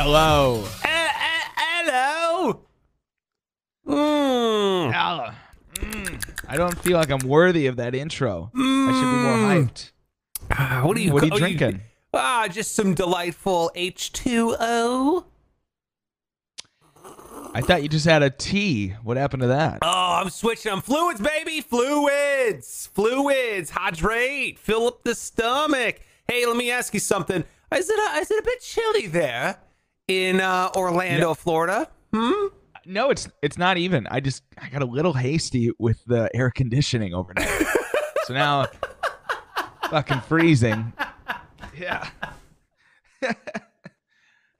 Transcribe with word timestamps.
Hello. 0.00 0.64
Hello. 1.56 2.60
Mm. 3.84 4.92
Hello. 4.92 5.30
Mm. 5.74 6.34
I 6.46 6.56
don't 6.56 6.78
feel 6.78 6.96
like 6.96 7.10
I'm 7.10 7.26
worthy 7.26 7.66
of 7.66 7.78
that 7.78 7.96
intro. 7.96 8.52
I 8.54 8.92
should 8.92 9.00
be 9.00 9.16
more 9.16 9.66
hyped. 9.66 9.90
Ah, 10.52 10.82
what 10.84 10.96
are 10.96 11.00
you? 11.00 11.12
What 11.12 11.24
are 11.24 11.26
you 11.26 11.36
drinking? 11.36 11.80
ah, 12.14 12.46
just 12.48 12.76
some 12.76 12.94
delightful 12.94 13.72
H2O. 13.74 15.24
I 17.54 17.60
thought 17.60 17.82
you 17.82 17.88
just 17.88 18.06
had 18.06 18.22
a 18.22 18.30
tea. 18.30 18.90
What 19.02 19.16
happened 19.16 19.40
to 19.42 19.48
that? 19.48 19.80
Oh, 19.82 20.20
I'm 20.22 20.30
switching. 20.30 20.70
I'm 20.70 20.80
fluids, 20.80 21.20
baby. 21.20 21.60
Fluids. 21.60 22.88
Fluids. 22.94 23.70
Hydrate. 23.70 24.60
Fill 24.60 24.86
up 24.86 25.02
the 25.02 25.16
stomach. 25.16 26.00
Hey, 26.28 26.46
let 26.46 26.56
me 26.56 26.70
ask 26.70 26.94
you 26.94 27.00
something. 27.00 27.42
Is 27.74 27.90
it 27.90 27.98
a, 27.98 28.18
is 28.20 28.30
it 28.30 28.38
a 28.38 28.44
bit 28.44 28.60
chilly 28.60 29.08
there 29.08 29.58
in 30.08 30.40
uh, 30.40 30.70
Orlando, 30.74 31.34
Florida? 31.34 31.88
Hmm. 32.12 32.48
No, 32.86 33.10
it's 33.10 33.28
it's 33.42 33.58
not 33.58 33.76
even. 33.76 34.06
I 34.06 34.20
just 34.20 34.42
I 34.56 34.70
got 34.70 34.82
a 34.82 34.86
little 34.86 35.12
hasty 35.12 35.70
with 35.78 36.02
the 36.06 36.30
air 36.34 36.50
conditioning 36.50 37.12
overnight. 37.14 37.48
so 38.24 38.32
now 38.34 38.66
fucking 39.90 40.20
freezing. 40.22 40.92
Yeah. 41.78 42.08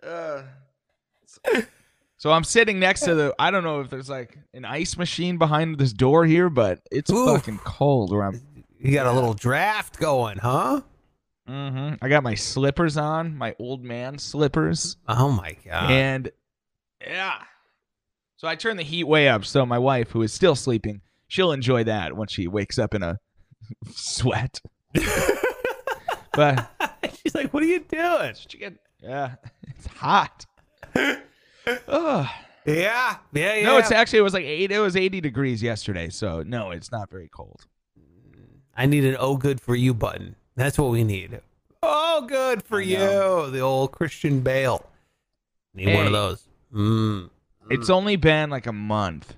Uh, 0.01 0.43
so 2.17 2.31
I'm 2.33 2.45
sitting 2.45 2.79
next 2.79 3.01
to 3.03 3.15
the 3.15 3.35
I 3.39 3.51
don't 3.51 3.63
know 3.63 3.81
if 3.81 3.91
there's 3.91 4.09
like 4.09 4.39
an 4.55 4.65
ice 4.65 4.97
machine 4.97 5.37
behind 5.37 5.77
this 5.77 5.93
door 5.93 6.25
here, 6.25 6.49
but 6.49 6.81
it's 6.91 7.11
Ooh. 7.11 7.27
fucking 7.27 7.59
cold 7.59 8.13
where 8.13 8.23
I'm 8.23 8.41
You 8.79 8.93
got 8.93 9.07
a 9.07 9.13
little 9.13 9.35
draft 9.35 9.99
going, 9.99 10.39
huh? 10.39 10.81
Hmm 11.49 11.95
I 12.03 12.09
got 12.09 12.23
my 12.23 12.35
slippers 12.35 12.97
on, 12.97 13.35
my 13.37 13.55
old 13.59 13.83
man 13.83 14.19
slippers. 14.19 14.97
Oh 15.09 15.31
my 15.33 15.57
god. 15.65 15.91
and 15.91 16.31
yeah. 17.01 17.43
So 18.37 18.47
I 18.47 18.55
turn 18.55 18.77
the 18.77 18.83
heat 18.85 19.05
way 19.05 19.29
up 19.29 19.45
so 19.45 19.65
my 19.67 19.79
wife, 19.79 20.11
who 20.11 20.23
is 20.23 20.33
still 20.33 20.55
sleeping, 20.55 21.01
she'll 21.27 21.53
enjoy 21.53 21.85
that 21.85 22.17
when 22.17 22.29
she 22.29 22.47
wakes 22.47 22.79
up 22.79 22.95
in 22.95 23.03
a 23.03 23.19
sweat. 23.91 24.61
but 26.35 26.71
She's 27.23 27.35
like, 27.35 27.53
"What 27.53 27.63
are 27.63 27.67
you 27.67 27.81
doing?" 27.81 28.35
yeah, 29.01 29.35
it's 29.67 29.87
hot. 29.87 30.47
Ugh. 30.95 32.27
Yeah, 32.67 33.17
yeah, 33.33 33.55
yeah. 33.55 33.63
No, 33.65 33.79
it's 33.79 33.91
actually 33.91 34.19
it 34.21 34.23
was 34.23 34.35
like 34.35 34.45
eight. 34.45 34.71
It 34.71 34.79
was 34.81 34.95
eighty 34.97 35.21
degrees 35.21 35.63
yesterday, 35.63 36.11
so 36.11 36.43
no, 36.43 36.71
it's 36.71 36.93
not 36.93 37.11
very 37.11 37.29
cold. 37.29 37.67
I 38.77 38.87
need 38.87 39.05
an 39.05 39.17
"Oh, 39.19 39.37
good 39.37 39.61
for 39.61 39.75
you" 39.75 39.95
button. 39.95 40.37
That's 40.59 40.77
what 40.77 40.91
we 40.91 41.05
need. 41.05 41.41
Oh, 41.85 42.27
good 42.29 42.65
for 42.65 42.81
you, 42.81 42.99
the 43.51 43.61
old 43.61 43.93
Christian 43.93 44.41
Bale. 44.41 44.85
Need 45.73 45.95
one 45.95 46.07
of 46.07 46.13
those. 46.13 46.49
Mm. 46.75 47.31
It's 47.71 47.89
only 47.89 48.17
been 48.17 48.51
like 48.51 48.67
a 48.67 48.73
month. 48.73 49.37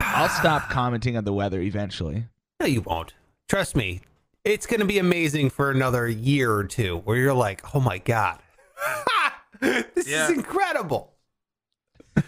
I'll 0.00 0.28
stop 0.28 0.68
commenting 0.70 1.16
on 1.16 1.22
the 1.22 1.32
weather 1.32 1.60
eventually. 1.60 2.24
No, 2.58 2.66
you 2.66 2.80
won't. 2.80 3.14
Trust 3.48 3.76
me. 3.76 4.00
It's 4.44 4.66
going 4.66 4.80
to 4.80 4.86
be 4.86 4.98
amazing 4.98 5.50
for 5.50 5.70
another 5.70 6.08
year 6.08 6.52
or 6.52 6.64
two, 6.64 6.98
where 7.04 7.16
you're 7.16 7.34
like, 7.34 7.74
"Oh 7.76 7.80
my 7.80 7.98
god, 7.98 8.40
this 9.60 10.08
Yeah. 10.08 10.24
is 10.24 10.30
incredible." 10.30 11.14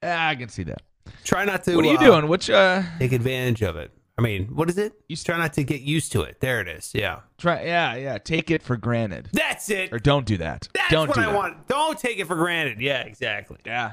Ah, 0.00 0.28
I 0.28 0.36
can 0.36 0.48
see 0.48 0.62
that. 0.62 0.80
Try 1.24 1.44
not 1.44 1.64
to. 1.64 1.74
What 1.74 1.84
are 1.84 1.88
you 1.88 1.98
uh, 1.98 2.04
doing? 2.04 2.28
Which 2.28 2.48
uh, 2.48 2.82
Take 3.00 3.10
advantage 3.10 3.62
of 3.62 3.74
it. 3.76 3.90
I 4.18 4.20
mean, 4.20 4.46
what 4.48 4.68
is 4.68 4.76
it? 4.78 4.94
You 5.08 5.16
try 5.16 5.38
not 5.38 5.52
to 5.54 5.62
get 5.62 5.80
used 5.80 6.10
to 6.12 6.22
it. 6.22 6.40
There 6.40 6.60
it 6.60 6.66
is. 6.66 6.90
Yeah. 6.92 7.20
try? 7.38 7.62
Yeah, 7.62 7.94
yeah. 7.94 8.18
Take 8.18 8.50
it 8.50 8.64
for 8.64 8.76
granted, 8.76 9.28
That's 9.32 9.70
it. 9.70 9.92
or 9.92 10.00
don't 10.00 10.26
do 10.26 10.36
that. 10.38 10.68
That's 10.74 10.90
don't 10.90 11.06
what 11.08 11.14
do 11.14 11.20
I 11.20 11.26
that. 11.26 11.34
want. 11.36 11.68
Don't 11.68 11.96
take 11.98 12.18
it 12.18 12.26
for 12.26 12.34
granted. 12.34 12.80
Yeah, 12.80 13.02
exactly. 13.02 13.58
Yeah. 13.64 13.92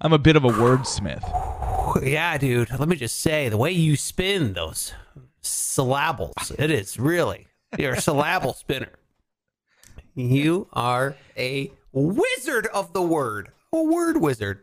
I'm 0.00 0.12
a 0.12 0.18
bit 0.18 0.36
of 0.36 0.44
a 0.44 0.48
wordsmith. 0.48 1.24
Yeah, 2.04 2.38
dude. 2.38 2.70
Let 2.78 2.88
me 2.88 2.94
just 2.94 3.18
say, 3.18 3.48
the 3.48 3.56
way 3.56 3.72
you 3.72 3.96
spin 3.96 4.52
those 4.52 4.92
syllables, 5.42 6.52
it 6.56 6.70
is 6.70 7.00
really 7.00 7.48
you're 7.76 7.94
a 7.94 8.00
syllable 8.00 8.52
spinner. 8.64 8.92
You 10.14 10.68
are 10.72 11.16
a 11.36 11.72
wizard 11.92 12.68
of 12.68 12.92
the 12.92 13.02
word, 13.02 13.50
a 13.72 13.82
word 13.82 14.18
wizard. 14.18 14.60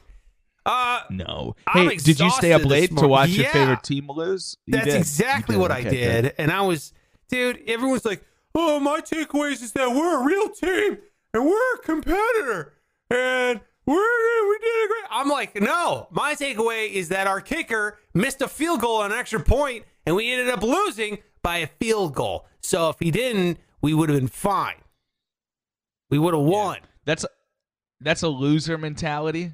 Uh, 0.68 1.00
No. 1.10 1.56
I'm 1.66 1.90
Hey, 1.90 1.96
did 1.96 2.20
you 2.20 2.30
stay 2.30 2.52
up 2.54 2.66
late 2.66 2.96
to 2.98 3.08
watch 3.08 3.30
your 3.30 3.48
favorite 3.50 3.84
team 3.84 4.10
lose? 4.10 4.58
You 4.66 4.74
That's 4.74 4.86
did. 4.86 4.96
Exactly 4.98 5.56
did. 5.56 5.62
what 5.62 5.72
I 5.72 5.82
did. 5.82 6.24
good. 6.24 6.34
And 6.38 6.52
I 6.52 6.62
was, 6.62 6.94
dude, 7.30 7.62
everyone's 7.68 8.06
like, 8.06 8.24
oh, 8.54 8.80
my 8.80 9.00
takeaways 9.00 9.64
is 9.64 9.72
that 9.72 9.90
we're 9.90 10.22
a 10.22 10.26
real 10.26 10.50
team 10.50 10.98
and 11.34 11.46
we're 11.46 11.76
a 11.76 11.80
competitor 11.80 12.74
and 13.10 13.62
we're, 13.86 14.50
we 14.50 14.58
did 14.60 14.86
a 14.86 14.88
great. 14.88 15.04
I'm 15.10 15.30
like, 15.30 15.56
no, 15.62 16.08
my 16.12 16.36
takeaway 16.36 16.92
is 16.92 17.10
that 17.10 17.28
our 17.28 17.40
kicker 17.40 17.98
missed 18.14 18.42
a 18.42 18.48
field 18.50 18.82
goal 18.82 18.98
on 18.98 19.12
an 19.14 19.18
extra 19.18 19.40
point 19.40 19.86
and 20.06 20.16
we 20.16 20.32
ended 20.32 20.50
up 20.54 20.62
losing 20.64 21.20
by 21.42 21.58
a 21.60 21.68
field 21.68 22.14
goal. 22.14 22.46
So 22.60 22.90
if 22.90 22.98
he 23.00 23.10
didn't, 23.12 23.60
we 23.82 23.94
would 23.94 24.10
have 24.10 24.20
been 24.20 24.28
fine. 24.28 24.76
We 26.10 26.20
would 26.20 26.34
have 26.34 26.44
won. 26.44 26.80
That's 27.06 27.26
that's 28.02 28.24
a 28.24 28.28
loser 28.28 28.78
mentality, 28.78 29.54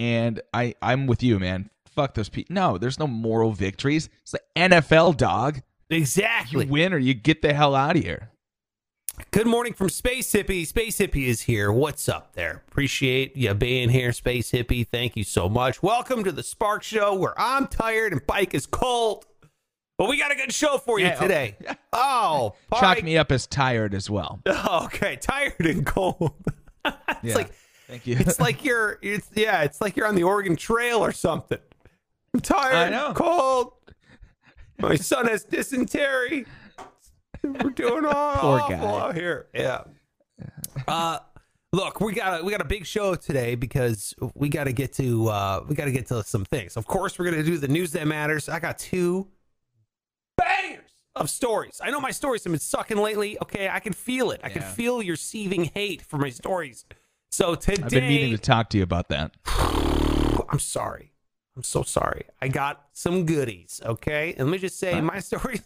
and 0.00 0.40
I 0.54 0.74
I'm 0.80 1.06
with 1.06 1.22
you, 1.22 1.38
man. 1.38 1.68
Fuck 1.86 2.14
those 2.14 2.28
people. 2.30 2.54
No, 2.54 2.78
there's 2.78 2.98
no 2.98 3.06
moral 3.06 3.52
victories. 3.52 4.08
It's 4.22 4.32
the 4.32 4.40
NFL, 4.56 5.16
dog. 5.18 5.60
Exactly. 5.90 6.64
You 6.64 6.72
win 6.72 6.92
or 6.94 6.98
you 6.98 7.12
get 7.14 7.42
the 7.42 7.52
hell 7.52 7.74
out 7.74 7.96
of 7.96 8.02
here. 8.02 8.30
Good 9.32 9.46
morning 9.46 9.74
from 9.74 9.90
Space 9.90 10.32
Hippie. 10.32 10.66
Space 10.66 10.98
Hippie 10.98 11.26
is 11.26 11.42
here. 11.42 11.70
What's 11.70 12.08
up 12.08 12.32
there? 12.34 12.62
Appreciate 12.68 13.36
you 13.36 13.52
being 13.52 13.90
here, 13.90 14.12
Space 14.12 14.50
Hippie. 14.50 14.86
Thank 14.88 15.14
you 15.16 15.24
so 15.24 15.48
much. 15.48 15.82
Welcome 15.82 16.24
to 16.24 16.32
the 16.32 16.42
Spark 16.42 16.82
Show 16.82 17.14
where 17.14 17.38
I'm 17.38 17.66
tired 17.66 18.12
and 18.12 18.26
Pike 18.26 18.54
is 18.54 18.64
cold. 18.64 19.26
But 19.98 20.08
we 20.08 20.16
got 20.16 20.32
a 20.32 20.36
good 20.36 20.52
show 20.52 20.78
for 20.78 20.98
you 20.98 21.06
Yeah, 21.06 21.16
oh. 21.18 21.22
today. 21.22 21.56
Oh, 21.92 22.54
Chalk 22.78 23.02
me 23.02 23.18
up 23.18 23.30
as 23.30 23.46
tired 23.46 23.92
as 23.94 24.08
well. 24.08 24.40
okay, 24.46 25.16
tired 25.16 25.66
and 25.66 25.84
cold. 25.84 26.32
it's 26.86 26.96
Yeah. 27.22 27.34
like 27.34 27.52
Thank 27.90 28.06
you. 28.06 28.16
it's 28.18 28.38
like 28.40 28.64
you're 28.64 28.98
it's 29.02 29.28
yeah, 29.34 29.62
it's 29.62 29.80
like 29.80 29.96
you're 29.96 30.06
on 30.06 30.14
the 30.14 30.22
Oregon 30.22 30.56
Trail 30.56 30.98
or 31.04 31.12
something. 31.12 31.58
I'm 32.32 32.40
tired, 32.40 32.74
I 32.76 32.88
know. 32.90 33.12
cold. 33.14 33.72
My 34.78 34.94
son 34.94 35.26
has 35.26 35.44
dysentery. 35.44 36.46
We're 37.42 37.70
doing 37.70 38.04
all 38.06 38.36
Poor 38.36 38.60
awful 38.60 38.76
guy. 38.76 39.00
out 39.00 39.14
here. 39.14 39.48
Yeah. 39.52 39.82
Uh 40.86 41.18
look, 41.72 42.00
we 42.00 42.12
got 42.12 42.40
a, 42.40 42.44
we 42.44 42.50
got 42.52 42.60
a 42.60 42.64
big 42.66 42.86
show 42.86 43.14
today 43.14 43.54
because 43.56 44.14
we 44.34 44.48
got 44.48 44.64
to 44.64 44.72
get 44.72 44.92
to 44.94 45.28
uh 45.28 45.64
we 45.68 45.74
got 45.74 45.86
to 45.86 45.92
get 45.92 46.06
to 46.06 46.22
some 46.22 46.44
things. 46.44 46.76
Of 46.76 46.86
course, 46.86 47.18
we're 47.18 47.24
going 47.30 47.38
to 47.38 47.50
do 47.50 47.58
the 47.58 47.68
news 47.68 47.92
that 47.92 48.06
matters. 48.06 48.48
I 48.48 48.60
got 48.60 48.78
two 48.78 49.28
bangers 50.38 50.90
of 51.16 51.28
stories. 51.28 51.80
I 51.82 51.90
know 51.90 52.00
my 52.00 52.10
stories 52.12 52.44
have 52.44 52.52
been 52.52 52.60
sucking 52.60 52.96
lately. 52.98 53.36
Okay, 53.42 53.68
I 53.68 53.80
can 53.80 53.92
feel 53.92 54.30
it. 54.30 54.40
I 54.44 54.48
can 54.48 54.62
Yeah. 54.62 54.70
feel 54.72 55.02
your 55.02 55.16
seething 55.16 55.64
hate 55.74 56.02
for 56.02 56.16
my 56.18 56.30
stories. 56.30 56.84
So 57.30 57.54
today 57.54 57.82
I've 57.82 57.90
been 57.90 58.08
meaning 58.08 58.32
to 58.32 58.38
talk 58.38 58.70
to 58.70 58.76
you 58.78 58.82
about 58.82 59.08
that. 59.08 59.32
I'm 60.48 60.58
sorry. 60.58 61.12
I'm 61.56 61.62
so 61.62 61.82
sorry. 61.82 62.24
I 62.42 62.48
got 62.48 62.86
some 62.92 63.24
goodies, 63.26 63.80
okay? 63.84 64.34
And 64.36 64.48
let 64.48 64.52
me 64.52 64.58
just 64.58 64.78
say, 64.78 65.00
my 65.00 65.20
stories, 65.20 65.62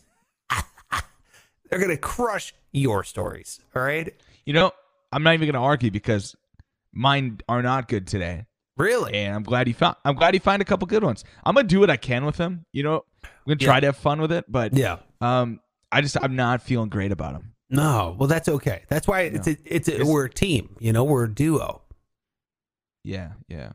they're 1.70 1.78
going 1.78 1.90
to 1.90 1.96
crush 1.96 2.54
your 2.72 3.02
stories, 3.04 3.60
all 3.74 3.82
right? 3.82 4.12
You 4.44 4.52
know, 4.52 4.72
I'm 5.12 5.22
not 5.22 5.34
even 5.34 5.46
going 5.46 5.54
to 5.54 5.66
argue 5.66 5.90
because 5.90 6.36
mine 6.92 7.40
are 7.48 7.62
not 7.62 7.88
good 7.88 8.06
today. 8.06 8.46
Really? 8.76 9.14
and 9.14 9.36
I'm 9.36 9.44
glad 9.44 9.68
he 9.68 9.72
found. 9.72 9.94
I'm 10.04 10.16
glad 10.16 10.34
he 10.34 10.40
found 10.40 10.60
a 10.60 10.64
couple 10.64 10.88
good 10.88 11.04
ones. 11.04 11.22
I'm 11.44 11.54
gonna 11.54 11.68
do 11.68 11.78
what 11.78 11.90
I 11.90 11.96
can 11.96 12.24
with 12.24 12.36
him. 12.38 12.66
You 12.72 12.82
know, 12.82 13.04
I'm 13.22 13.30
gonna 13.46 13.56
try 13.56 13.76
Yeah. 13.76 13.80
to 13.80 13.86
have 13.86 13.96
fun 13.96 14.20
with 14.20 14.32
it, 14.32 14.46
but 14.48 14.76
Yeah. 14.76 14.96
um, 15.20 15.60
I 15.92 16.00
just 16.00 16.16
I'm 16.20 16.34
not 16.34 16.60
feeling 16.60 16.88
great 16.88 17.12
about 17.12 17.34
him. 17.36 17.53
No, 17.74 18.14
well, 18.18 18.28
that's 18.28 18.48
okay. 18.48 18.82
That's 18.88 19.06
why 19.08 19.22
it's 19.22 19.46
a, 19.48 19.56
it's 19.64 19.88
a, 19.88 20.04
we're 20.04 20.26
a 20.26 20.30
team, 20.30 20.76
you 20.80 20.92
know, 20.92 21.04
we're 21.04 21.24
a 21.24 21.28
duo. 21.34 21.82
Yeah, 23.04 23.32
yeah, 23.48 23.72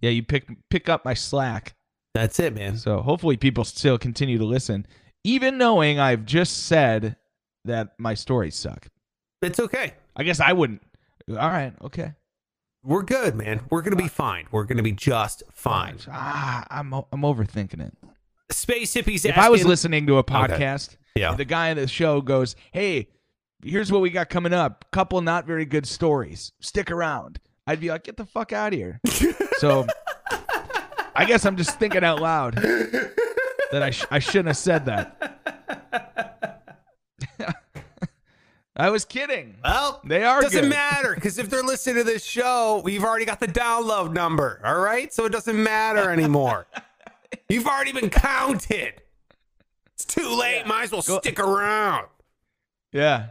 yeah. 0.00 0.10
You 0.10 0.22
pick 0.22 0.46
pick 0.70 0.88
up 0.88 1.04
my 1.04 1.14
slack. 1.14 1.74
That's 2.14 2.38
it, 2.40 2.54
man. 2.54 2.76
So 2.76 3.00
hopefully 3.00 3.36
people 3.36 3.64
still 3.64 3.98
continue 3.98 4.38
to 4.38 4.44
listen, 4.44 4.86
even 5.24 5.58
knowing 5.58 5.98
I've 5.98 6.24
just 6.24 6.66
said 6.66 7.16
that 7.64 7.94
my 7.98 8.14
stories 8.14 8.54
suck. 8.56 8.88
It's 9.42 9.60
okay. 9.60 9.94
I 10.16 10.22
guess 10.22 10.40
I 10.40 10.52
wouldn't. 10.52 10.82
All 11.30 11.36
right, 11.48 11.72
okay. 11.82 12.14
We're 12.84 13.02
good, 13.02 13.34
man. 13.34 13.60
We're 13.70 13.82
gonna 13.82 13.96
be 13.96 14.08
fine. 14.08 14.46
We're 14.50 14.64
gonna 14.64 14.82
be 14.82 14.92
just 14.92 15.42
fine. 15.52 15.96
Ah, 16.10 16.64
I'm 16.70 16.92
I'm 16.94 17.22
overthinking 17.22 17.80
it. 17.86 17.94
Space 18.50 18.94
hippies. 18.94 19.26
If 19.26 19.36
I 19.36 19.48
was 19.50 19.64
listening 19.64 20.06
to 20.06 20.18
a 20.18 20.24
podcast, 20.24 20.96
Yeah. 21.14 21.34
the 21.34 21.44
guy 21.44 21.68
in 21.68 21.76
the 21.76 21.86
show 21.88 22.20
goes, 22.20 22.56
"Hey, 22.72 23.08
here's 23.62 23.90
what 23.92 24.00
we 24.00 24.10
got 24.10 24.28
coming 24.30 24.52
up. 24.52 24.84
Couple 24.90 25.20
not 25.20 25.46
very 25.46 25.64
good 25.64 25.86
stories. 25.86 26.52
Stick 26.60 26.90
around." 26.90 27.40
I'd 27.66 27.80
be 27.80 27.90
like, 27.90 28.04
"Get 28.04 28.16
the 28.16 28.24
fuck 28.26 28.52
out 28.52 28.72
of 28.72 28.78
here." 28.78 29.00
so, 29.58 29.86
I 31.14 31.24
guess 31.26 31.44
I'm 31.44 31.56
just 31.56 31.78
thinking 31.78 32.02
out 32.04 32.20
loud 32.20 32.54
that 32.56 33.82
I 33.82 33.90
sh- 33.90 34.06
I 34.10 34.18
shouldn't 34.20 34.48
have 34.48 34.56
said 34.56 34.86
that. 34.86 35.34
I 38.80 38.90
was 38.90 39.04
kidding. 39.04 39.56
Well, 39.64 40.00
They 40.04 40.22
are 40.22 40.40
doesn't 40.40 40.60
good. 40.62 40.68
matter 40.70 41.12
because 41.16 41.38
if 41.38 41.50
they're 41.50 41.64
listening 41.64 41.96
to 41.96 42.04
this 42.04 42.24
show, 42.24 42.80
we've 42.84 43.02
already 43.02 43.24
got 43.24 43.40
the 43.40 43.48
download 43.48 44.12
number. 44.12 44.60
All 44.64 44.78
right, 44.78 45.12
so 45.12 45.24
it 45.24 45.30
doesn't 45.32 45.60
matter 45.60 46.10
anymore. 46.10 46.66
You've 47.48 47.66
already 47.66 47.90
been 47.92 48.08
counted. 48.08 49.02
It's 49.94 50.04
too 50.04 50.28
late. 50.38 50.64
Might 50.64 50.84
as 50.84 50.92
well 50.92 51.02
stick 51.02 51.40
around. 51.40 52.06
Yeah. 52.92 53.30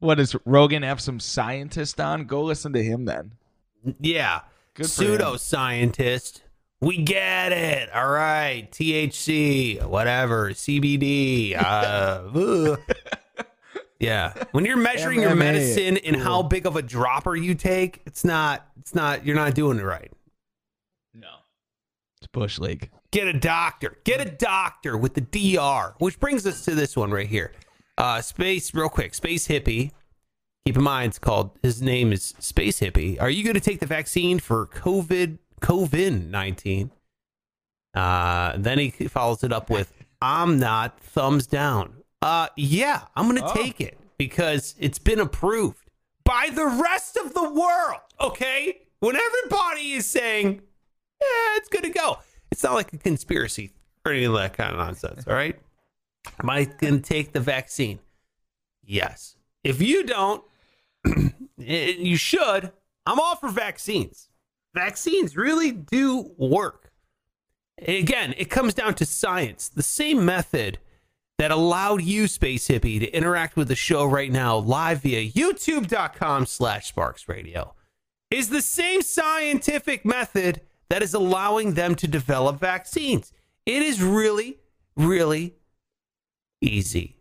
What 0.00 0.16
does 0.16 0.36
Rogan 0.44 0.82
have 0.82 1.00
some 1.00 1.20
scientist 1.20 2.00
on? 2.00 2.24
Go 2.24 2.42
listen 2.42 2.72
to 2.74 2.82
him 2.82 3.04
then. 3.06 3.32
Yeah, 4.00 4.40
Good 4.74 4.90
for 4.90 5.04
him. 5.04 5.18
pseudoscientist. 5.18 6.42
We 6.80 6.98
get 7.02 7.52
it. 7.52 7.90
All 7.94 8.08
right, 8.10 8.70
THC, 8.70 9.82
whatever, 9.84 10.50
CBD. 10.50 11.56
Uh, 11.56 12.76
yeah, 13.98 14.34
when 14.52 14.66
you're 14.66 14.76
measuring 14.76 15.22
your 15.22 15.30
MMA, 15.30 15.38
medicine 15.38 15.96
and 15.98 16.16
how 16.16 16.42
big 16.42 16.66
of 16.66 16.76
a 16.76 16.82
dropper 16.82 17.34
you 17.34 17.54
take, 17.54 18.02
it's 18.04 18.24
not. 18.24 18.66
It's 18.78 18.94
not. 18.94 19.24
You're 19.24 19.36
not 19.36 19.54
doing 19.54 19.78
it 19.78 19.84
right. 19.84 20.12
No. 21.14 21.28
It's 22.18 22.26
Bush 22.26 22.58
League. 22.58 22.90
Get 23.10 23.26
a 23.28 23.32
doctor. 23.32 23.96
Get 24.04 24.20
a 24.20 24.30
doctor 24.30 24.98
with 24.98 25.14
the 25.14 25.22
DR. 25.22 25.94
Which 25.98 26.20
brings 26.20 26.46
us 26.46 26.64
to 26.66 26.74
this 26.74 26.94
one 26.94 27.10
right 27.10 27.26
here. 27.26 27.52
Uh, 27.98 28.20
space, 28.20 28.74
real 28.74 28.88
quick. 28.88 29.14
Space 29.14 29.48
hippie. 29.48 29.92
Keep 30.66 30.76
in 30.76 30.82
mind, 30.82 31.10
it's 31.10 31.18
called. 31.18 31.52
His 31.62 31.80
name 31.80 32.12
is 32.12 32.34
Space 32.40 32.80
Hippie. 32.80 33.20
Are 33.22 33.30
you 33.30 33.44
going 33.44 33.54
to 33.54 33.60
take 33.60 33.78
the 33.80 33.86
vaccine 33.86 34.38
for 34.40 34.66
COVID? 34.66 35.38
COVID 35.62 36.28
nineteen. 36.28 36.90
Uh, 37.94 38.54
then 38.58 38.78
he 38.78 38.90
follows 38.90 39.42
it 39.44 39.52
up 39.52 39.70
with, 39.70 39.92
"I'm 40.20 40.58
not." 40.58 40.98
Thumbs 41.00 41.46
down. 41.46 42.02
Uh, 42.20 42.48
yeah, 42.56 43.02
I'm 43.14 43.26
going 43.26 43.40
to 43.40 43.48
Oh. 43.48 43.54
take 43.54 43.80
it 43.80 43.96
because 44.18 44.74
it's 44.78 44.98
been 44.98 45.20
approved 45.20 45.88
by 46.24 46.50
the 46.52 46.66
rest 46.66 47.16
of 47.16 47.32
the 47.32 47.48
world. 47.48 48.00
Okay, 48.20 48.82
when 49.00 49.14
everybody 49.16 49.92
is 49.92 50.06
saying, 50.10 50.60
"Yeah, 51.20 51.56
it's 51.56 51.68
good 51.68 51.84
to 51.84 51.90
go," 51.90 52.18
it's 52.50 52.62
not 52.64 52.74
like 52.74 52.92
a 52.92 52.98
conspiracy 52.98 53.72
or 54.04 54.12
any 54.12 54.24
of 54.24 54.32
that 54.34 54.54
kind 54.54 54.72
of 54.72 54.78
nonsense. 54.78 55.26
All 55.28 55.34
right. 55.34 55.58
Am 56.40 56.50
I 56.50 56.64
going 56.64 57.00
to 57.00 57.08
take 57.08 57.32
the 57.32 57.40
vaccine? 57.40 57.98
Yes. 58.84 59.36
If 59.64 59.80
you 59.80 60.04
don't, 60.04 60.44
eh, 61.06 61.94
you 61.98 62.16
should. 62.16 62.72
I'm 63.06 63.20
all 63.20 63.36
for 63.36 63.48
vaccines. 63.48 64.28
Vaccines 64.74 65.36
really 65.36 65.72
do 65.72 66.32
work. 66.36 66.92
And 67.78 67.96
again, 67.96 68.34
it 68.36 68.46
comes 68.46 68.74
down 68.74 68.94
to 68.94 69.06
science. 69.06 69.68
The 69.68 69.82
same 69.82 70.24
method 70.24 70.78
that 71.38 71.50
allowed 71.50 72.02
you, 72.02 72.28
Space 72.28 72.68
Hippie, 72.68 73.00
to 73.00 73.10
interact 73.10 73.56
with 73.56 73.68
the 73.68 73.74
show 73.74 74.04
right 74.04 74.30
now 74.30 74.56
live 74.56 75.02
via 75.02 75.30
youtube.com 75.30 76.46
slash 76.46 76.88
sparks 76.88 77.28
radio 77.28 77.74
is 78.30 78.48
the 78.48 78.62
same 78.62 79.02
scientific 79.02 80.04
method 80.04 80.60
that 80.88 81.02
is 81.02 81.14
allowing 81.14 81.74
them 81.74 81.94
to 81.96 82.08
develop 82.08 82.58
vaccines. 82.58 83.32
It 83.66 83.82
is 83.82 84.02
really, 84.02 84.58
really 84.96 85.56
easy 86.60 87.16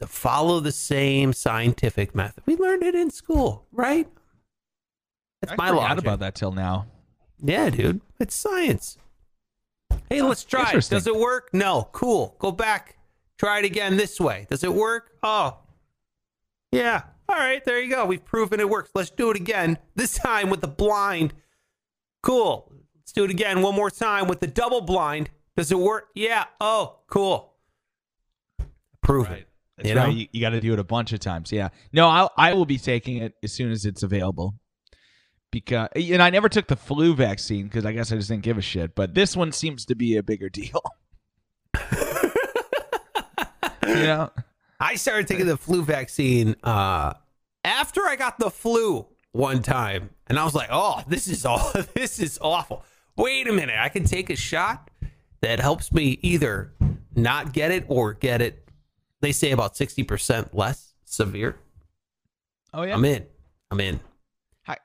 to 0.00 0.06
follow 0.06 0.60
the 0.60 0.72
same 0.72 1.32
scientific 1.32 2.14
method. 2.14 2.42
We 2.46 2.56
learned 2.56 2.82
it 2.82 2.94
in 2.94 3.10
school, 3.10 3.66
right? 3.72 4.08
That's 5.40 5.52
I 5.52 5.56
my 5.56 5.68
forgot 5.68 5.82
logic. 5.90 5.98
about 6.04 6.18
that 6.20 6.34
till 6.34 6.52
now. 6.52 6.86
Yeah, 7.42 7.70
dude. 7.70 8.00
It's 8.18 8.34
science. 8.34 8.98
Hey, 10.08 10.22
let's 10.22 10.44
try 10.44 10.72
it. 10.72 10.88
Does 10.88 11.06
it 11.06 11.16
work? 11.16 11.50
No. 11.52 11.88
Cool. 11.92 12.36
Go 12.38 12.52
back. 12.52 12.98
Try 13.38 13.60
it 13.60 13.64
again 13.64 13.96
this 13.96 14.20
way. 14.20 14.46
Does 14.50 14.64
it 14.64 14.72
work? 14.72 15.12
Oh. 15.22 15.58
Yeah. 16.72 17.02
All 17.28 17.36
right. 17.36 17.64
There 17.64 17.80
you 17.80 17.88
go. 17.94 18.04
We've 18.04 18.24
proven 18.24 18.60
it 18.60 18.68
works. 18.68 18.90
Let's 18.94 19.10
do 19.10 19.30
it 19.30 19.36
again. 19.36 19.78
This 19.94 20.14
time 20.14 20.50
with 20.50 20.60
the 20.60 20.68
blind. 20.68 21.32
Cool. 22.22 22.70
Let's 22.96 23.12
do 23.12 23.24
it 23.24 23.30
again 23.30 23.62
one 23.62 23.74
more 23.74 23.90
time 23.90 24.28
with 24.28 24.40
the 24.40 24.46
double 24.46 24.82
blind. 24.82 25.30
Does 25.56 25.72
it 25.72 25.78
work? 25.78 26.08
Yeah. 26.14 26.44
Oh, 26.60 26.98
cool. 27.08 27.49
Proven. 29.02 29.44
That's 29.76 29.88
You 29.88 29.94
right. 29.96 30.08
know? 30.08 30.12
You, 30.14 30.26
you 30.32 30.40
got 30.40 30.50
to 30.50 30.60
do 30.60 30.72
it 30.72 30.78
a 30.78 30.84
bunch 30.84 31.12
of 31.12 31.20
times. 31.20 31.52
Yeah. 31.52 31.68
No, 31.92 32.08
I'll, 32.08 32.30
I 32.36 32.52
will 32.54 32.66
be 32.66 32.78
taking 32.78 33.18
it 33.18 33.34
as 33.42 33.52
soon 33.52 33.70
as 33.70 33.86
it's 33.86 34.02
available. 34.02 34.54
Because 35.52 35.88
and 35.96 36.22
I 36.22 36.30
never 36.30 36.48
took 36.48 36.68
the 36.68 36.76
flu 36.76 37.12
vaccine 37.14 37.64
because 37.66 37.84
I 37.84 37.92
guess 37.92 38.12
I 38.12 38.16
just 38.16 38.28
didn't 38.28 38.44
give 38.44 38.56
a 38.56 38.62
shit. 38.62 38.94
But 38.94 39.14
this 39.14 39.36
one 39.36 39.50
seems 39.50 39.84
to 39.86 39.96
be 39.96 40.16
a 40.16 40.22
bigger 40.22 40.48
deal. 40.48 40.80
you 43.86 43.94
know, 43.94 44.30
I 44.78 44.94
started 44.94 45.26
taking 45.26 45.46
the 45.46 45.56
flu 45.56 45.82
vaccine 45.82 46.54
uh, 46.62 47.14
after 47.64 48.02
I 48.06 48.14
got 48.16 48.38
the 48.38 48.50
flu 48.50 49.06
one 49.32 49.62
time, 49.62 50.10
and 50.28 50.38
I 50.38 50.44
was 50.44 50.54
like, 50.54 50.68
"Oh, 50.70 51.02
this 51.08 51.26
is 51.26 51.44
all. 51.44 51.72
This 51.94 52.20
is 52.20 52.38
awful." 52.40 52.84
Wait 53.16 53.48
a 53.48 53.52
minute, 53.52 53.76
I 53.78 53.88
can 53.88 54.04
take 54.04 54.30
a 54.30 54.36
shot 54.36 54.88
that 55.40 55.58
helps 55.58 55.92
me 55.92 56.18
either 56.22 56.72
not 57.16 57.52
get 57.52 57.70
it 57.72 57.84
or 57.88 58.14
get 58.14 58.40
it. 58.40 58.68
They 59.20 59.32
say 59.32 59.50
about 59.50 59.76
sixty 59.76 60.02
percent 60.02 60.54
less 60.54 60.94
severe. 61.04 61.56
oh 62.72 62.82
yeah. 62.82 62.94
I'm 62.94 63.04
in. 63.04 63.26
I'm 63.70 63.80
in. 63.80 64.00
I, 64.66 64.76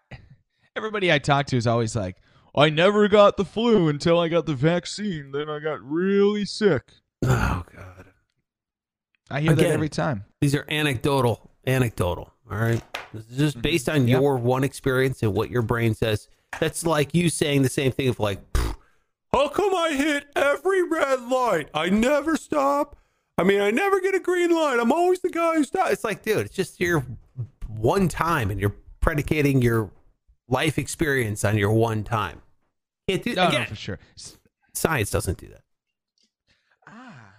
everybody 0.75 1.11
I 1.11 1.19
talk 1.19 1.45
to 1.47 1.57
is 1.57 1.67
always 1.67 1.95
like, 1.95 2.17
I 2.55 2.69
never 2.69 3.07
got 3.07 3.37
the 3.37 3.45
flu 3.45 3.87
until 3.87 4.19
I 4.19 4.27
got 4.27 4.45
the 4.45 4.53
vaccine. 4.53 5.31
Then 5.31 5.49
I 5.49 5.59
got 5.59 5.81
really 5.81 6.45
sick. 6.45 6.83
Oh 7.23 7.63
God, 7.75 8.05
I 9.31 9.41
hear 9.41 9.53
that 9.55 9.65
every 9.65 9.89
time. 9.89 10.25
these 10.41 10.53
are 10.55 10.65
anecdotal. 10.69 11.51
Anecdotal. 11.65 12.31
All 12.51 12.57
right. 12.57 12.81
This 13.13 13.25
is 13.29 13.37
just 13.37 13.53
mm-hmm. 13.55 13.61
based 13.61 13.89
on 13.89 14.07
Yep. 14.07 14.21
your 14.21 14.37
one 14.37 14.63
experience 14.63 15.23
and 15.23 15.33
what 15.33 15.49
your 15.49 15.63
brain 15.63 15.95
says. 15.95 16.27
That's 16.59 16.85
like 16.85 17.15
you 17.15 17.29
saying 17.29 17.63
the 17.63 17.69
same 17.69 17.91
thing 17.91 18.07
of 18.09 18.19
like, 18.19 18.39
how 19.33 19.47
come 19.49 19.73
I 19.73 19.93
hit 19.93 20.27
every 20.35 20.87
red 20.87 21.23
light? 21.23 21.69
I 21.73 21.89
never 21.89 22.37
stop. 22.37 22.95
I 23.37 23.43
mean, 23.43 23.59
I 23.61 23.69
never 23.71 23.99
get 23.99 24.15
a 24.15 24.19
green 24.19 24.51
light. 24.51 24.77
I'm 24.79 24.91
always 24.91 25.19
the 25.19 25.29
guy 25.29 25.55
who's 25.55 25.67
stops. 25.67 25.91
It's 25.91 26.03
like, 26.03 26.23
dude, 26.23 26.45
it's 26.45 26.55
just 26.55 26.79
your 26.79 27.05
one 27.67 28.07
time 28.07 28.49
and 28.49 28.59
you're 28.59 28.75
predicating 29.01 29.61
your 29.61 29.91
life 30.47 30.77
experience 30.79 31.43
on 31.43 31.57
your 31.57 31.71
one 31.71 32.03
time. 32.03 32.41
Can't 33.09 33.21
do 33.23 33.35
No, 33.35 33.47
again. 33.47 33.61
no, 33.61 33.67
for 33.67 33.75
sure. 33.75 33.99
Science 34.73 35.11
doesn't 35.11 35.37
do 35.37 35.47
that. 35.49 35.61
Ah, 36.87 37.33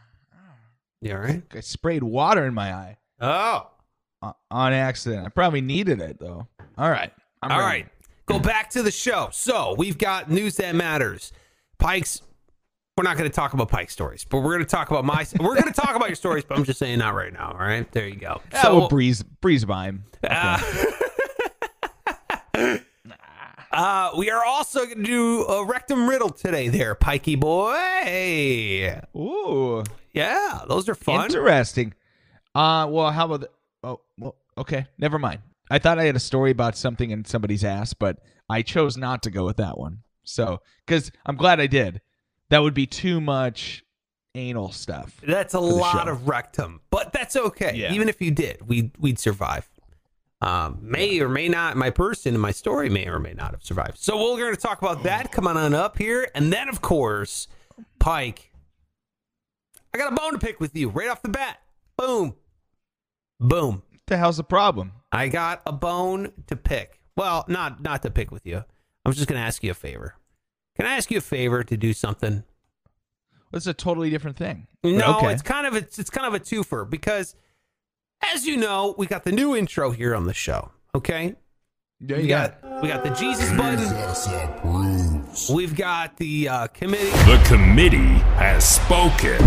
You 1.00 1.12
all 1.12 1.18
right? 1.20 1.42
I 1.54 1.60
sprayed 1.60 2.02
water 2.02 2.44
in 2.44 2.54
my 2.54 2.72
eye 2.74 2.96
Oh. 3.20 3.70
uh, 4.22 4.32
on 4.50 4.72
accident. 4.72 5.26
I 5.26 5.30
probably 5.30 5.60
needed 5.62 6.00
it 6.00 6.18
though. 6.18 6.46
All 6.76 6.90
right. 6.90 7.12
I'm 7.42 7.52
All 7.52 7.58
ready. 7.60 7.82
right, 7.82 7.86
go 8.26 8.38
back 8.38 8.70
to 8.70 8.82
the 8.82 8.90
show. 8.90 9.28
So 9.32 9.74
we've 9.78 9.98
got 9.98 10.30
news 10.30 10.56
that 10.56 10.74
matters. 10.74 11.32
Pikes. 11.78 12.22
We're 12.98 13.02
not 13.04 13.18
going 13.18 13.28
to 13.28 13.34
talk 13.34 13.52
about 13.52 13.68
Pike 13.68 13.90
stories, 13.90 14.24
but 14.24 14.38
we're 14.38 14.54
going 14.54 14.64
to 14.64 14.70
talk 14.70 14.90
about 14.90 15.04
my. 15.04 15.26
we're 15.38 15.54
going 15.54 15.70
to 15.70 15.78
talk 15.78 15.96
about 15.96 16.08
your 16.08 16.16
stories, 16.16 16.44
but 16.44 16.56
I'm 16.56 16.64
just 16.64 16.78
saying 16.78 16.98
not 16.98 17.14
right 17.14 17.30
now. 17.30 17.50
All 17.52 17.58
right, 17.58 17.90
there 17.92 18.08
you 18.08 18.16
go. 18.16 18.40
Yeah, 18.54 18.70
we'll 18.70 18.88
breeze 18.88 19.22
breeze 19.22 19.66
by 19.66 19.84
him. 19.84 20.04
uh, 20.26 20.58
uh, 23.70 24.10
we 24.16 24.30
are 24.30 24.42
also 24.42 24.86
going 24.86 24.96
to 24.96 25.04
do 25.04 25.44
a 25.44 25.66
rectum 25.66 26.08
riddle 26.08 26.30
today, 26.30 26.68
there, 26.68 26.94
Pikey 26.94 27.38
boy. 27.38 28.98
Ooh, 29.14 29.84
Yeah, 30.14 30.62
those 30.66 30.88
are 30.88 30.94
fun. 30.94 31.26
interesting. 31.26 31.92
Uh, 32.54 32.86
well, 32.88 33.10
how 33.10 33.26
about 33.26 33.40
the, 33.42 33.50
oh, 33.84 34.00
well, 34.18 34.36
okay, 34.56 34.86
never 34.96 35.18
mind. 35.18 35.40
I 35.70 35.78
thought 35.78 35.98
I 35.98 36.04
had 36.04 36.16
a 36.16 36.20
story 36.20 36.50
about 36.50 36.78
something 36.78 37.10
in 37.10 37.26
somebody's 37.26 37.62
ass, 37.62 37.92
but 37.92 38.20
I 38.48 38.62
chose 38.62 38.96
not 38.96 39.22
to 39.24 39.30
go 39.30 39.44
with 39.44 39.58
that 39.58 39.76
one. 39.76 39.98
So, 40.24 40.62
because 40.86 41.12
I'm 41.26 41.36
glad 41.36 41.60
I 41.60 41.66
did. 41.66 42.00
That 42.50 42.62
would 42.62 42.74
be 42.74 42.86
too 42.86 43.20
much 43.20 43.84
anal 44.34 44.70
stuff. 44.72 45.20
That's 45.26 45.54
a 45.54 45.60
lot 45.60 46.08
of 46.08 46.28
rectum, 46.28 46.80
but 46.90 47.12
that's 47.12 47.36
okay. 47.36 47.72
Yeah. 47.74 47.92
Even 47.92 48.08
if 48.08 48.20
you 48.20 48.30
did, 48.30 48.68
we 48.68 48.92
we'd 48.98 49.18
survive. 49.18 49.68
um, 50.42 50.78
may 50.82 51.18
or 51.20 51.28
may 51.28 51.48
not, 51.48 51.76
my 51.76 51.88
person 51.90 52.34
in 52.34 52.40
my 52.40 52.50
story 52.52 52.88
may 52.90 53.06
or 53.06 53.18
may 53.18 53.32
not 53.32 53.52
have 53.52 53.64
survived. 53.64 53.98
So 53.98 54.16
we're 54.16 54.38
going 54.38 54.54
to 54.54 54.60
talk 54.60 54.80
about 54.82 55.02
that 55.04 55.32
coming 55.32 55.56
on 55.56 55.72
up 55.74 55.96
here. 55.98 56.28
And 56.34 56.52
then, 56.52 56.68
of 56.68 56.82
course, 56.82 57.48
Pike, 57.98 58.52
I 59.94 59.98
got 59.98 60.12
a 60.12 60.16
bone 60.16 60.32
to 60.32 60.38
pick 60.38 60.60
with 60.60 60.76
you 60.76 60.90
right 60.90 61.08
off 61.08 61.22
the 61.22 61.30
bat. 61.30 61.58
Boom. 61.96 62.34
Boom. 63.40 63.82
The 64.06 64.18
hell's 64.18 64.36
the 64.36 64.44
problem? 64.44 64.92
I 65.10 65.28
got 65.28 65.62
a 65.66 65.72
bone 65.72 66.32
to 66.48 66.54
pick. 66.56 67.00
Well, 67.16 67.44
not 67.48 67.82
not 67.82 68.02
to 68.02 68.10
pick 68.10 68.30
with 68.30 68.44
you. 68.46 68.58
I 69.04 69.08
was 69.08 69.16
just 69.16 69.28
going 69.28 69.40
to 69.40 69.46
ask 69.46 69.64
you 69.64 69.70
a 69.70 69.74
favor. 69.74 70.16
Can 70.76 70.86
I 70.86 70.94
ask 70.96 71.10
you 71.10 71.18
a 71.18 71.22
favor 71.22 71.64
to 71.64 71.76
do 71.76 71.92
something? 71.92 72.44
It's 73.52 73.66
a 73.66 73.74
totally 73.74 74.10
different 74.10 74.36
thing. 74.36 74.66
No, 74.84 75.16
okay. 75.18 75.32
it's 75.32 75.42
kind 75.42 75.66
of 75.66 75.74
a, 75.74 75.78
it's 75.78 76.10
kind 76.10 76.26
of 76.26 76.34
a 76.34 76.40
twofer 76.40 76.88
because, 76.88 77.34
as 78.32 78.46
you 78.46 78.56
know, 78.58 78.94
we 78.98 79.06
got 79.06 79.24
the 79.24 79.32
new 79.32 79.56
intro 79.56 79.90
here 79.90 80.14
on 80.14 80.26
the 80.26 80.34
show. 80.34 80.70
Okay, 80.94 81.34
Yeah, 82.00 82.16
we 82.16 82.22
you 82.22 82.28
got 82.28 82.60
got 82.60 82.82
we 82.82 82.88
got 82.88 83.04
the 83.04 83.10
Jesus 83.10 83.50
button. 83.52 83.86
We've 85.54 85.74
got 85.74 86.16
the 86.16 86.48
uh, 86.48 86.66
committee. 86.68 87.10
The 87.10 87.42
committee 87.46 88.18
has 88.36 88.68
spoken. 88.68 89.42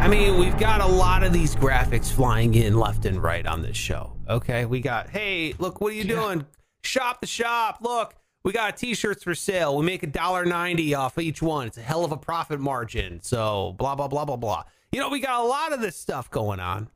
I 0.00 0.08
mean, 0.08 0.38
we've 0.38 0.58
got 0.58 0.80
a 0.80 0.86
lot 0.86 1.22
of 1.22 1.32
these 1.32 1.54
graphics 1.54 2.10
flying 2.10 2.54
in 2.54 2.78
left 2.78 3.04
and 3.04 3.22
right 3.22 3.46
on 3.46 3.60
this 3.62 3.76
show. 3.76 4.12
Okay, 4.28 4.64
we 4.64 4.80
got 4.80 5.10
hey, 5.10 5.54
look, 5.58 5.80
what 5.80 5.92
are 5.92 5.96
you 5.96 6.04
doing? 6.04 6.46
Shop 6.82 7.20
the 7.20 7.26
shop. 7.26 7.78
Look, 7.82 8.14
we 8.44 8.52
got 8.52 8.76
t-shirts 8.76 9.22
for 9.24 9.34
sale. 9.34 9.76
We 9.76 9.84
make 9.84 10.02
a 10.02 10.06
dollar 10.06 10.44
ninety 10.44 10.94
off 10.94 11.18
each 11.18 11.42
one. 11.42 11.66
It's 11.66 11.78
a 11.78 11.82
hell 11.82 12.04
of 12.04 12.12
a 12.12 12.16
profit 12.16 12.60
margin. 12.60 13.20
So 13.22 13.74
blah 13.78 13.94
blah 13.94 14.08
blah 14.08 14.24
blah 14.24 14.36
blah. 14.36 14.64
You 14.92 15.00
know, 15.00 15.08
we 15.08 15.20
got 15.20 15.40
a 15.40 15.44
lot 15.46 15.72
of 15.72 15.80
this 15.80 15.96
stuff 15.96 16.30
going 16.30 16.58
on 16.60 16.88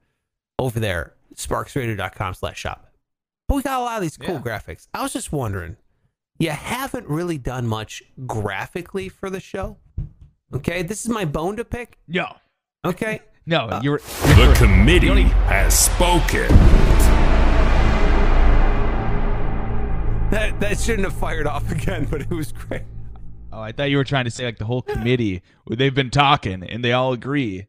over 0.59 0.81
there. 0.81 1.15
Sparksradio.com 1.37 2.35
slash 2.35 2.59
shop. 2.59 2.91
But 3.49 3.57
we 3.57 3.63
got 3.63 3.81
a 3.81 3.85
lot 3.85 3.97
of 3.97 4.03
these 4.03 4.17
cool 4.17 4.35
Yeah. 4.37 4.41
graphics. 4.41 4.89
I 4.95 5.03
was 5.03 5.13
just 5.13 5.33
wondering, 5.33 5.77
you 6.39 6.51
haven't 6.51 7.09
really 7.09 7.39
done 7.39 7.67
much 7.67 8.03
graphically 8.27 9.09
for 9.09 9.31
the 9.31 9.41
show. 9.41 9.77
Okay, 10.55 10.83
this 10.83 11.03
is 11.05 11.09
my 11.11 11.25
bone 11.25 11.57
to 11.57 11.65
pick. 11.65 11.99
no, 12.09 12.37
Okay. 12.85 13.21
no. 13.47 13.67
Uh, 13.67 13.81
you're 13.83 13.99
The 13.99 14.55
committee 14.57 15.23
has 15.49 15.79
spoken. 15.79 16.49
That 20.35 20.59
that 20.59 20.81
shouldn't 20.81 21.05
have 21.05 21.15
fired 21.17 21.47
off 21.47 21.71
again, 21.71 22.07
but 22.11 22.21
it 22.23 22.31
was 22.31 22.51
great. 22.51 22.83
Oh, 23.53 23.61
I 23.61 23.71
thought 23.71 23.85
you 23.91 23.97
were 23.99 24.03
trying 24.05 24.25
to 24.25 24.33
say 24.33 24.45
like 24.45 24.59
the 24.59 24.65
whole 24.65 24.83
committee. 24.83 25.43
they've 25.71 25.95
been 25.95 26.11
talking 26.11 26.65
and 26.65 26.85
they 26.85 26.91
all 26.93 27.13
agree. 27.13 27.69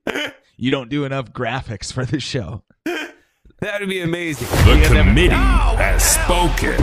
You 0.58 0.72
don't 0.72 0.90
do 0.90 1.06
enough 1.06 1.32
graphics 1.32 1.94
for 1.94 2.06
the 2.06 2.20
show. 2.20 2.64
That 2.86 3.80
would 3.82 3.90
be 3.90 4.02
amazing. 4.02 4.48
The 4.66 4.78
Yeah, 4.80 4.88
committee 5.04 5.28
oh, 5.36 5.38
No! 5.38 5.78
has 5.78 6.04
spoken. 6.04 6.74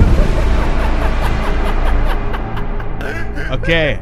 Okay, 3.61 4.01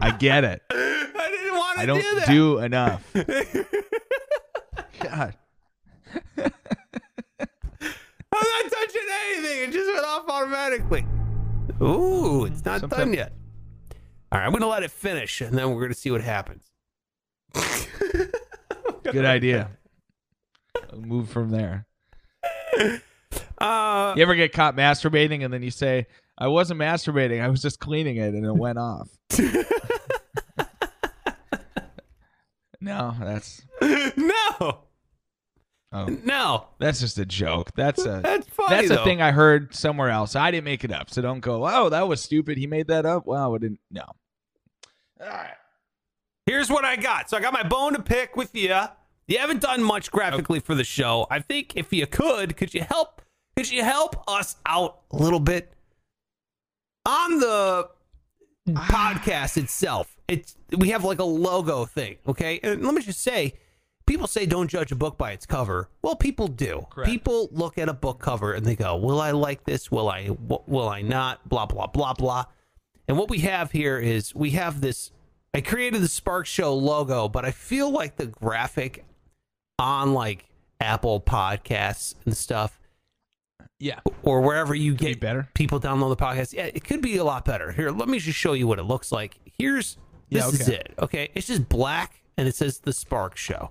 I 0.00 0.10
get 0.18 0.42
it. 0.44 0.62
I 0.70 1.28
didn't 1.30 1.54
want 1.54 1.76
to 1.76 1.82
I 1.82 1.86
don't 1.86 2.00
do 2.00 2.14
that. 2.14 2.28
do 2.28 2.58
enough. 2.58 3.04
God, 5.00 5.36
I'm 8.32 8.64
not 8.64 8.70
touching 8.72 9.02
anything. 9.26 9.68
It 9.68 9.72
just 9.72 9.92
went 9.92 10.06
off 10.06 10.24
automatically. 10.28 11.06
Ooh, 11.82 12.44
it's 12.44 12.64
not 12.64 12.88
done 12.88 13.12
yet. 13.14 13.32
All 14.32 14.38
right, 14.38 14.46
I'm 14.46 14.52
gonna 14.52 14.66
let 14.68 14.82
it 14.84 14.90
finish, 14.90 15.40
and 15.40 15.56
then 15.56 15.74
we're 15.74 15.80
gonna 15.82 15.94
see 15.94 16.10
what 16.10 16.20
happens. 16.20 16.64
good 19.02 19.24
idea. 19.24 19.70
I'll 20.92 21.00
move 21.00 21.28
from 21.30 21.50
there. 21.50 21.86
Uh, 23.58 24.14
You 24.16 24.22
ever 24.22 24.34
get 24.36 24.54
caught 24.54 24.74
masturbating 24.74 25.44
and 25.44 25.52
then 25.52 25.62
you 25.62 25.70
say, 25.70 26.06
"I 26.38 26.48
wasn't 26.48 26.80
masturbating. 26.80 27.42
I 27.42 27.48
was 27.48 27.60
just 27.60 27.78
cleaning 27.78 28.16
it," 28.16 28.32
and 28.32 28.46
it 28.46 28.56
went 28.56 28.78
off. 28.78 29.10
no, 32.80 33.14
that's 33.20 33.60
no, 34.16 34.84
oh, 35.92 36.06
no, 36.24 36.66
that's 36.78 37.00
just 37.00 37.18
a 37.18 37.26
joke. 37.26 37.72
That's 37.74 38.04
a 38.04 38.20
that's 38.22 38.48
funny. 38.48 38.88
That's 38.88 39.00
a 39.00 39.04
thing 39.04 39.20
I 39.22 39.30
heard 39.30 39.74
somewhere 39.74 40.10
else. 40.10 40.36
I 40.36 40.50
didn't 40.50 40.64
make 40.64 40.84
it 40.84 40.92
up, 40.92 41.10
so 41.10 41.22
don't 41.22 41.40
go. 41.40 41.66
Oh, 41.66 41.88
that 41.88 42.06
was 42.08 42.20
stupid. 42.20 42.58
He 42.58 42.66
made 42.66 42.88
that 42.88 43.06
up. 43.06 43.26
Wow, 43.26 43.54
I 43.54 43.58
didn't. 43.58 43.80
No. 43.90 44.04
All 45.20 45.26
right. 45.28 45.54
Here's 46.46 46.70
what 46.70 46.84
I 46.84 46.96
got. 46.96 47.30
So 47.30 47.36
I 47.36 47.40
got 47.40 47.52
my 47.52 47.62
bone 47.62 47.92
to 47.92 48.02
pick 48.02 48.36
with 48.36 48.54
you. 48.54 48.74
You 49.28 49.38
haven't 49.38 49.60
done 49.60 49.82
much 49.82 50.10
graphically 50.10 50.58
for 50.58 50.74
the 50.74 50.82
show. 50.82 51.26
I 51.30 51.38
think 51.38 51.76
if 51.76 51.92
you 51.92 52.06
could, 52.06 52.56
could 52.56 52.74
you 52.74 52.82
help? 52.82 53.22
Could 53.56 53.70
you 53.70 53.84
help 53.84 54.28
us 54.28 54.56
out 54.66 55.02
a 55.12 55.16
little 55.16 55.38
bit 55.38 55.72
on 57.06 57.38
the 57.38 57.88
ah. 58.74 58.88
podcast 58.90 59.56
itself? 59.56 60.16
It's 60.26 60.56
we 60.76 60.88
have 60.88 61.04
like 61.04 61.20
a 61.20 61.24
logo 61.24 61.84
thing, 61.84 62.16
okay? 62.26 62.58
And 62.62 62.84
let 62.84 62.94
me 62.94 63.02
just 63.02 63.22
say, 63.22 63.54
people 64.10 64.26
say 64.26 64.44
don't 64.44 64.68
judge 64.68 64.90
a 64.90 64.96
book 64.96 65.16
by 65.16 65.30
its 65.30 65.46
cover. 65.46 65.88
Well, 66.02 66.16
people 66.16 66.48
do. 66.48 66.84
Correct. 66.90 67.08
People 67.08 67.48
look 67.52 67.78
at 67.78 67.88
a 67.88 67.92
book 67.92 68.18
cover 68.18 68.52
and 68.54 68.66
they 68.66 68.74
go, 68.74 68.96
"Will 68.96 69.20
I 69.20 69.30
like 69.30 69.64
this? 69.64 69.88
Will 69.90 70.08
I? 70.10 70.26
w- 70.26 70.62
Will 70.66 70.88
I 70.88 71.00
not?" 71.02 71.48
Blah 71.48 71.66
blah 71.66 71.86
blah 71.86 72.14
blah. 72.14 72.44
And 73.06 73.16
what 73.16 73.30
we 73.30 73.38
have 73.40 73.70
here 73.70 73.98
is 73.98 74.34
we 74.34 74.50
have 74.50 74.80
this. 74.80 75.12
I 75.54 75.60
created 75.60 76.02
the 76.02 76.08
Spark 76.08 76.46
Show 76.46 76.74
logo, 76.74 77.28
but 77.28 77.44
I 77.44 77.52
feel 77.52 77.88
like 77.90 78.16
the 78.16 78.26
graphic 78.26 79.04
on 79.78 80.12
like 80.12 80.44
Apple 80.80 81.20
Podcasts 81.20 82.14
and 82.24 82.36
stuff, 82.36 82.80
Yeah. 83.78 84.00
or 84.22 84.40
wherever 84.40 84.74
you 84.74 84.92
be 84.92 85.06
get 85.06 85.20
better. 85.20 85.48
people 85.54 85.78
download 85.80 86.10
the 86.16 86.24
podcast, 86.24 86.52
yeah, 86.52 86.66
it 86.66 86.84
could 86.84 87.00
be 87.00 87.16
a 87.16 87.24
lot 87.24 87.44
better. 87.44 87.70
Here, 87.72 87.90
let 87.90 88.08
me 88.08 88.18
just 88.18 88.38
show 88.38 88.52
you 88.54 88.66
what 88.66 88.78
it 88.78 88.84
looks 88.84 89.10
like. 89.12 89.38
Here's 89.58 89.96
this 90.30 90.44
Yeah, 90.44 90.48
is 90.60 90.68
it. 90.68 90.94
Okay, 91.00 91.30
it's 91.34 91.46
just 91.48 91.68
black 91.68 92.22
and 92.36 92.46
it 92.48 92.54
says 92.54 92.78
the 92.78 92.92
Spark 92.92 93.36
Show. 93.36 93.70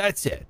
That's 0.00 0.24
it. 0.24 0.46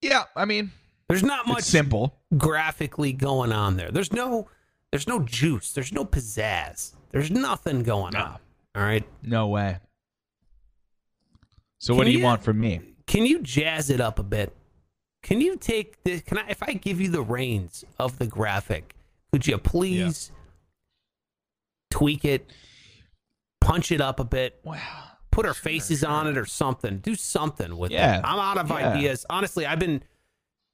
Yeah. 0.00 0.24
I 0.34 0.46
mean, 0.46 0.70
There's 1.08 1.22
not 1.22 1.46
much 1.46 1.64
simple. 1.64 2.14
graphically 2.34 3.12
going 3.12 3.52
on 3.52 3.76
there. 3.76 3.90
There's 3.90 4.10
no 4.10 4.48
there's 4.90 5.06
no 5.06 5.20
juice. 5.20 5.72
There's 5.72 5.92
no 5.92 6.06
pizzazz. 6.06 6.92
There's 7.10 7.30
nothing 7.30 7.82
going 7.82 8.16
on. 8.16 8.38
All 8.74 8.82
right. 8.82 9.04
No 9.22 9.48
way. 9.48 9.80
So 11.78 11.94
what 11.94 12.04
do 12.04 12.10
you 12.10 12.20
you- 12.20 12.24
want 12.24 12.42
from 12.42 12.58
me? 12.58 12.80
Can 13.06 13.26
you 13.26 13.42
jazz 13.42 13.90
it 13.90 14.00
up 14.00 14.18
a 14.18 14.22
bit? 14.22 14.56
Can 15.22 15.42
you 15.42 15.56
take 15.58 16.02
the 16.04 16.20
can 16.20 16.38
I 16.38 16.48
if 16.48 16.62
I 16.62 16.72
give 16.72 17.02
you 17.02 17.10
the 17.10 17.20
reins 17.22 17.84
of 17.98 18.18
the 18.18 18.26
graphic, 18.26 18.94
could 19.30 19.46
you 19.46 19.58
please 19.58 20.32
tweak 21.90 22.24
it, 22.24 22.50
punch 23.60 23.92
it 23.92 24.00
up 24.00 24.18
a 24.20 24.24
bit, 24.24 24.58
Wow. 24.64 24.78
Put 25.32 25.44
our 25.46 25.54
faces 25.54 26.04
on 26.04 26.28
it 26.28 26.38
or 26.38 26.46
something. 26.46 26.98
Do 26.98 27.16
something 27.16 27.76
with 27.76 27.90
Yeah. 27.90 28.18
it. 28.18 28.24
I'm 28.24 28.38
out 28.38 28.58
of 28.58 28.70
Yeah. 28.70 28.92
ideas. 28.92 29.26
Honestly, 29.28 29.66
I've 29.66 29.80
been 29.80 30.02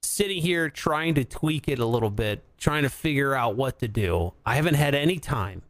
sitting 0.03 0.41
here 0.41 0.69
trying 0.69 1.15
to 1.15 1.23
tweak 1.25 1.67
it 1.67 1.79
a 1.79 1.85
little 1.85 2.09
bit, 2.11 2.43
trying 2.57 2.83
to 2.83 2.89
figure 2.89 3.33
out 3.33 3.55
what 3.55 3.79
to 3.79 3.87
do. 3.87 4.33
I 4.45 4.55
haven't 4.55 4.75
had 4.75 4.93
any 4.93 5.17
time. 5.17 5.63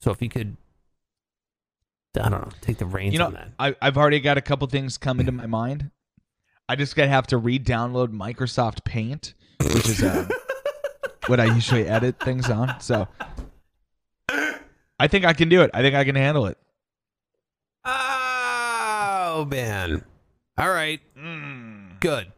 So 0.00 0.10
if 0.10 0.22
you 0.22 0.28
could 0.30 0.56
I 2.14 2.28
don't 2.28 2.42
know, 2.42 2.48
take 2.60 2.76
the 2.76 2.84
reins 2.84 3.14
You 3.14 3.22
on 3.22 3.32
know, 3.32 3.38
that. 3.38 3.48
I, 3.58 3.74
I've 3.80 3.96
already 3.96 4.20
got 4.20 4.36
a 4.36 4.42
couple 4.42 4.66
things 4.68 4.98
coming 4.98 5.24
to 5.26 5.32
my 5.32 5.46
mind. 5.46 5.90
I 6.68 6.76
just 6.76 6.94
gotta 6.94 7.08
have 7.08 7.26
to 7.28 7.38
re-download 7.38 8.08
Microsoft 8.08 8.84
Paint, 8.84 9.32
which 9.60 9.88
is 9.88 10.02
uh, 10.02 10.28
what 11.26 11.40
I 11.40 11.46
usually 11.46 11.86
edit 11.88 12.20
things 12.20 12.50
on. 12.50 12.78
So 12.80 13.08
I 14.98 15.08
think 15.08 15.24
I 15.24 15.32
can 15.32 15.48
do 15.48 15.62
it. 15.62 15.70
I 15.74 15.80
think 15.80 15.94
I 15.94 16.04
can 16.04 16.14
handle 16.14 16.46
it. 16.46 16.58
Oh 19.42 19.44
man. 19.44 20.04
All 20.56 20.70
right. 20.70 21.00
Mm. 21.18 21.98
Good. 21.98 22.30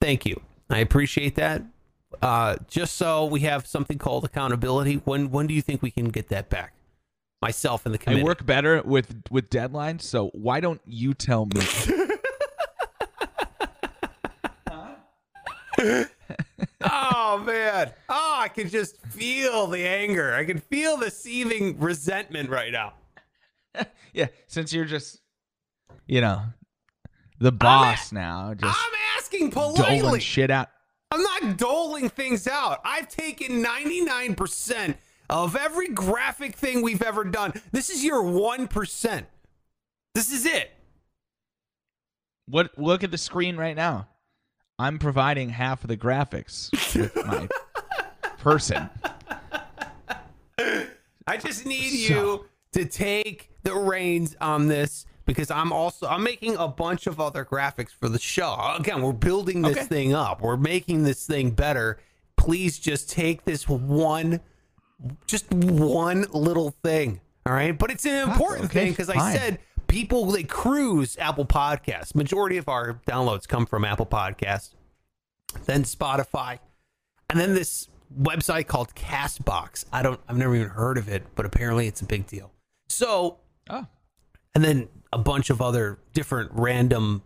Thank 0.00 0.24
you. 0.24 0.40
I 0.70 0.78
appreciate 0.78 1.34
that. 1.34 1.62
Uh, 2.22 2.56
just 2.68 2.96
so 2.96 3.26
we 3.26 3.40
have 3.40 3.66
something 3.66 3.98
called 3.98 4.24
accountability. 4.24 5.02
When 5.04 5.30
when 5.30 5.46
do 5.46 5.52
you 5.52 5.60
think 5.60 5.82
we 5.82 5.90
can 5.90 6.08
get 6.08 6.30
that 6.30 6.48
back? 6.48 6.72
Myself 7.42 7.84
and 7.84 7.94
the 7.94 7.98
committee. 7.98 8.22
I 8.22 8.24
work 8.24 8.46
better 8.46 8.80
with 8.80 9.14
with 9.30 9.50
deadlines, 9.50 10.00
so 10.00 10.28
why 10.28 10.60
don't 10.60 10.80
you 10.86 11.12
tell 11.12 11.44
me? 11.44 11.60
oh 16.80 17.42
man. 17.44 17.92
Oh, 18.08 18.36
I 18.38 18.48
can 18.48 18.70
just 18.70 18.96
feel 19.08 19.66
the 19.66 19.86
anger. 19.86 20.32
I 20.32 20.46
can 20.46 20.60
feel 20.60 20.96
the 20.96 21.10
seething 21.10 21.78
resentment 21.78 22.48
right 22.48 22.72
now. 22.72 22.94
yeah, 24.14 24.28
since 24.46 24.72
you're 24.72 24.86
just, 24.86 25.20
you 26.06 26.20
know, 26.20 26.42
the 27.38 27.52
boss 27.52 28.12
now, 28.12 28.54
just 28.54 28.76
I'm 28.78 28.92
asking 29.16 29.50
doling 29.50 29.74
politely. 29.76 30.20
shit 30.20 30.50
out. 30.50 30.68
I'm 31.10 31.22
not 31.22 31.56
doling 31.56 32.08
things 32.08 32.46
out. 32.46 32.80
I've 32.84 33.08
taken 33.08 33.64
99% 33.64 34.94
of 35.28 35.56
every 35.56 35.88
graphic 35.88 36.54
thing 36.54 36.82
we've 36.82 37.02
ever 37.02 37.24
done. 37.24 37.52
This 37.72 37.90
is 37.90 38.04
your 38.04 38.22
1%. 38.22 39.24
This 40.14 40.32
is 40.32 40.46
it. 40.46 40.70
What? 42.46 42.76
Look 42.78 43.02
at 43.04 43.10
the 43.10 43.18
screen 43.18 43.56
right 43.56 43.76
now. 43.76 44.08
I'm 44.78 44.98
providing 44.98 45.50
half 45.50 45.82
of 45.84 45.88
the 45.88 45.96
graphics 45.96 46.70
with 46.96 47.14
my 47.26 47.48
person. 48.38 48.88
I 51.26 51.36
just 51.38 51.66
need 51.66 51.90
So- 52.08 52.14
you 52.14 52.46
to 52.72 52.84
take 52.84 53.50
the 53.62 53.74
reins 53.74 54.36
on 54.40 54.68
this 54.68 55.06
because 55.30 55.48
I'm 55.50 55.72
also 55.72 56.08
I'm 56.08 56.24
making 56.24 56.56
a 56.56 56.66
bunch 56.66 57.06
of 57.06 57.20
other 57.20 57.44
graphics 57.44 57.90
for 57.90 58.08
the 58.08 58.18
show. 58.18 58.74
Again, 58.76 59.00
we're 59.00 59.12
building 59.12 59.62
this 59.62 59.76
Okay. 59.76 59.86
thing 59.86 60.12
up. 60.14 60.40
We're 60.42 60.56
making 60.56 61.04
this 61.04 61.24
thing 61.24 61.50
better. 61.52 61.98
Please 62.36 62.78
just 62.80 63.08
take 63.08 63.44
this 63.44 63.68
one 63.68 64.40
just 65.26 65.50
one 65.52 66.26
little 66.32 66.72
thing. 66.82 67.20
All 67.46 67.52
right? 67.52 67.76
But 67.78 67.90
it's 67.92 68.04
an 68.04 68.28
important 68.28 68.66
okay, 68.66 68.80
thing 68.80 68.92
because 68.92 69.08
I 69.08 69.32
said 69.34 69.58
people 69.86 70.26
they 70.26 70.42
cruise 70.42 71.16
Apple 71.18 71.46
Podcasts. 71.46 72.14
Majority 72.14 72.56
of 72.56 72.68
our 72.68 72.94
downloads 73.06 73.46
come 73.46 73.66
from 73.66 73.84
Apple 73.84 74.06
Podcasts, 74.06 74.74
then 75.66 75.84
Spotify, 75.84 76.58
and 77.30 77.38
then 77.38 77.54
this 77.54 77.88
website 78.20 78.66
called 78.66 78.94
Castbox. 78.96 79.84
I 79.92 80.02
don't 80.02 80.20
I've 80.28 80.36
never 80.36 80.56
even 80.56 80.70
heard 80.70 80.98
of 80.98 81.08
it, 81.08 81.22
but 81.36 81.46
apparently 81.46 81.86
it's 81.86 82.00
a 82.00 82.06
big 82.06 82.26
deal. 82.26 82.50
So, 82.88 83.38
Oh, 83.70 83.86
and 84.54 84.64
then 84.64 84.88
a 85.12 85.18
bunch 85.18 85.50
of 85.50 85.60
other 85.60 85.98
different 86.12 86.50
random, 86.52 87.22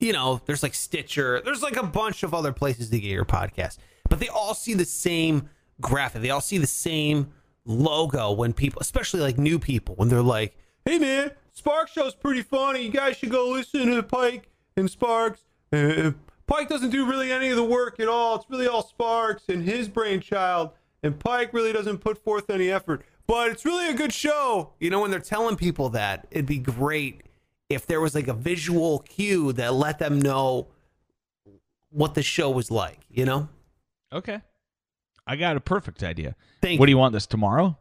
you 0.00 0.12
know, 0.12 0.40
there's 0.46 0.62
like 0.62 0.74
Stitcher, 0.74 1.40
there's 1.44 1.62
like 1.62 1.76
a 1.76 1.86
bunch 1.86 2.22
of 2.22 2.34
other 2.34 2.52
places 2.52 2.90
to 2.90 2.98
get 2.98 3.08
your 3.08 3.24
podcast, 3.24 3.78
but 4.08 4.18
they 4.20 4.28
all 4.28 4.54
see 4.54 4.74
the 4.74 4.84
same 4.84 5.48
graphic. 5.80 6.22
They 6.22 6.30
all 6.30 6.40
see 6.40 6.58
the 6.58 6.66
same 6.66 7.32
logo 7.64 8.32
when 8.32 8.52
people, 8.52 8.80
especially 8.80 9.20
like 9.20 9.38
new 9.38 9.58
people, 9.58 9.94
when 9.94 10.08
they're 10.08 10.22
like, 10.22 10.56
"Hey 10.84 10.98
man, 10.98 11.30
Spark 11.52 11.88
Show's 11.88 12.14
pretty 12.14 12.42
funny. 12.42 12.82
You 12.82 12.90
guys 12.90 13.16
should 13.16 13.30
go 13.30 13.48
listen 13.48 13.86
to 13.90 14.02
Pike 14.02 14.48
and 14.76 14.90
Sparks." 14.90 15.42
Uh, 15.72 16.12
Pike 16.46 16.68
doesn't 16.68 16.90
do 16.90 17.06
really 17.08 17.30
any 17.30 17.48
of 17.50 17.56
the 17.56 17.64
work 17.64 18.00
at 18.00 18.08
all. 18.08 18.36
It's 18.36 18.50
really 18.50 18.66
all 18.66 18.82
Sparks 18.82 19.44
and 19.48 19.62
his 19.62 19.88
brainchild, 19.88 20.70
and 21.02 21.18
Pike 21.18 21.54
really 21.54 21.72
doesn't 21.72 21.98
put 21.98 22.22
forth 22.22 22.50
any 22.50 22.70
effort. 22.70 23.04
But 23.26 23.50
it's 23.50 23.64
really 23.64 23.88
a 23.88 23.94
good 23.94 24.12
show. 24.12 24.72
You 24.80 24.90
know, 24.90 25.00
when 25.00 25.10
they're 25.10 25.20
telling 25.20 25.56
people 25.56 25.88
that, 25.90 26.26
it'd 26.30 26.46
be 26.46 26.58
great 26.58 27.22
if 27.68 27.86
there 27.86 28.00
was 28.00 28.14
like 28.14 28.28
a 28.28 28.34
visual 28.34 28.98
cue 29.00 29.52
that 29.54 29.72
let 29.74 29.98
them 29.98 30.20
know 30.20 30.68
what 31.90 32.14
the 32.14 32.22
show 32.22 32.50
was 32.50 32.70
like, 32.70 32.98
you 33.10 33.24
know? 33.24 33.48
okay. 34.12 34.40
I 35.24 35.36
got 35.36 35.56
a 35.56 35.60
perfect 35.60 36.02
idea. 36.02 36.34
Thank 36.60 36.80
what 36.80 36.86
do 36.86 36.90
you 36.92 36.98
want 36.98 37.12
this 37.12 37.26
tomorrow? 37.26 37.78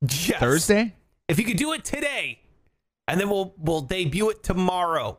Yes. 0.00 0.38
Thursday? 0.38 0.94
If 1.28 1.38
you 1.40 1.44
could 1.44 1.56
do 1.56 1.72
it 1.72 1.84
today, 1.84 2.38
and 3.08 3.20
then 3.20 3.28
we'll 3.28 3.52
we'll 3.58 3.80
debut 3.80 4.30
it 4.30 4.44
tomorrow. 4.44 5.18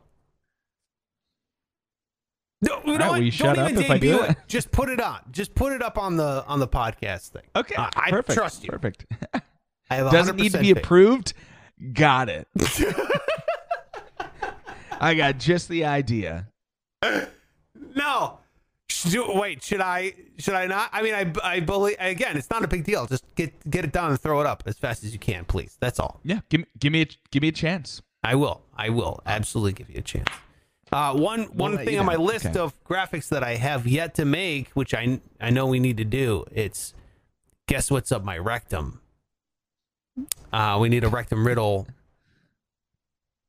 No, 2.62 2.80
you 2.86 2.96
know 2.98 3.12
will 3.12 3.20
what? 3.22 3.36
Don't 3.38 3.58
even 3.58 3.74
debut 3.74 4.22
it? 4.22 4.30
it. 4.30 4.36
Just 4.48 4.70
put 4.70 4.88
it 4.88 5.00
on. 5.00 5.20
Just 5.30 5.54
put 5.54 5.72
it 5.72 5.82
up 5.82 5.98
on 5.98 6.16
the 6.16 6.44
on 6.46 6.60
the 6.60 6.68
podcast 6.68 7.28
thing. 7.28 7.42
Okay. 7.54 7.74
I- 7.76 7.90
I 7.94 8.10
perfect. 8.10 8.38
trust 8.38 8.64
you. 8.64 8.70
Perfect. 8.70 9.04
I 9.90 9.96
have 9.96 10.10
Doesn't 10.10 10.36
need 10.36 10.52
to 10.52 10.58
100% 10.58 10.60
be 10.62 10.74
faith. 10.74 10.82
approved. 10.84 11.32
Got 11.92 12.28
it. 12.28 12.48
I 15.00 15.14
got 15.14 15.38
just 15.38 15.68
the 15.68 15.84
idea. 15.84 16.48
No. 17.94 18.38
Wait, 19.14 19.62
should 19.62 19.80
I? 19.80 20.14
Should 20.38 20.54
I 20.54 20.66
not? 20.66 20.88
I 20.92 21.02
mean, 21.02 21.14
I 21.14 21.32
I 21.44 21.60
believe 21.60 21.96
again. 22.00 22.36
It's 22.36 22.48
not 22.50 22.64
a 22.64 22.68
big 22.68 22.84
deal. 22.84 23.06
Just 23.06 23.24
get 23.34 23.68
get 23.70 23.84
it 23.84 23.92
done 23.92 24.10
and 24.10 24.20
throw 24.20 24.40
it 24.40 24.46
up 24.46 24.62
as 24.66 24.78
fast 24.78 25.04
as 25.04 25.12
you 25.12 25.18
can, 25.18 25.44
please. 25.44 25.76
That's 25.80 26.00
all. 26.00 26.20
Yeah, 26.24 26.40
give 26.48 26.60
me 26.62 26.66
give 26.78 26.92
me 26.92 27.02
a, 27.02 27.06
give 27.30 27.42
me 27.42 27.48
a 27.48 27.52
chance. 27.52 28.00
I 28.24 28.34
will. 28.36 28.62
I 28.76 28.88
will 28.88 29.20
absolutely 29.26 29.74
give 29.74 29.90
you 29.90 29.98
a 29.98 30.02
chance. 30.02 30.28
Uh, 30.90 31.12
one 31.14 31.44
one 31.52 31.74
let 31.74 31.84
thing 31.84 31.94
you 31.94 32.00
on 32.00 32.06
my 32.06 32.16
list 32.16 32.46
Okay. 32.46 32.58
of 32.58 32.72
graphics 32.84 33.28
that 33.28 33.44
I 33.44 33.56
have 33.56 33.86
yet 33.86 34.14
to 34.16 34.24
make, 34.24 34.70
which 34.70 34.94
I 34.94 35.20
I 35.40 35.50
know 35.50 35.66
we 35.66 35.78
need 35.78 35.98
to 35.98 36.04
do. 36.04 36.44
It's 36.50 36.94
guess 37.68 37.90
what's 37.90 38.10
up 38.10 38.24
my 38.24 38.38
rectum. 38.38 39.00
Uh, 40.52 40.78
we 40.80 40.88
need 40.88 41.04
a 41.04 41.08
rectum 41.08 41.46
riddle 41.46 41.86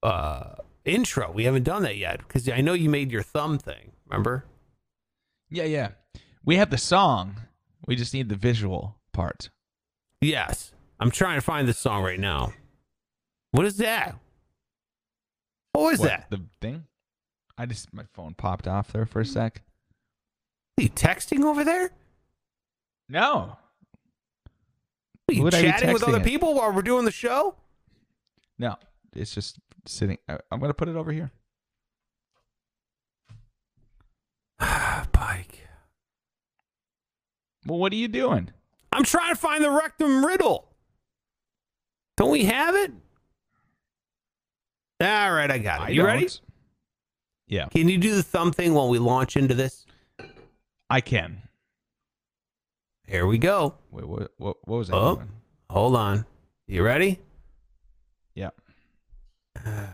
uh, 0.03 0.56
intro. 0.86 1.32
We 1.32 1.45
haven't 1.45 1.63
done 1.63 1.84
that 1.84 1.97
yet 1.97 2.19
because 2.19 2.47
I 2.49 2.62
know 2.62 2.73
you 2.73 2.89
made 2.89 3.12
your 3.12 3.23
thumb 3.23 3.58
thing. 3.58 3.91
Remember? 4.10 4.45
Yeah, 5.49 5.63
yeah. 5.63 5.89
We 6.43 6.58
have 6.58 6.69
the 6.69 6.77
song. 6.77 7.36
We 7.86 7.95
just 7.95 8.13
need 8.13 8.30
the 8.30 8.36
visual 8.36 8.97
part. 9.13 9.49
Yes. 10.21 10.71
I'm 10.99 11.12
trying 11.12 11.36
to 11.38 11.41
find 11.41 11.67
this 11.67 11.77
song 11.77 12.03
right 12.03 12.19
now. 12.19 12.53
What 13.51 13.65
is 13.65 13.77
that? 13.77 14.15
What 15.73 15.91
was 15.91 15.99
What, 15.99 16.10
that? 16.10 16.27
The 16.30 16.41
thing? 16.60 16.86
I 17.58 17.65
just 17.65 17.93
my 17.93 18.03
phone 18.13 18.34
popped 18.34 18.67
off 18.67 18.91
there 18.91 19.06
for 19.06 19.21
a 19.21 19.25
sec. 19.25 19.62
Are 20.80 20.84
you 20.84 20.89
texting 20.89 21.43
over 21.43 21.63
there? 21.63 21.91
No. 23.10 23.58
Are 25.30 25.34
you 25.34 25.44
Would 25.44 25.54
I 25.56 25.62
be 25.62 25.68
chatting 25.68 25.94
with 25.94 26.04
other 26.04 26.20
people 26.22 26.54
while 26.56 26.72
we're 26.72 26.82
doing 26.82 27.06
the 27.06 27.12
show? 27.12 27.56
No. 28.58 28.76
It's 29.16 29.34
just 29.34 29.60
sitting 29.86 30.18
I, 30.30 30.38
I'm 30.52 30.60
gonna 30.60 30.74
put 30.74 30.88
it 30.90 30.96
over 30.96 31.12
here. 31.12 31.32
Ah, 34.60 35.08
Pike. 35.12 35.68
Well, 37.66 37.80
what 37.80 37.92
are 37.92 37.98
you 37.98 38.08
doing? 38.08 38.52
I'm 38.92 39.04
trying 39.04 39.34
to 39.34 39.40
find 39.40 39.63
the 39.63 39.70
rectum 39.70 40.26
riddle. 40.26 40.70
Don't 42.16 42.32
we 42.32 42.46
have 42.46 42.74
it? 42.76 42.92
All 45.00 45.32
right, 45.34 45.52
I 45.52 45.58
got 45.60 45.82
it. 45.82 45.84
I 45.86 45.90
you 45.90 46.04
ready? 46.06 46.22
don't. 46.26 46.42
Yeah, 47.50 47.68
Can 47.68 47.88
you 47.88 47.98
do 47.98 48.16
the 48.16 48.24
thumb 48.24 48.52
thing 48.52 48.74
while 48.74 48.90
we 48.90 48.98
launch 49.00 49.38
into 49.38 49.54
this? 49.54 49.86
I 50.90 51.00
can. 51.02 51.42
Here 53.08 53.26
we 53.26 53.38
go. 53.38 53.76
Wait, 53.89 54.06
what 54.06 54.32
what, 54.38 54.58
what 54.67 54.78
was 54.78 54.88
that? 54.89 54.96
Oh. 54.96 55.15
doing? 55.15 55.30
Hold 55.70 55.96
on. 55.96 56.26
You 56.67 56.84
ready? 56.84 57.20
Yeah. 58.36 58.50
All 59.65 59.72
right, 59.72 59.89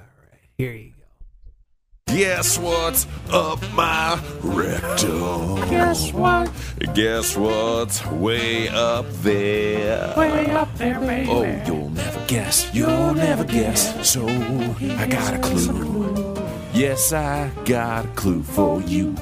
here 0.58 0.74
you 0.74 0.90
go. 0.90 2.14
Guess 2.16 2.58
what's 2.58 3.08
up 3.32 3.60
my 3.74 4.20
rectum? 4.42 5.56
Guess 5.70 6.12
what? 6.12 6.52
Guess 6.94 7.38
what's 7.38 8.06
way 8.08 8.68
up 8.70 9.06
there? 9.22 10.14
Way 10.18 10.50
up 10.52 10.74
there, 10.76 11.00
baby. 11.00 11.30
Oh, 11.30 11.44
you'll 11.68 11.90
never 11.90 12.26
guess. 12.26 12.74
You'll 12.74 13.14
never 13.14 13.44
guess. 13.44 14.10
So 14.10 14.28
I 14.28 15.08
got 15.08 15.36
a 15.36 15.40
clue. 15.40 16.36
Yes, 16.74 17.14
I 17.14 17.52
got 17.66 18.06
a 18.06 18.10
clue 18.10 18.42
for 18.44 18.82
you. 18.82 19.16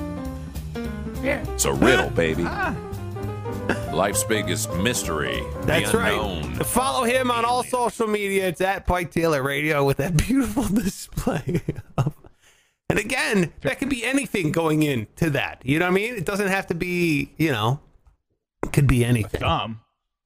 Yeah. 1.22 1.44
It's 1.54 1.66
a 1.66 1.74
riddle, 1.74 2.10
baby. 2.16 2.44
Ah. 2.46 2.76
Life's 3.94 4.24
biggest 4.24 4.72
mystery. 4.76 5.44
That's 5.62 5.92
the 5.92 5.98
right. 5.98 6.66
Follow 6.66 7.04
him 7.04 7.32
on 7.32 7.46
all 7.46 7.64
social 7.64 8.08
media. 8.08 8.48
It's 8.48 8.62
at 8.62 8.86
Pike 8.88 9.12
Taylor 9.12 9.44
Radio 9.44 9.84
with 9.86 9.98
that 9.98 10.18
beautiful 10.28 10.64
display. 10.64 11.62
of- 11.98 12.16
and 12.90 13.00
again, 13.00 13.54
that 13.62 13.80
could 13.80 13.90
be 13.90 14.04
anything 14.04 14.52
going 14.52 14.84
into 14.84 15.30
that. 15.30 15.62
You 15.64 15.80
know 15.80 15.86
what 15.86 15.92
I 15.92 15.96
mean? 15.96 16.16
It 16.16 16.26
doesn't 16.26 16.50
have 16.50 16.68
to 16.68 16.76
be, 16.76 17.32
you 17.38 17.52
know, 17.52 17.80
it 18.64 18.74
could 18.74 18.88
be 18.88 19.06
anything. 19.06 19.40
Thumb. 19.42 19.80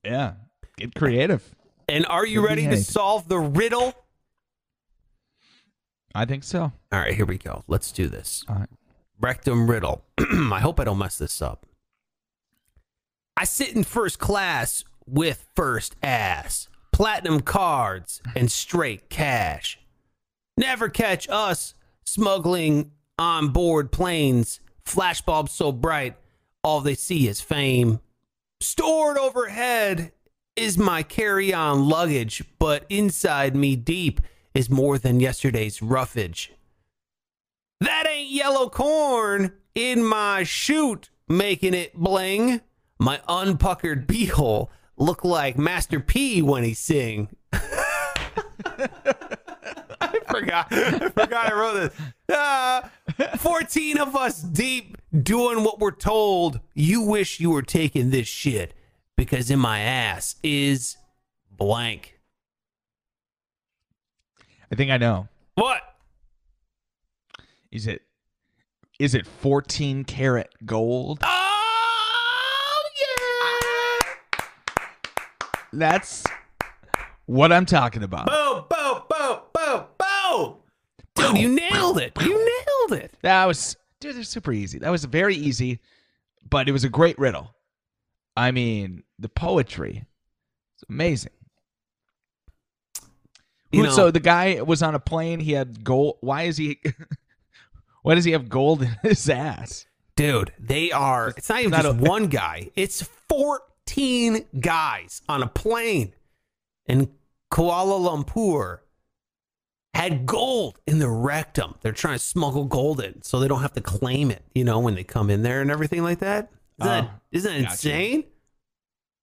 Yeah. 0.04 0.34
Get 0.78 0.96
creative. 0.96 1.54
And 1.88 2.06
are 2.08 2.26
you 2.26 2.42
Could 2.42 2.50
ready 2.50 2.68
to 2.68 2.78
solve 2.78 3.28
the 3.28 3.38
riddle? 3.40 3.94
I 6.16 6.26
think 6.26 6.44
so. 6.44 6.72
All 6.92 7.00
right, 7.00 7.14
here 7.14 7.26
we 7.26 7.38
go. 7.38 7.64
Let's 7.68 7.92
do 7.92 8.08
this. 8.08 8.44
All 8.48 8.56
right. 8.56 8.70
Rectum 9.20 9.70
riddle. 9.70 10.04
I 10.20 10.60
hope 10.62 10.80
I 10.80 10.86
don't 10.86 10.98
mess 10.98 11.18
this 11.18 11.42
up. 11.42 11.66
I 13.38 13.44
sit 13.44 13.76
in 13.76 13.84
first 13.84 14.20
class 14.20 14.84
with 15.06 15.48
first 15.56 15.96
ass, 16.02 16.70
platinum 16.92 17.42
cards, 17.42 18.22
and 18.36 18.52
straight 18.52 19.10
cash. 19.10 19.80
Never 20.58 20.88
catch 20.90 21.28
us 21.30 21.74
smuggling 22.06 22.92
on 23.20 23.50
board 23.50 23.92
planes, 23.92 24.60
flashbulbs 24.86 25.50
so 25.50 25.72
bright, 25.72 26.16
all 26.64 26.82
they 26.82 26.96
see 26.96 27.28
is 27.28 27.42
fame. 27.42 28.00
Stored 28.62 29.18
overhead 29.18 30.12
is 30.56 30.78
my 30.78 31.04
carry 31.04 31.54
on 31.54 31.90
luggage, 31.90 32.44
but 32.58 32.86
inside 32.90 33.56
me 33.56 33.76
deep 33.76 34.22
is 34.54 34.70
more 34.70 34.98
than 34.98 35.20
yesterday's 35.20 35.82
roughage. 35.82 36.54
That 37.82 38.08
ain't 38.10 38.30
yellow 38.30 38.70
corn 38.70 39.52
in 39.76 40.04
my 40.04 40.44
chute 40.44 41.10
making 41.28 41.74
it 41.74 41.94
bling. 41.94 42.62
My 43.00 43.20
unpuckered 43.28 44.06
beehole 44.06 44.70
look 44.98 45.26
like 45.26 45.58
Master 45.58 46.00
P 46.00 46.42
when 46.42 46.64
he 46.64 46.74
sing. 46.74 47.28
I 47.54 47.60
forgot. 50.30 50.72
I 50.72 51.10
forgot 51.10 51.52
I 51.52 51.54
wrote 51.54 51.74
this. 51.74 51.94
Ah, 52.32 52.90
14 53.38 53.98
of 54.00 54.16
us 54.16 54.42
deep 54.42 54.98
doing 55.24 55.64
what 55.64 55.80
we're 55.80 55.92
told. 55.92 56.60
You 56.74 57.02
wish 57.02 57.40
you 57.40 57.52
were 57.52 57.62
taking 57.62 58.10
this 58.12 58.28
shit 58.28 58.74
because 59.16 59.52
in 59.52 59.60
my 59.60 59.80
ass 59.80 60.36
is 60.44 60.98
blank. 61.52 62.20
I 64.72 64.76
think 64.76 64.92
I 64.92 64.98
know. 64.98 65.28
What? 65.56 65.82
Is 67.72 67.88
it 67.88 68.04
Is 69.00 69.16
it 69.16 69.26
14 69.28 70.06
karat 70.06 70.50
gold? 70.66 71.20
Oh 71.24 71.45
That's 75.80 76.24
what 77.26 77.52
I'm 77.52 77.66
talking 77.66 78.04
about. 78.04 78.28
Boom! 78.28 78.64
Boom! 78.70 79.02
Boom! 79.10 79.40
Boom! 79.54 79.84
Boom! 79.98 80.56
Dude, 81.16 81.38
you 81.38 81.50
nailed 81.50 81.98
it. 82.00 82.14
You 82.22 82.30
nailed 82.90 83.02
it. 83.04 83.14
That 83.22 83.46
was, 83.46 83.76
dude, 84.00 84.16
they're 84.16 84.24
super 84.24 84.52
easy. 84.52 84.80
That 84.80 84.90
was 84.90 85.06
very 85.06 85.36
easy, 85.36 85.80
but 86.50 86.68
it 86.68 86.72
was 86.72 86.84
a 86.84 86.90
great 86.90 87.18
riddle. 87.18 87.56
I 88.38 88.52
mean, 88.52 89.04
the 89.18 89.30
poetry, 89.30 90.06
it's 90.76 90.84
amazing. 90.90 91.32
You 93.72 93.84
know- 93.84 93.92
so 93.92 94.12
the 94.12 94.20
guy 94.20 94.62
was 94.62 94.82
on 94.82 94.96
a 94.96 95.00
plane. 95.00 95.40
He 95.40 95.54
had 95.54 95.84
gold. 95.84 96.18
Why 96.22 96.44
is 96.44 96.58
he? 96.58 96.80
why 98.04 98.16
does 98.16 98.24
he 98.26 98.32
have 98.32 98.50
gold 98.50 98.82
in 98.84 98.96
his 99.04 99.30
ass? 99.30 99.86
Dude, 100.16 100.54
they 100.60 100.92
are. 100.92 101.30
It's 101.36 101.50
not 101.50 101.60
even 101.60 101.72
Not 101.72 101.84
just 101.84 102.00
a- 102.00 102.02
one 102.04 102.28
guy. 102.28 102.72
It's 102.76 103.02
14 103.88 104.46
guys 104.60 105.22
on 105.30 105.44
a 105.44 105.48
plane 105.48 106.14
in 106.88 107.10
Kuala 107.52 108.00
Lumpur 108.26 108.80
had 109.94 110.26
gold 110.26 110.80
in 110.88 111.00
the 111.00 111.10
rectum. 111.10 111.76
They're 111.82 111.92
trying 111.92 112.16
to 112.16 112.24
smuggle 112.24 112.66
gold 112.66 113.00
in 113.02 113.22
so 113.22 113.40
they 113.40 113.48
don't 113.48 113.62
have 113.62 113.74
to 113.74 113.82
claim 113.82 114.32
it, 114.32 114.44
you 114.54 114.64
know, 114.64 114.80
when 114.80 114.96
they 114.96 115.04
come 115.04 115.30
in 115.30 115.44
there 115.44 115.62
and 115.62 115.72
everything 115.72 116.04
like 116.04 116.20
that. 116.20 116.52
Isn't, 116.80 116.92
that, 116.92 117.04
Oh, 117.14 117.20
isn't 117.32 117.52
that 117.54 117.62
gotcha. 117.62 117.72
insane? 117.74 118.24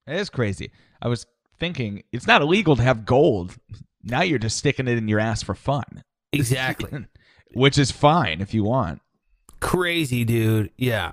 It 0.07 0.17
is 0.17 0.31
crazy. 0.31 0.71
I 1.01 1.09
was 1.09 1.27
thinking 1.59 2.03
it's 2.13 2.27
not 2.27 2.41
illegal 2.43 2.77
to 2.77 2.83
have 2.83 3.05
gold. 3.05 3.57
Now 4.03 4.23
you're 4.23 4.39
just 4.39 4.57
sticking 4.57 4.89
it 4.89 4.97
in 4.97 5.09
your 5.09 5.21
ass 5.21 5.43
for 5.43 5.55
fun, 5.55 6.03
Exactly. 6.33 7.07
which 7.55 7.77
is 7.79 7.91
fine 7.91 8.41
if 8.41 8.55
you 8.55 8.65
want. 8.65 9.01
Crazy, 9.61 10.25
dude. 10.25 10.71
Yeah. 10.77 11.13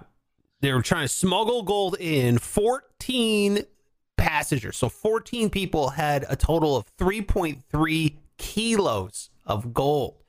They 0.62 0.72
were 0.74 0.82
trying 0.82 1.04
to 1.06 1.14
smuggle 1.14 1.64
gold 1.64 1.96
in 2.00 2.38
14 2.38 2.80
passengers. 4.18 4.78
So 4.78 4.90
14 4.90 5.50
people 5.50 5.90
had 5.90 6.26
a 6.30 6.36
total 6.36 6.76
of 6.76 6.86
3.3 6.98 8.16
kilos 8.38 9.30
of 9.46 9.74
gold 9.74 10.24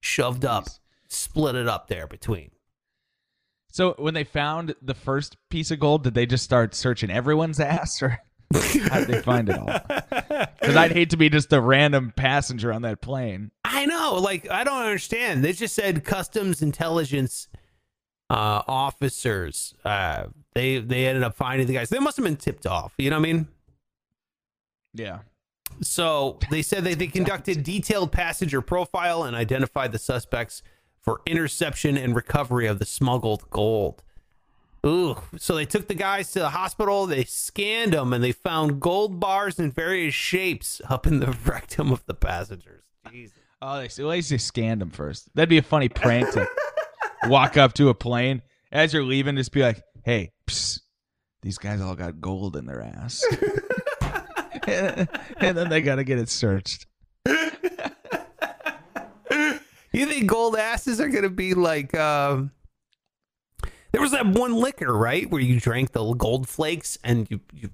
shoved 0.00 0.44
up, 0.44 0.66
split 1.08 1.54
it 1.54 1.68
up 1.68 1.88
there 1.88 2.06
between. 2.06 2.50
So 3.70 3.94
when 3.98 4.14
they 4.14 4.24
found 4.24 4.74
the 4.80 4.94
first 4.94 5.36
piece 5.48 5.70
of 5.70 5.80
gold, 5.80 6.04
did 6.04 6.14
they 6.14 6.26
just 6.26 6.44
start 6.44 6.74
searching 6.74 7.10
everyone's 7.10 7.58
ass, 7.58 8.02
or 8.02 8.20
how 8.52 9.00
did 9.00 9.08
they 9.08 9.22
find 9.22 9.48
it 9.48 9.58
all? 9.58 9.68
Because 10.64 10.76
I'd 10.76 10.92
hate 10.92 11.10
to 11.10 11.18
be 11.18 11.28
just 11.28 11.52
a 11.52 11.60
random 11.60 12.12
passenger 12.16 12.72
on 12.72 12.82
that 12.82 13.02
plane. 13.02 13.50
I 13.64 13.84
know. 13.84 14.14
Like, 14.14 14.50
I 14.50 14.64
don't 14.64 14.82
understand. 14.82 15.44
They 15.44 15.52
just 15.52 15.74
said 15.74 16.04
customs 16.04 16.62
intelligence 16.62 17.48
uh, 18.30 18.62
officers. 18.66 19.74
Uh, 19.84 20.28
they 20.54 20.78
they 20.78 21.06
ended 21.06 21.22
up 21.22 21.34
finding 21.34 21.66
the 21.66 21.74
guys. 21.74 21.88
They 21.88 21.98
must 21.98 22.16
have 22.16 22.24
been 22.24 22.36
tipped 22.36 22.66
off. 22.66 22.94
You 22.98 23.10
know 23.10 23.16
what 23.16 23.28
I 23.28 23.32
mean? 23.32 23.48
Yeah. 24.94 25.18
So 25.82 26.38
they 26.50 26.62
said 26.62 26.84
that 26.84 26.98
they 26.98 27.08
conducted 27.08 27.64
detailed 27.64 28.12
passenger 28.12 28.62
profile 28.62 29.24
and 29.24 29.34
identified 29.34 29.90
the 29.90 29.98
suspects 29.98 30.62
for 31.02 31.20
interception 31.26 31.98
and 31.98 32.14
recovery 32.14 32.66
of 32.66 32.78
the 32.78 32.86
smuggled 32.86 33.50
gold. 33.50 34.02
Ooh, 34.86 35.16
so 35.38 35.54
they 35.54 35.64
took 35.64 35.88
the 35.88 35.94
guys 35.94 36.30
to 36.32 36.40
the 36.40 36.50
hospital, 36.50 37.06
they 37.06 37.24
scanned 37.24 37.94
them, 37.94 38.12
and 38.12 38.22
they 38.22 38.32
found 38.32 38.80
gold 38.80 39.18
bars 39.18 39.58
in 39.58 39.70
various 39.70 40.14
shapes 40.14 40.82
up 40.90 41.06
in 41.06 41.20
the 41.20 41.36
rectum 41.44 41.90
of 41.90 42.04
the 42.06 42.14
passengers. 42.14 42.82
Jeez. 43.06 43.30
Oh, 43.62 43.78
they, 43.78 43.86
at 43.86 43.98
least 43.98 44.28
they 44.28 44.38
scanned 44.38 44.82
them 44.82 44.90
first. 44.90 45.34
That'd 45.34 45.48
be 45.48 45.56
a 45.56 45.62
funny 45.62 45.88
prank 45.88 46.30
to 46.32 46.46
walk 47.28 47.56
up 47.56 47.72
to 47.74 47.88
a 47.88 47.94
plane 47.94 48.42
as 48.70 48.92
you're 48.92 49.04
leaving, 49.04 49.36
just 49.36 49.52
be 49.52 49.62
like, 49.62 49.82
"Hey, 50.04 50.32
psst, 50.46 50.80
these 51.42 51.58
guys 51.58 51.80
all 51.80 51.94
got 51.94 52.20
gold 52.20 52.56
in 52.56 52.66
their 52.66 52.82
ass," 52.82 53.24
and 54.66 55.56
then 55.56 55.68
they 55.68 55.82
gotta 55.82 56.04
get 56.04 56.18
it 56.18 56.28
searched. 56.28 56.86
You 59.94 60.06
think 60.06 60.26
gold 60.26 60.56
asses 60.56 61.00
are 61.00 61.08
gonna 61.08 61.28
be 61.30 61.54
like? 61.54 61.94
Um, 61.94 62.50
there 63.92 64.00
was 64.00 64.10
that 64.10 64.26
one 64.26 64.54
liquor, 64.54 64.92
right, 64.92 65.30
where 65.30 65.40
you 65.40 65.60
drank 65.60 65.92
the 65.92 66.14
gold 66.14 66.48
flakes 66.48 66.98
and 67.04 67.30
you 67.30 67.40
you 67.52 67.70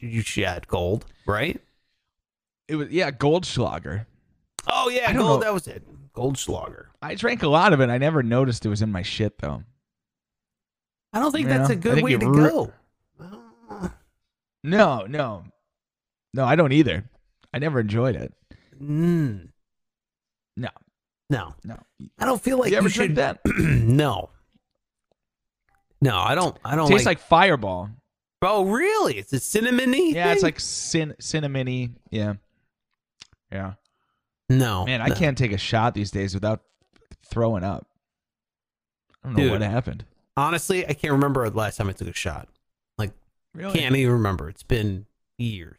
you 0.00 0.20
shed 0.20 0.68
gold, 0.68 1.06
right? 1.26 1.58
It 2.68 2.76
was 2.76 2.90
yeah, 2.90 3.10
Goldschlager. 3.10 4.04
Oh 4.66 4.90
yeah, 4.90 5.14
gold. 5.14 5.40
know. 5.40 5.44
That 5.44 5.54
was 5.54 5.66
it. 5.66 5.82
Goldschlager. 6.12 6.88
I 7.00 7.14
drank 7.14 7.42
a 7.42 7.48
lot 7.48 7.72
of 7.72 7.80
it. 7.80 7.88
I 7.88 7.96
never 7.96 8.22
noticed 8.22 8.66
it 8.66 8.68
was 8.68 8.82
in 8.82 8.92
my 8.92 9.00
shit 9.00 9.38
though. 9.38 9.62
I 11.12 11.18
don't 11.20 11.32
think 11.32 11.46
Yeah, 11.48 11.58
that's 11.58 11.70
a 11.70 11.76
good 11.76 12.02
way 12.02 12.16
to 12.16 12.26
ru- 12.26 12.48
go. 12.50 12.72
No, 14.64 15.06
no, 15.06 15.44
no. 16.34 16.44
I 16.44 16.54
don't 16.56 16.72
either. 16.72 17.04
I 17.52 17.58
never 17.58 17.80
enjoyed 17.80 18.16
it. 18.16 18.32
Mm, 18.80 19.48
No, 20.56 20.68
no, 21.28 21.54
no. 21.64 21.78
I 22.18 22.24
don't 22.26 22.40
feel 22.40 22.58
like 22.58 22.68
you 22.70 22.72
you, 22.72 22.78
ever 22.78 22.88
should. 22.88 23.14
drink 23.14 23.14
that? 23.16 23.40
no, 23.58 24.30
no, 26.00 26.16
I 26.18 26.34
don't. 26.34 26.56
I 26.64 26.74
don't 26.76 26.88
Tastes 26.88 27.06
like. 27.06 27.18
like 27.18 27.26
Fireball. 27.28 27.90
Oh, 28.44 28.64
really? 28.64 29.18
It's 29.18 29.32
a 29.32 29.36
cinnamony. 29.36 30.14
Yeah, 30.14 30.32
it's 30.32 30.42
like 30.42 30.58
cin- 30.58 31.14
cinnamony. 31.20 31.92
Yeah, 32.10 32.34
yeah. 33.52 33.74
no, 34.48 34.84
Man, 34.86 35.00
I 35.00 35.10
can't 35.10 35.38
take 35.38 35.52
a 35.52 35.58
shot 35.58 35.94
these 35.94 36.10
days 36.10 36.34
without 36.34 36.62
throwing 37.26 37.62
up. 37.64 37.86
I 39.22 39.28
don't 39.28 39.36
know 39.36 39.42
Dude. 39.44 39.52
what 39.52 39.62
happened. 39.62 40.04
Honestly, 40.36 40.86
I 40.86 40.94
can't 40.94 41.12
remember 41.12 41.48
the 41.50 41.56
last 41.56 41.76
time 41.76 41.88
I 41.88 41.92
took 41.92 42.08
a 42.08 42.12
shot. 42.14 42.48
Like, 42.98 43.12
Really? 43.54 43.78
can't 43.78 43.94
even 43.96 44.12
remember. 44.14 44.48
It's 44.48 44.62
been 44.62 45.06
years. 45.38 45.76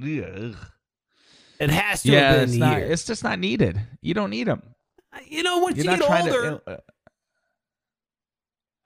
Ugh. 0.00 0.56
It 1.60 1.70
has 1.70 2.02
to 2.02 2.12
Yeah, 2.12 2.32
have 2.32 2.42
it's 2.42 2.52
been 2.52 2.60
not. 2.60 2.78
years. 2.78 2.90
It's 2.90 3.04
just 3.04 3.22
not 3.22 3.38
needed. 3.38 3.80
You 4.00 4.14
don't 4.14 4.30
need 4.30 4.48
them. 4.48 4.62
you 5.28 5.42
know, 5.42 5.58
once 5.58 5.76
You're 5.76 5.92
you 5.94 6.00
get 6.00 6.10
older, 6.26 6.60
to. 6.66 6.70
uh, 6.72 6.76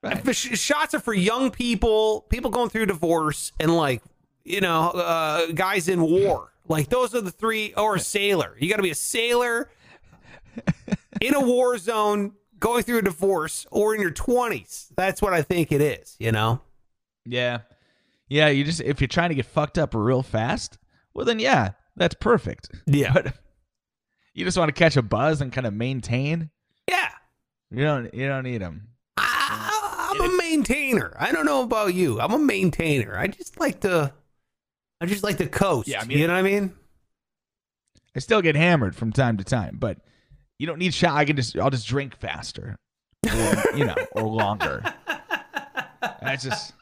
right. 0.03 0.37
sh- 0.37 0.59
shots 0.59 0.93
are 0.95 1.01
for 1.01 1.15
young 1.15 1.51
people, 1.51 2.23
people 2.29 2.51
going 2.51 2.69
through 2.69 2.87
divorce, 2.87 3.53
and 3.61 3.75
like 3.77 4.03
you 4.45 4.61
know, 4.61 4.91
uh, 4.91 5.47
guys 5.53 5.89
in 5.89 6.03
war. 6.03 6.53
Like 6.69 6.89
those 6.89 7.15
are 7.15 7.21
the 7.21 7.31
three, 7.31 7.73
or 7.77 7.95
a 7.95 8.01
sailor. 8.01 8.57
You 8.59 8.69
got 8.69 8.77
to 8.77 8.83
be 8.83 8.91
a 8.91 8.95
sailor 8.95 9.71
in 11.21 11.35
a 11.35 11.41
war 11.41 11.79
zone, 11.79 12.33
going 12.59 12.83
through 12.83 12.99
a 12.99 13.03
divorce, 13.03 13.67
or 13.71 13.95
in 13.95 14.01
your 14.01 14.11
twenties. 14.11 14.93
That's 14.97 15.21
what 15.23 15.33
I 15.33 15.43
think 15.43 15.73
it 15.73 15.81
is. 15.81 16.17
You 16.19 16.33
know. 16.33 16.61
Yeah. 17.25 17.61
Yeah, 18.29 18.49
you 18.49 18.65
just 18.65 18.81
if 18.81 19.01
you're 19.01 19.09
trying 19.09 19.29
to 19.31 19.35
get 19.35 19.47
fucked 19.47 19.79
up 19.79 19.95
real 19.95 20.23
fast, 20.23 20.79
well 21.15 21.25
then 21.25 21.39
yeah, 21.39 21.71
that's 21.97 22.15
perfect. 22.15 22.71
Yeah. 22.87 23.13
But 23.13 23.35
you 24.35 24.45
just 24.45 24.59
want 24.59 24.69
to 24.69 24.73
catch 24.75 24.97
a 24.97 25.03
buzz 25.03 25.41
and 25.41 25.53
kind 25.53 25.67
of 25.67 25.73
maintain. 25.75 26.51
Yeah. 26.89 27.09
You 27.71 27.83
don't 27.85 28.13
you 28.15 28.29
don't 28.29 28.45
need 28.45 28.63
them. 28.63 28.89
I, 29.17 30.13
I'm 30.19 30.31
a 30.31 30.37
maintainer. 30.37 31.15
I 31.19 31.33
don't 31.33 31.47
know 31.47 31.63
about 31.63 31.95
you. 31.95 32.21
I'm 32.21 32.33
a 32.33 32.39
maintainer. 32.39 33.17
I 33.17 33.27
just 33.29 33.59
like 33.61 33.81
to. 33.81 34.13
I 35.01 35.07
just 35.07 35.23
like 35.23 35.37
to 35.39 35.47
coast. 35.47 35.89
Yeah, 35.89 36.01
I 36.01 36.05
mean- 36.05 36.19
you 36.19 36.27
know 36.27 36.33
what 36.35 36.39
I 36.41 36.43
mean. 36.43 36.75
I 38.15 38.19
still 38.19 38.41
get 38.41 38.57
hammered 38.57 38.97
from 38.97 39.13
time 39.13 39.37
to 39.37 39.45
time, 39.45 39.77
but 39.79 39.99
you 40.59 40.67
don't 40.67 40.79
need 40.79 40.95
shot. 40.95 41.15
I 41.15 41.25
can 41.25 41.37
just 41.37 41.57
I'll 41.59 41.71
just 41.71 41.87
drink 41.87 42.17
faster, 42.17 42.77
or, 43.27 43.65
you 43.77 43.85
know, 43.85 43.97
or 44.13 44.23
longer. 44.23 44.83
That's 46.21 46.45
just 46.45 46.73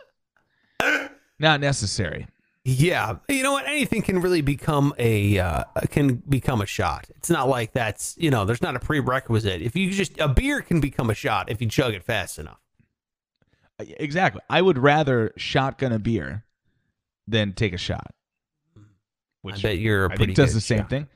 not 1.38 1.60
necessary. 1.60 2.28
Yeah, 2.66 3.16
you 3.28 3.42
know 3.42 3.52
what? 3.52 3.66
Anything 3.66 4.00
can 4.00 4.20
really 4.20 4.40
become 4.40 4.94
a 4.98 5.38
uh, 5.38 5.64
can 5.90 6.22
become 6.28 6.62
a 6.62 6.66
shot. 6.66 7.06
It's 7.16 7.28
not 7.28 7.48
like 7.48 7.72
that's 7.72 8.16
you 8.18 8.30
know. 8.30 8.44
There's 8.46 8.62
not 8.62 8.74
a 8.74 8.80
prerequisite. 8.80 9.60
If 9.60 9.76
you 9.76 9.90
just 9.90 10.18
a 10.18 10.28
beer 10.28 10.62
can 10.62 10.80
become 10.80 11.10
a 11.10 11.14
shot 11.14 11.50
if 11.50 11.60
you 11.60 11.68
chug 11.68 11.92
it 11.92 12.02
fast 12.02 12.38
enough. 12.38 12.60
Exactly. 13.78 14.40
I 14.48 14.62
would 14.62 14.78
rather 14.78 15.32
shotgun 15.36 15.92
a 15.92 15.98
beer 15.98 16.44
than 17.26 17.52
take 17.52 17.72
a 17.72 17.78
shot. 17.78 18.14
I 19.46 19.58
bet 19.60 19.78
you're 19.78 20.06
a 20.06 20.12
I 20.12 20.16
pretty 20.16 20.26
think 20.26 20.36
does 20.36 20.54
the 20.54 20.60
same 20.60 20.78
shot. 20.80 20.90
thing. 20.90 21.08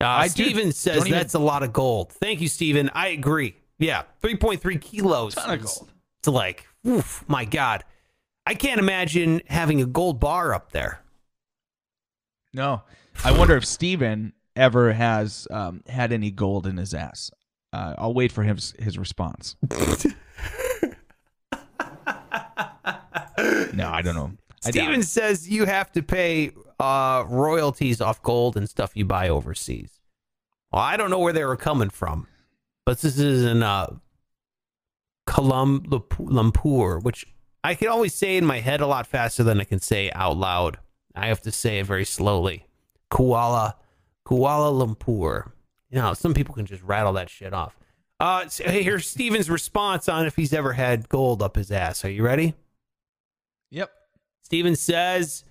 Uh, 0.00 0.06
I 0.06 0.28
do- 0.28 0.44
Steven 0.44 0.72
says 0.72 0.96
don't 0.98 1.06
even- 1.08 1.18
that's 1.18 1.34
a 1.34 1.38
lot 1.38 1.62
of 1.62 1.72
gold. 1.72 2.12
Thank 2.12 2.40
you, 2.40 2.48
Steven. 2.48 2.90
I 2.94 3.08
agree. 3.08 3.56
Yeah, 3.78 4.02
three 4.20 4.36
point 4.36 4.60
three 4.60 4.78
kilos. 4.78 5.34
Ton 5.34 5.50
of 5.50 5.62
gold. 5.62 5.90
It's 6.20 6.28
like, 6.28 6.66
oof, 6.86 7.24
my 7.28 7.44
God, 7.44 7.84
I 8.46 8.54
can't 8.54 8.78
imagine 8.78 9.40
having 9.46 9.80
a 9.80 9.86
gold 9.86 10.20
bar 10.20 10.52
up 10.54 10.72
there. 10.72 11.00
No, 12.52 12.82
I 13.24 13.32
wonder 13.32 13.56
if 13.56 13.64
Steven 13.64 14.32
ever 14.56 14.92
has 14.92 15.46
um, 15.50 15.82
had 15.88 16.12
any 16.12 16.30
gold 16.30 16.66
in 16.66 16.76
his 16.76 16.92
ass. 16.94 17.30
Uh, 17.72 17.94
I'll 17.96 18.12
wait 18.14 18.32
for 18.32 18.42
his 18.42 18.74
his 18.78 18.98
response. 18.98 19.56
no, 23.72 23.88
I 23.88 24.02
don't 24.02 24.14
know. 24.14 24.32
Steven 24.60 25.02
says 25.02 25.48
you 25.48 25.64
have 25.64 25.90
to 25.92 26.02
pay 26.02 26.50
uh, 26.80 27.24
royalties 27.28 28.00
off 28.00 28.22
gold 28.22 28.56
and 28.56 28.68
stuff 28.68 28.92
you 28.94 29.04
buy 29.04 29.28
overseas. 29.28 30.00
Well, 30.72 30.82
I 30.82 30.96
don't 30.96 31.10
know 31.10 31.18
where 31.18 31.32
they 31.32 31.44
were 31.44 31.56
coming 31.56 31.90
from, 31.90 32.26
but 32.86 33.00
this 33.00 33.18
is 33.18 33.44
in 33.44 33.62
uh, 33.62 33.96
Kuala 35.28 35.80
Lumpur, 36.18 37.02
which 37.02 37.26
I 37.62 37.74
can 37.74 37.88
always 37.88 38.14
say 38.14 38.36
in 38.36 38.46
my 38.46 38.60
head 38.60 38.80
a 38.80 38.86
lot 38.86 39.06
faster 39.06 39.42
than 39.42 39.60
I 39.60 39.64
can 39.64 39.80
say 39.80 40.10
out 40.12 40.36
loud. 40.36 40.78
I 41.14 41.26
have 41.26 41.42
to 41.42 41.52
say 41.52 41.80
it 41.80 41.86
very 41.86 42.04
slowly. 42.04 42.66
Kuala 43.10 43.74
Kuala 44.26 44.72
Lumpur. 44.72 45.52
You 45.90 45.98
know, 45.98 46.14
some 46.14 46.34
people 46.34 46.54
can 46.54 46.66
just 46.66 46.82
rattle 46.82 47.12
that 47.14 47.28
shit 47.28 47.52
off. 47.52 47.76
Uh, 48.20 48.46
so 48.48 48.64
here's 48.64 49.08
Steven's 49.08 49.50
response 49.50 50.08
on 50.08 50.26
if 50.26 50.36
he's 50.36 50.52
ever 50.52 50.72
had 50.72 51.08
gold 51.08 51.42
up 51.42 51.56
his 51.56 51.72
ass. 51.72 52.04
Are 52.04 52.10
you 52.10 52.22
ready? 52.22 52.54
Yep. 53.70 53.90
Steven 54.42 54.76
says, 54.76 55.44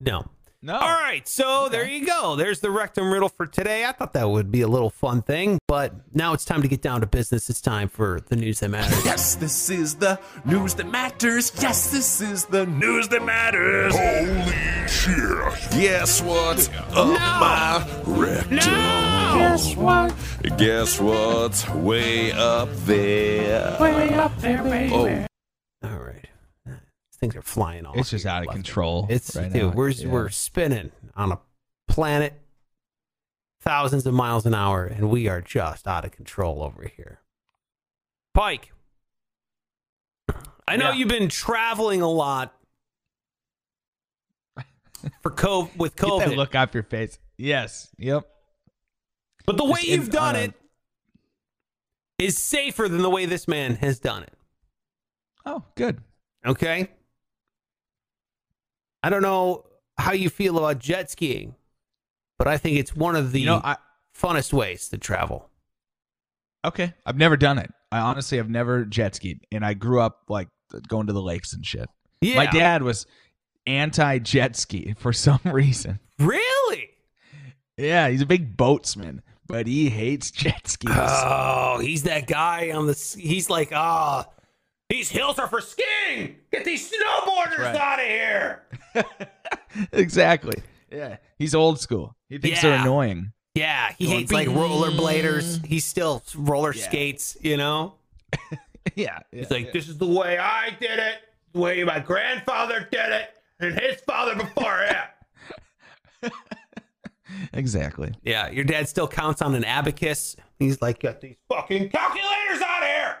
no. 0.00 0.24
No. 0.62 0.74
All 0.74 0.80
right, 0.92 1.26
so 1.26 1.70
there 1.70 1.88
you 1.88 2.04
go. 2.04 2.36
There's 2.36 2.60
the 2.60 2.70
rectum 2.70 3.10
riddle 3.10 3.30
for 3.30 3.46
today. 3.46 3.86
I 3.86 3.92
thought 3.92 4.12
that 4.12 4.28
would 4.28 4.50
be 4.52 4.60
a 4.60 4.68
little 4.68 4.90
fun 4.90 5.22
thing, 5.22 5.58
but 5.66 5.94
now 6.14 6.34
it's 6.34 6.44
time 6.44 6.60
to 6.60 6.68
get 6.68 6.82
down 6.82 7.00
to 7.00 7.06
business. 7.06 7.48
It's 7.48 7.62
time 7.62 7.88
for 7.88 8.20
the 8.28 8.36
news 8.36 8.60
that 8.60 8.68
matters. 8.68 9.02
Yes, 9.02 9.36
this 9.36 9.70
is 9.70 9.94
the 9.94 10.20
news 10.44 10.74
that 10.74 10.86
matters. 10.86 11.50
Yes, 11.62 11.90
this 11.90 12.20
is 12.20 12.44
the 12.44 12.66
news 12.66 13.08
that 13.08 13.24
matters. 13.24 13.96
Holy 13.96 14.86
shit. 14.86 15.70
Guess 15.80 16.20
what's 16.20 16.68
up 16.92 17.08
my 17.08 17.82
rectum? 18.04 18.58
Guess 18.58 19.76
what? 19.76 20.14
Guess 20.58 21.00
what's 21.00 21.66
way 21.70 22.32
up 22.32 22.68
there? 22.84 23.78
Way 23.80 24.12
up 24.12 24.36
there, 24.42 24.62
baby. 24.62 24.92
Oh, 24.92 24.98
All 24.98 25.06
right, 25.06 25.29
things 27.20 27.36
are 27.36 27.42
flying 27.42 27.86
off. 27.86 27.96
It's 27.96 28.10
just 28.10 28.26
out 28.26 28.46
of 28.46 28.52
control. 28.52 29.02
right. 29.02 29.12
It's 29.12 29.36
right 29.36 29.52
dude, 29.52 29.62
now. 29.62 29.68
we're 29.70 29.88
Yeah. 29.90 30.08
we're 30.08 30.28
spinning 30.30 30.90
on 31.16 31.32
a 31.32 31.38
planet 31.88 32.34
thousands 33.60 34.06
of 34.06 34.14
miles 34.14 34.46
an 34.46 34.54
hour, 34.54 34.84
and 34.86 35.10
we 35.10 35.28
are 35.28 35.40
just 35.42 35.86
out 35.86 36.04
of 36.04 36.12
control 36.12 36.62
over 36.62 36.84
here. 36.96 37.20
Pike, 38.32 38.72
I 40.66 40.76
know 40.76 40.90
Yeah. 40.90 40.94
you've 40.94 41.08
been 41.08 41.28
traveling 41.28 42.00
a 42.00 42.08
lot 42.08 42.54
for 45.22 45.30
co- 45.30 45.70
with 45.76 45.96
Get 45.96 46.06
that 46.06 46.28
COVID, 46.28 46.36
look 46.36 46.54
off 46.54 46.72
your 46.74 46.82
face. 46.84 47.18
Yes. 47.36 47.88
Yep. 47.98 48.26
but 49.46 49.56
the 49.56 49.64
way 49.64 49.80
Just 49.80 49.88
in- 49.88 50.00
you've 50.00 50.10
done 50.10 50.36
on 50.36 50.42
a- 50.42 50.44
it 50.44 50.54
is 52.18 52.38
safer 52.38 52.88
than 52.88 53.02
the 53.02 53.10
way 53.10 53.26
this 53.26 53.48
man 53.48 53.76
has 53.76 53.98
done 53.98 54.22
it. 54.22 54.32
Oh, 55.44 55.64
good. 55.74 56.02
Okay. 56.46 56.90
I 59.02 59.10
don't 59.10 59.22
know 59.22 59.64
how 59.98 60.12
you 60.12 60.28
feel 60.30 60.58
about 60.58 60.78
jet 60.78 61.10
skiing, 61.10 61.54
but 62.38 62.48
I 62.48 62.56
think 62.58 62.78
it's 62.78 62.94
one 62.94 63.16
of 63.16 63.32
the 63.32 63.40
You 63.40 63.46
know, 63.46 63.60
I 63.62 63.76
funnest 64.16 64.52
ways 64.52 64.88
to 64.90 64.98
travel. 64.98 65.48
okay. 66.64 66.92
I've 67.06 67.16
never 67.16 67.36
done 67.36 67.58
it. 67.58 67.70
I 67.92 67.98
honestly 67.98 68.38
have 68.38 68.48
never 68.48 68.84
jet 68.84 69.14
skied, 69.16 69.40
and 69.50 69.64
I 69.64 69.74
grew 69.74 70.00
up 70.00 70.22
like 70.28 70.48
going 70.88 71.06
to 71.08 71.12
the 71.12 71.22
lakes 71.22 71.52
and 71.52 71.64
shit. 71.66 71.88
Yeah. 72.20 72.36
My 72.36 72.46
dad 72.46 72.82
was 72.82 73.06
anti 73.66 74.18
jet 74.18 74.56
ski 74.56 74.94
for 74.98 75.12
some 75.12 75.40
reason. 75.44 75.98
Really? 76.18 76.90
Yeah, 77.76 78.08
he's 78.08 78.20
a 78.22 78.26
big 78.26 78.56
boatsman, 78.56 79.20
but 79.46 79.66
he 79.66 79.88
hates 79.88 80.30
jet 80.30 80.68
skis. 80.68 80.92
Oh, 80.94 81.78
he's 81.80 82.02
that 82.04 82.26
guy 82.26 82.70
on 82.72 82.86
the. 82.86 83.16
He's 83.18 83.48
like, 83.50 83.72
ah, 83.72 84.26
these 84.90 85.08
hills 85.08 85.38
are 85.38 85.46
for 85.46 85.60
skiing. 85.60 86.36
Get 86.52 86.64
these 86.64 86.90
snowboarders 86.90 87.58
right. 87.58 87.76
out 87.76 88.00
of 88.00 88.06
here. 88.06 88.62
exactly. 89.92 90.60
Yeah, 90.90 91.16
he's 91.38 91.54
old 91.54 91.80
school. 91.80 92.16
He 92.28 92.38
thinks 92.38 92.60
they're 92.60 92.78
annoying. 92.78 93.32
Yeah, 93.54 93.92
he 93.96 94.06
Going 94.06 94.18
hates 94.18 94.32
like 94.32 94.48
rollerbladers. 94.48 95.64
He 95.64 95.80
still 95.80 96.22
roller 96.34 96.74
Yeah. 96.74 96.84
skates. 96.84 97.36
You 97.40 97.56
know. 97.56 97.94
yeah, 98.50 98.58
yeah, 98.94 99.18
He's 99.32 99.50
like, 99.50 99.66
yeah. 99.66 99.70
this 99.72 99.88
is 99.88 99.98
the 99.98 100.06
way 100.06 100.38
I 100.38 100.70
did 100.80 100.98
it, 100.98 101.16
the 101.52 101.60
way 101.60 101.82
my 101.84 102.00
grandfather 102.00 102.86
did 102.90 103.10
it, 103.12 103.30
and 103.60 103.78
his 103.78 104.00
father 104.02 104.34
before 104.34 104.82
it. 106.22 106.32
exactly. 107.52 108.12
Yeah, 108.22 108.50
your 108.50 108.64
dad 108.64 108.88
still 108.88 109.08
counts 109.08 109.42
on 109.42 109.54
an 109.54 109.64
abacus. 109.64 110.36
He's 110.58 110.80
like, 110.82 111.00
get 111.00 111.20
these 111.20 111.36
fucking 111.48 111.90
calculators 111.90 112.60
out 112.64 112.82
of 112.82 112.88
here. 112.88 113.16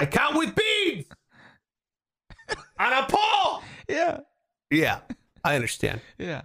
I 0.00 0.06
count 0.06 0.34
with 0.36 0.54
beads 0.54 1.08
on 2.78 2.92
a 2.92 3.06
pole. 3.06 3.62
Yeah, 3.88 4.20
Yeah, 4.70 5.00
I 5.44 5.54
understand. 5.56 6.00
yeah. 6.18 6.42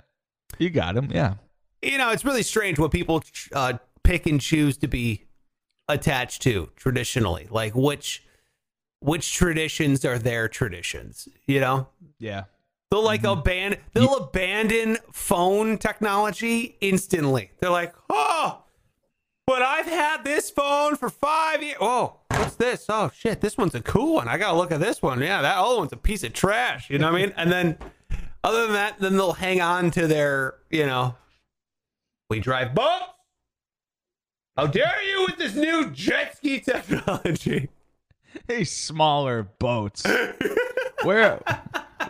You 0.59 0.69
got 0.69 0.95
him. 0.97 1.09
Yeah. 1.11 1.35
You 1.81 1.97
know, 1.97 2.09
it's 2.11 2.25
really 2.25 2.43
strange 2.43 2.79
what 2.79 2.91
people 2.91 3.23
uh, 3.53 3.73
pick 4.03 4.25
and 4.25 4.39
choose 4.41 4.77
to 4.79 4.87
be 4.87 5.23
attached 5.87 6.41
to 6.43 6.69
traditionally. 6.75 7.47
Like 7.49 7.75
which 7.75 8.23
which 9.01 9.33
traditions 9.33 10.03
are 10.05 10.17
their 10.17 10.47
traditions? 10.47 11.27
You 11.47 11.59
know, 11.61 11.87
Yeah. 12.19 12.43
They'll 12.91 13.03
like 13.03 13.23
abandon 13.23 13.79
they'll 13.93 14.15
abandon 14.17 14.97
phone 15.11 15.77
technology 15.77 16.77
instantly. 16.81 17.51
They're 17.59 17.69
like, 17.69 17.93
oh, 18.09 18.63
but 19.47 19.61
I've 19.61 19.85
had 19.87 20.23
this 20.23 20.49
phone 20.49 20.95
for 20.95 21.09
five 21.09 21.61
years. 21.63 21.77
Oh, 21.81 22.19
what's 22.45 22.55
this? 22.57 22.85
Oh 22.89 23.11
shit, 23.13 23.41
this 23.41 23.57
one's 23.57 23.73
a 23.73 23.81
cool 23.81 24.15
one. 24.15 24.27
I 24.27 24.37
gotta 24.37 24.55
look 24.55 24.71
at 24.71 24.79
this 24.79 25.01
one. 25.01 25.19
Yeah, 25.19 25.41
that 25.41 25.57
other 25.57 25.77
one's 25.77 25.91
a 25.93 25.97
piece 25.97 26.23
of 26.23 26.33
trash. 26.33 26.89
You 26.89 26.99
know 26.99 27.11
what 27.11 27.19
I 27.19 27.25
mean? 27.25 27.33
And 27.35 27.51
then 27.51 27.77
other 28.43 28.65
than 28.65 28.73
that, 28.73 28.99
then 28.99 29.17
they'll 29.17 29.33
hang 29.33 29.61
on 29.61 29.89
to 29.91 30.05
their, 30.05 30.55
you 30.69 30.85
know, 30.85 31.15
we 32.29 32.39
drive 32.39 32.75
boats. 32.75 33.05
How 34.55 34.67
dare 34.67 35.03
you 35.03 35.25
with 35.27 35.37
this 35.37 35.55
new 35.55 35.89
jet 35.89 36.37
ski 36.37 36.59
technology? 36.59 37.69
Hey, 38.49 38.65
smaller 38.65 39.43
boats. 39.43 40.03
Where, 41.03 41.41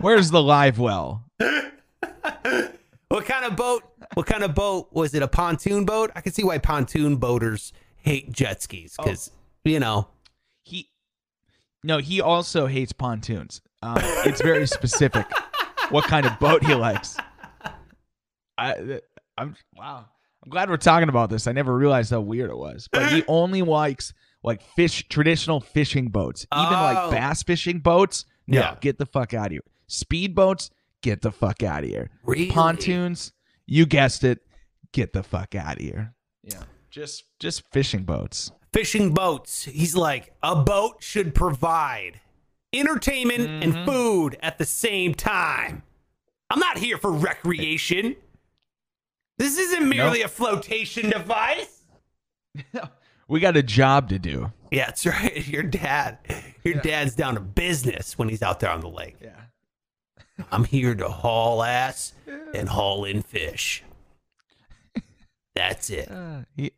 where's 0.00 0.32
the 0.32 0.42
live 0.42 0.76
well? 0.76 1.22
What 1.38 3.24
kind 3.26 3.44
of 3.44 3.54
boat? 3.54 3.84
What 4.14 4.26
kind 4.26 4.42
of 4.42 4.52
boat 4.52 4.88
was 4.90 5.14
it? 5.14 5.22
A 5.22 5.28
pontoon 5.28 5.84
boat? 5.84 6.10
I 6.16 6.20
can 6.20 6.32
see 6.32 6.42
why 6.42 6.58
pontoon 6.58 7.18
boaters 7.18 7.72
hate 7.98 8.32
jet 8.32 8.60
skis 8.60 8.96
oh. 8.98 9.04
because 9.04 9.30
you 9.64 9.78
know. 9.78 10.08
He, 10.66 10.88
no, 11.84 11.98
he 11.98 12.20
also 12.20 12.66
hates 12.66 12.92
pontoons. 12.92 13.60
Um, 13.82 13.98
it's 14.00 14.42
very 14.42 14.66
specific 14.78 15.24
what 15.90 16.04
kind 16.06 16.26
of 16.26 16.36
boat 16.40 16.64
he 16.64 16.74
likes. 16.74 17.16
I, 18.58 19.00
I'm 19.38 19.54
wow. 19.76 20.06
I'm 20.42 20.50
glad 20.50 20.68
we're 20.68 20.76
talking 20.76 21.08
about 21.08 21.30
this. 21.30 21.46
I 21.46 21.52
never 21.52 21.76
realized 21.76 22.10
how 22.10 22.20
weird 22.20 22.50
it 22.50 22.56
was. 22.56 22.88
But 22.90 23.12
he 23.12 23.22
only 23.28 23.62
likes 23.62 24.12
like 24.42 24.60
fish, 24.74 25.06
traditional 25.08 25.60
fishing 25.60 26.08
boats, 26.08 26.46
even 26.52 26.66
Oh. 26.66 26.70
like 26.72 27.10
bass 27.12 27.44
fishing 27.44 27.78
boats. 27.78 28.24
No, 28.48 28.58
Yeah. 28.60 28.76
get 28.80 28.98
the 28.98 29.06
fuck 29.06 29.34
out 29.34 29.46
of 29.46 29.52
here. 29.52 29.62
Speed 29.86 30.34
boats, 30.34 30.70
get 31.02 31.22
the 31.22 31.30
fuck 31.30 31.62
out 31.62 31.84
of 31.84 31.88
here. 31.90 32.10
Really? 32.24 32.50
Pontoons, 32.50 33.32
you 33.66 33.86
guessed 33.86 34.24
it, 34.24 34.40
get 34.92 35.12
the 35.12 35.22
fuck 35.22 35.54
out 35.54 35.76
of 35.76 35.80
here. 35.82 36.14
Yeah, 36.42 36.62
just 36.90 37.22
just 37.38 37.62
fishing 37.72 38.02
boats. 38.04 38.50
Fishing 38.72 39.14
boats. 39.14 39.64
He's 39.64 39.94
like 39.96 40.34
a 40.42 40.56
boat 40.56 40.96
should 41.02 41.34
provide 41.34 42.20
entertainment 42.72 43.64
and 43.64 43.86
food 43.86 44.36
at 44.42 44.58
the 44.58 44.64
same 44.64 45.14
time. 45.14 45.82
I'm 46.50 46.58
not 46.58 46.78
here 46.78 46.98
for 46.98 47.10
recreation. 47.10 48.16
This 49.38 49.58
isn't 49.58 49.88
merely 49.88 50.22
a 50.22 50.28
flotation 50.28 51.10
device. 51.10 51.84
We 53.28 53.40
got 53.40 53.56
a 53.56 53.62
job 53.62 54.08
to 54.10 54.18
do. 54.18 54.52
Yeah, 54.70 54.86
that's 54.86 55.04
right. 55.04 55.46
Your 55.48 55.62
dad, 55.62 56.18
your 56.64 56.80
dad's 56.80 57.14
down 57.14 57.34
to 57.34 57.40
business 57.40 58.16
when 58.16 58.28
he's 58.28 58.42
out 58.42 58.60
there 58.60 58.70
on 58.70 58.80
the 58.80 58.88
lake. 58.88 59.16
Yeah. 59.20 60.44
I'm 60.52 60.64
here 60.64 60.94
to 60.94 61.08
haul 61.08 61.62
ass 61.62 62.12
and 62.54 62.68
haul 62.68 63.04
in 63.04 63.22
fish. 63.22 63.82
That's 65.54 65.90
it. 65.90 66.10
Uh, 66.10 66.42
he, 66.56 66.72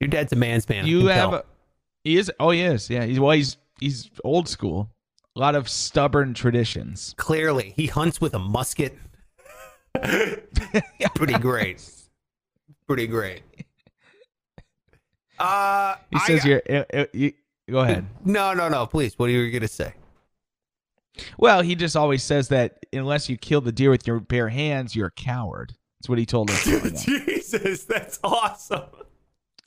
Your 0.00 0.08
dad's 0.08 0.32
a 0.32 0.36
man's 0.36 0.68
man. 0.68 0.86
You 0.86 1.06
have 1.06 1.32
a, 1.32 1.44
he 2.04 2.16
is 2.16 2.32
oh 2.40 2.50
he 2.50 2.62
is 2.62 2.88
yeah 2.88 3.04
he's 3.04 3.20
well 3.20 3.32
he's 3.32 3.56
he's 3.78 4.10
old 4.24 4.48
school 4.48 4.90
a 5.36 5.40
lot 5.40 5.54
of 5.54 5.68
stubborn 5.68 6.34
traditions 6.34 7.14
clearly 7.18 7.74
he 7.76 7.86
hunts 7.86 8.20
with 8.20 8.34
a 8.34 8.38
musket. 8.38 8.96
Pretty 11.14 11.38
great. 11.38 11.84
Pretty 12.86 13.06
great. 13.06 13.42
Uh, 15.38 15.96
he 16.10 16.18
says 16.20 16.40
got- 16.40 16.46
here 16.46 16.84
uh, 16.92 16.96
uh, 16.96 17.06
you, 17.12 17.32
go 17.70 17.80
ahead 17.80 18.06
No, 18.24 18.52
no, 18.54 18.68
no. 18.68 18.86
Please, 18.86 19.18
what 19.18 19.28
are 19.28 19.32
you 19.32 19.50
gonna 19.50 19.68
say? 19.68 19.94
well 21.36 21.60
he 21.60 21.74
just 21.74 21.96
always 21.96 22.22
says 22.22 22.48
that 22.48 22.78
unless 22.92 23.28
you 23.28 23.36
kill 23.36 23.60
the 23.60 23.72
deer 23.72 23.90
with 23.90 24.06
your 24.06 24.20
bare 24.20 24.48
hands 24.48 24.94
you're 24.94 25.08
a 25.08 25.10
coward 25.10 25.74
that's 26.00 26.08
what 26.08 26.18
he 26.18 26.24
told 26.24 26.50
us. 26.50 26.64
Jesus, 27.04 27.84
that's 27.84 28.18
awesome. 28.24 28.86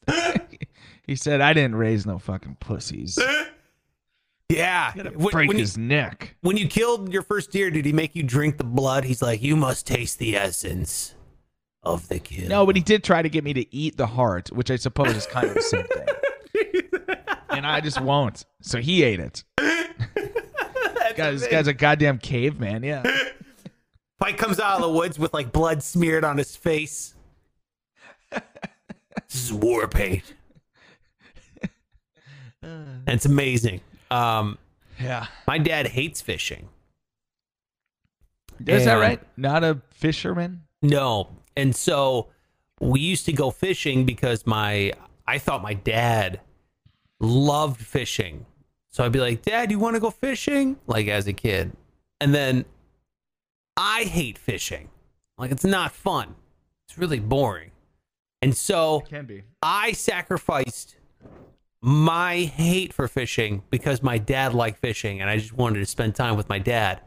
he 1.03 1.15
said 1.15 1.41
i 1.41 1.53
didn't 1.53 1.75
raise 1.75 2.05
no 2.05 2.17
fucking 2.17 2.57
pussies 2.59 3.17
Yeah. 4.49 4.93
When, 4.93 5.31
break 5.31 5.47
when 5.47 5.57
you, 5.57 5.63
his 5.63 5.77
neck 5.77 6.35
when 6.41 6.57
you 6.57 6.67
killed 6.67 7.11
your 7.11 7.23
first 7.23 7.51
deer, 7.51 7.71
did 7.71 7.85
he 7.85 7.93
make 7.93 8.15
you 8.15 8.23
drink 8.23 8.57
the 8.57 8.63
blood? 8.63 9.03
He's 9.03 9.21
like, 9.21 9.41
you 9.41 9.55
must 9.55 9.87
taste 9.87 10.19
the 10.19 10.35
essence 10.35 11.15
of 11.81 12.07
the 12.07 12.19
kill. 12.19 12.49
No, 12.49 12.65
but 12.65 12.75
he 12.75 12.81
did 12.81 13.03
try 13.03 13.21
to 13.21 13.29
get 13.29 13.43
me 13.43 13.53
to 13.53 13.75
eat 13.75 13.97
the 13.97 14.07
heart, 14.07 14.51
which 14.51 14.69
I 14.71 14.75
suppose 14.75 15.15
is 15.15 15.25
kind 15.25 15.47
of 15.47 15.55
the 15.55 15.61
same 15.61 15.85
thing. 15.85 17.17
and 17.49 17.65
I 17.65 17.81
just 17.81 17.99
won't. 17.99 18.45
So 18.61 18.79
he 18.79 19.03
ate 19.03 19.19
it. 19.19 19.43
Guy, 19.57 21.31
this 21.31 21.47
guy's 21.47 21.67
a 21.67 21.73
goddamn 21.73 22.17
caveman. 22.17 22.83
Yeah. 22.83 23.03
Pike 24.19 24.37
comes 24.37 24.59
out 24.59 24.77
of 24.77 24.81
the 24.81 24.89
woods 24.89 25.19
with 25.19 25.33
like 25.33 25.51
blood 25.51 25.83
smeared 25.83 26.23
on 26.23 26.37
his 26.37 26.55
face. 26.55 27.13
This 29.30 29.45
is 29.45 29.54
war 29.54 29.88
paint. 29.88 30.34
And 32.62 33.10
it's 33.10 33.26
amazing. 33.26 33.82
Um, 34.10 34.58
Yeah. 34.97 35.28
my 35.47 35.58
dad 35.58 35.88
hates 35.88 36.21
fishing. 36.21 36.69
Is 38.65 38.86
that 38.86 38.95
right? 38.95 39.19
Not 39.36 39.65
a 39.65 39.82
fisherman? 39.91 40.63
No. 40.82 41.28
And 41.58 41.76
so 41.76 42.30
we 42.80 43.02
used 43.02 43.26
to 43.26 43.34
go 43.34 43.52
fishing 43.52 44.06
because 44.06 44.45
my 44.47 44.93
I 45.28 45.39
thought 45.39 45.62
my 45.62 45.73
dad 45.73 46.39
loved 47.19 47.82
fishing. 47.82 48.45
So 48.91 49.04
I'd 49.04 49.12
be 49.12 49.19
like, 49.19 49.41
"Dad, 49.41 49.69
you 49.71 49.80
want 49.80 49.95
to 49.95 49.99
go 49.99 50.10
fishing?" 50.12 50.78
like 50.88 51.08
as 51.08 51.28
a 51.28 51.34
kid. 51.34 51.73
And 52.21 52.34
then 52.34 52.63
I 53.76 54.04
hate 54.04 54.38
fishing. 54.38 54.88
Like 55.38 55.52
it's 55.52 55.65
not 55.65 55.91
fun. 55.91 56.36
It's 56.88 56.97
really 56.97 57.19
boring. 57.19 57.71
And 58.43 58.58
so 58.58 58.99
Can 59.08 59.25
be. 59.25 59.43
I 59.62 59.93
sacrificed 59.93 60.97
my 61.79 62.39
hate 62.39 62.91
for 62.91 63.08
fishing 63.08 63.63
because 63.69 64.03
my 64.03 64.17
dad 64.17 64.53
liked 64.53 64.79
fishing 64.79 65.21
and 65.21 65.29
I 65.29 65.38
just 65.38 65.53
wanted 65.53 65.79
to 65.79 65.86
spend 65.86 66.13
time 66.15 66.36
with 66.36 66.49
my 66.49 66.60
dad. 66.60 66.99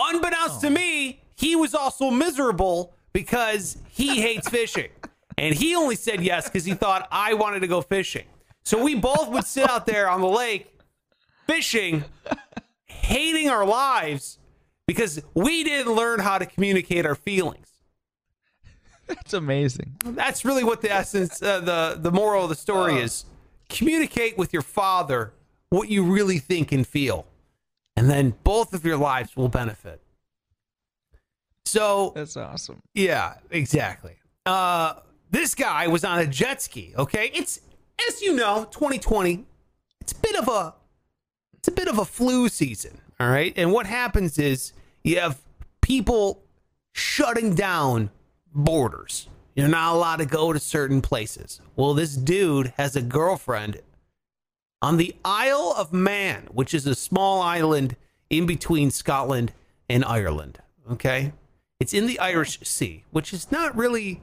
Unbeknownst 0.00 0.62
to 0.62 0.68
oh. 0.68 0.70
me, 0.70 1.22
he 1.34 1.54
was 1.54 1.74
also 1.74 2.10
miserable 2.10 2.94
because 3.12 3.76
he 3.90 4.22
hates 4.22 4.48
fishing. 4.48 4.88
And 5.38 5.54
he 5.54 5.74
only 5.74 5.96
said 5.96 6.22
yes 6.22 6.46
because 6.46 6.64
he 6.64 6.72
thought 6.72 7.06
I 7.12 7.34
wanted 7.34 7.60
to 7.60 7.66
go 7.66 7.82
fishing. 7.82 8.24
So 8.64 8.82
we 8.82 8.94
both 8.94 9.28
would 9.28 9.44
sit 9.44 9.68
out 9.68 9.84
there 9.84 10.08
on 10.08 10.22
the 10.22 10.28
lake 10.28 10.80
fishing, 11.46 12.04
hating 12.86 13.50
our 13.50 13.66
lives 13.66 14.38
because 14.86 15.20
we 15.34 15.62
didn't 15.62 15.94
learn 15.94 16.20
how 16.20 16.38
to 16.38 16.46
communicate 16.46 17.04
our 17.04 17.14
feelings. 17.14 17.75
That's 19.06 19.34
amazing. 19.34 19.96
That's 20.04 20.44
really 20.44 20.64
what 20.64 20.82
the 20.82 20.90
essence, 20.90 21.42
uh, 21.42 21.60
the 21.60 21.98
the 22.00 22.10
moral 22.10 22.44
of 22.44 22.48
the 22.48 22.54
story 22.56 22.96
is. 22.96 23.24
Communicate 23.68 24.36
with 24.38 24.52
your 24.52 24.62
father 24.62 25.32
what 25.70 25.88
you 25.88 26.04
really 26.04 26.38
think 26.38 26.72
and 26.72 26.86
feel, 26.86 27.26
and 27.96 28.08
then 28.10 28.34
both 28.44 28.72
of 28.72 28.84
your 28.84 28.96
lives 28.96 29.36
will 29.36 29.48
benefit. 29.48 30.00
So 31.64 32.12
That's 32.14 32.36
awesome. 32.36 32.80
yeah, 32.94 33.34
exactly. 33.50 34.16
Uh, 34.44 34.94
this 35.30 35.54
guy 35.54 35.88
was 35.88 36.04
on 36.04 36.20
a 36.20 36.26
jet 36.26 36.62
ski. 36.62 36.94
Okay, 36.96 37.30
it's 37.34 37.60
as 38.08 38.22
you 38.22 38.34
know, 38.36 38.66
2020. 38.70 39.44
It's 40.00 40.12
a 40.12 40.18
bit 40.18 40.36
of 40.36 40.46
a, 40.48 40.74
it's 41.54 41.66
a 41.66 41.72
bit 41.72 41.88
of 41.88 41.98
a 41.98 42.04
flu 42.04 42.48
season. 42.48 43.00
All 43.18 43.28
right, 43.28 43.52
and 43.56 43.72
what 43.72 43.86
happens 43.86 44.38
is 44.38 44.72
you 45.02 45.18
have 45.18 45.40
people 45.80 46.44
shutting 46.92 47.54
down 47.54 48.10
borders. 48.56 49.28
You're 49.54 49.68
not 49.68 49.94
allowed 49.94 50.16
to 50.16 50.26
go 50.26 50.52
to 50.52 50.58
certain 50.58 51.00
places. 51.00 51.60
Well, 51.76 51.94
this 51.94 52.16
dude 52.16 52.72
has 52.76 52.96
a 52.96 53.02
girlfriend 53.02 53.80
on 54.82 54.96
the 54.96 55.14
Isle 55.24 55.74
of 55.76 55.92
Man, 55.92 56.48
which 56.52 56.74
is 56.74 56.86
a 56.86 56.94
small 56.94 57.40
island 57.40 57.96
in 58.28 58.46
between 58.46 58.90
Scotland 58.90 59.52
and 59.88 60.04
Ireland. 60.04 60.58
Okay, 60.92 61.32
it's 61.80 61.94
in 61.94 62.06
the 62.06 62.18
Irish 62.18 62.60
Sea, 62.60 63.04
which 63.10 63.32
is 63.32 63.50
not 63.50 63.76
really. 63.76 64.20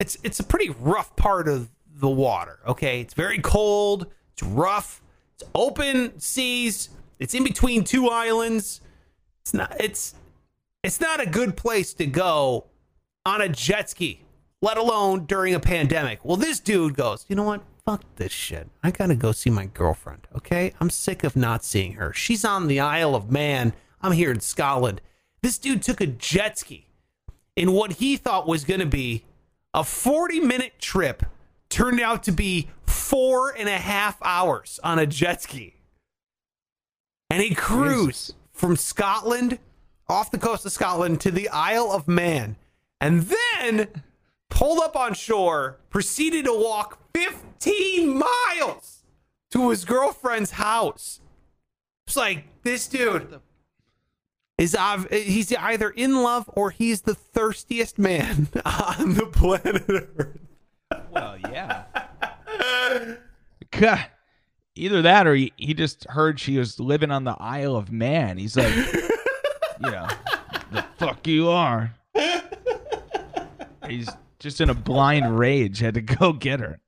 It's 0.00 0.16
it's 0.22 0.40
a 0.40 0.44
pretty 0.44 0.70
rough 0.70 1.14
part 1.16 1.46
of 1.48 1.70
the 1.94 2.08
water. 2.08 2.58
Okay, 2.66 3.00
it's 3.00 3.14
very 3.14 3.38
cold. 3.38 4.06
It's 4.32 4.42
rough. 4.42 5.02
It's 5.34 5.44
open 5.54 6.18
seas. 6.18 6.88
It's 7.18 7.34
in 7.34 7.44
between 7.44 7.84
two 7.84 8.08
islands. 8.08 8.80
It's 9.42 9.54
not. 9.54 9.76
It's 9.78 10.14
it's 10.82 11.00
not 11.00 11.20
a 11.20 11.26
good 11.26 11.56
place 11.56 11.94
to 11.94 12.06
go 12.06 12.66
on 13.26 13.40
a 13.40 13.48
jet 13.48 13.90
ski, 13.90 14.22
let 14.60 14.76
alone 14.76 15.26
during 15.26 15.54
a 15.54 15.60
pandemic. 15.60 16.24
Well, 16.24 16.36
this 16.36 16.60
dude 16.60 16.94
goes, 16.94 17.24
you 17.28 17.36
know 17.36 17.44
what? 17.44 17.62
Fuck 17.84 18.02
this 18.16 18.32
shit. 18.32 18.68
I 18.82 18.90
gotta 18.90 19.14
go 19.14 19.32
see 19.32 19.50
my 19.50 19.66
girlfriend, 19.66 20.26
okay? 20.36 20.72
I'm 20.80 20.90
sick 20.90 21.24
of 21.24 21.36
not 21.36 21.64
seeing 21.64 21.94
her. 21.94 22.12
She's 22.12 22.44
on 22.44 22.66
the 22.66 22.80
Isle 22.80 23.14
of 23.14 23.30
Man. 23.30 23.74
I'm 24.00 24.12
here 24.12 24.30
in 24.30 24.40
Scotland. 24.40 25.00
This 25.42 25.58
dude 25.58 25.82
took 25.82 26.00
a 26.00 26.06
jet 26.06 26.58
ski 26.58 26.86
in 27.56 27.72
what 27.72 27.94
he 27.94 28.16
thought 28.16 28.46
was 28.46 28.64
gonna 28.64 28.86
be 28.86 29.24
a 29.74 29.84
40 29.84 30.40
minute 30.40 30.78
trip, 30.78 31.24
turned 31.68 32.00
out 32.00 32.22
to 32.24 32.32
be 32.32 32.68
four 32.86 33.50
and 33.50 33.68
a 33.68 33.78
half 33.78 34.16
hours 34.22 34.80
on 34.82 34.98
a 34.98 35.06
jet 35.06 35.42
ski. 35.42 35.74
And 37.28 37.42
he 37.42 37.54
cruised 37.54 38.34
from 38.52 38.76
Scotland, 38.76 39.58
off 40.08 40.30
the 40.30 40.38
coast 40.38 40.64
of 40.64 40.72
Scotland, 40.72 41.20
to 41.22 41.30
the 41.30 41.48
Isle 41.48 41.90
of 41.90 42.06
Man 42.06 42.56
and 43.00 43.22
then 43.22 43.88
pulled 44.48 44.80
up 44.80 44.96
on 44.96 45.14
shore, 45.14 45.78
proceeded 45.90 46.44
to 46.44 46.52
walk 46.52 46.98
15 47.14 48.18
miles 48.18 49.04
to 49.50 49.70
his 49.70 49.84
girlfriend's 49.84 50.52
house. 50.52 51.20
It's 52.06 52.16
like 52.16 52.44
this 52.62 52.86
dude 52.86 53.40
is 54.58 54.76
he's 55.10 55.52
either 55.52 55.90
in 55.90 56.22
love 56.22 56.48
or 56.54 56.70
he's 56.70 57.02
the 57.02 57.14
thirstiest 57.14 57.98
man 57.98 58.48
on 58.64 59.14
the 59.14 59.26
planet 59.26 59.84
Earth. 59.88 60.38
Well, 61.10 61.38
yeah. 61.38 61.84
God. 63.70 64.06
Either 64.76 65.02
that 65.02 65.26
or 65.26 65.34
he, 65.34 65.52
he 65.56 65.72
just 65.72 66.04
heard 66.10 66.40
she 66.40 66.58
was 66.58 66.80
living 66.80 67.12
on 67.12 67.24
the 67.24 67.36
Isle 67.38 67.76
of 67.76 67.92
Man. 67.92 68.38
He's 68.38 68.56
like, 68.56 68.74
you 68.74 69.90
know, 69.90 70.08
the 70.72 70.84
fuck 70.98 71.26
you 71.26 71.48
are. 71.48 71.94
He's 73.88 74.08
just 74.38 74.60
in 74.60 74.70
a 74.70 74.74
blind 74.74 75.38
rage, 75.38 75.78
had 75.78 75.94
to 75.94 76.02
go 76.02 76.32
get 76.32 76.60
her. 76.60 76.80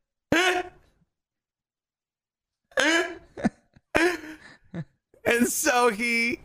And 5.26 5.48
so 5.48 5.90
he 5.90 6.38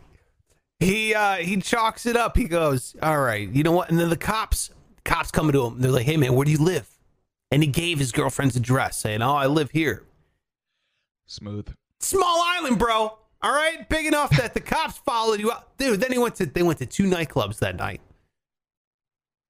he 0.80 1.14
uh 1.14 1.36
he 1.36 1.56
chalks 1.58 2.04
it 2.04 2.16
up. 2.16 2.36
He 2.36 2.44
goes, 2.44 2.96
"All 3.00 3.20
right, 3.20 3.48
you 3.48 3.62
know 3.62 3.72
what?" 3.72 3.90
And 3.90 3.98
then 3.98 4.10
the 4.10 4.16
cops 4.16 4.70
cops 5.04 5.30
coming 5.30 5.52
to 5.52 5.66
him. 5.66 5.80
They're 5.80 5.92
like, 5.92 6.04
"Hey 6.04 6.16
man, 6.16 6.34
where 6.34 6.44
do 6.44 6.50
you 6.50 6.58
live?" 6.58 6.88
And 7.52 7.62
he 7.62 7.68
gave 7.68 7.98
his 8.00 8.10
girlfriend's 8.10 8.56
address, 8.56 8.96
saying, 8.98 9.22
"Oh, 9.22 9.34
I 9.34 9.46
live 9.46 9.70
here." 9.70 10.02
Smooth. 11.26 11.72
Small 12.00 12.42
island, 12.44 12.78
bro. 12.78 13.18
All 13.42 13.52
right, 13.52 13.88
big 13.88 14.06
enough 14.06 14.30
that 14.36 14.54
the 14.54 14.60
cops 14.60 14.98
followed 14.98 15.40
you 15.40 15.52
out, 15.52 15.76
dude. 15.78 16.00
Then 16.00 16.10
he 16.10 16.18
went 16.18 16.34
to 16.36 16.46
they 16.46 16.62
went 16.64 16.80
to 16.80 16.86
two 16.86 17.04
nightclubs 17.04 17.60
that 17.60 17.76
night, 17.76 18.00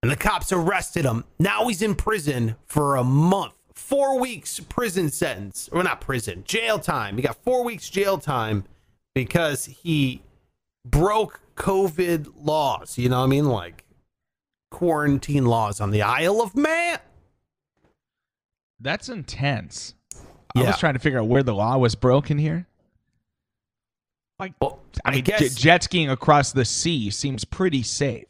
and 0.03 0.11
the 0.11 0.17
cops 0.17 0.53
arrested 0.53 1.05
him. 1.05 1.25
Now 1.39 1.69
he's 1.69 1.83
in 1.83 1.95
prison 1.95 2.57
for 2.67 2.97
a 2.97 3.05
month, 3.05 3.55
four 3.75 4.19
weeks 4.19 4.59
prison 4.61 5.11
sentence, 5.11 5.69
or 5.73 5.83
not 5.83 6.01
prison, 6.01 6.43
jail 6.45 6.79
time. 6.79 7.17
He 7.17 7.23
got 7.23 7.37
four 7.43 7.65
weeks 7.65 7.89
jail 7.89 8.19
time 8.19 8.65
because 9.15 9.67
he 9.67 10.23
broke 10.85 11.41
COVID 11.57 12.33
laws. 12.43 12.99
You 12.99 13.09
know 13.09 13.19
what 13.19 13.25
I 13.27 13.29
mean, 13.29 13.47
like 13.47 13.85
quarantine 14.71 15.45
laws 15.47 15.81
on 15.81 15.91
the 15.91 16.03
Isle 16.03 16.41
of 16.41 16.57
Man. 16.57 16.99
That's 18.81 19.09
intense. 19.09 19.95
I 20.57 20.61
Yeah. 20.61 20.67
was 20.69 20.79
trying 20.79 20.95
to 20.95 20.99
figure 20.99 21.21
out 21.21 21.29
where 21.29 21.43
the 21.43 21.55
law 21.55 21.77
was 21.79 21.95
broken 21.95 22.39
here. 22.39 22.67
Like, 24.39 24.55
Well, 24.61 24.81
I 25.05 25.13
mean, 25.13 25.25
j- 25.25 25.39
guess 25.39 25.55
jet 25.55 25.85
skiing 25.85 26.11
across 26.11 26.51
the 26.53 26.65
sea 26.65 27.11
seems 27.11 27.45
pretty 27.45 27.83
safe. 27.85 28.25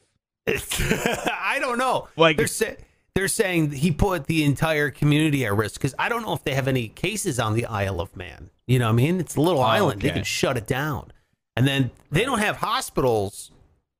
I 0.47 1.59
don't 1.61 1.79
know. 1.79 2.09
Like- 2.17 2.37
they're 2.37 2.47
say, 2.47 2.77
they're 3.15 3.29
saying 3.29 3.73
he 3.73 3.91
put 3.91 4.27
the 4.27 4.43
entire 4.45 4.91
community 4.91 5.45
at 5.45 5.55
risk 5.55 5.75
because 5.81 5.95
I 5.99 6.09
don't 6.09 6.23
know 6.23 6.33
if 6.33 6.45
they 6.45 6.55
have 6.55 6.67
any 6.69 6.89
cases 6.89 7.39
on 7.39 7.55
the 7.55 7.67
Isle 7.67 8.01
of 8.01 8.17
Man. 8.17 8.51
You 8.67 8.79
know 8.79 8.87
what 8.87 8.93
I 8.93 8.97
mean? 8.97 9.21
It's 9.21 9.37
a 9.37 9.41
little 9.41 9.61
oh, 9.61 9.65
island. 9.65 10.01
They 10.03 10.11
Oh, 10.11 10.15
can 10.15 10.25
shut 10.25 10.57
it 10.57 10.67
down, 10.67 11.13
and 11.57 11.67
then 11.67 11.91
they 12.11 12.25
don't 12.25 12.39
have 12.39 12.57
hospitals. 12.57 13.51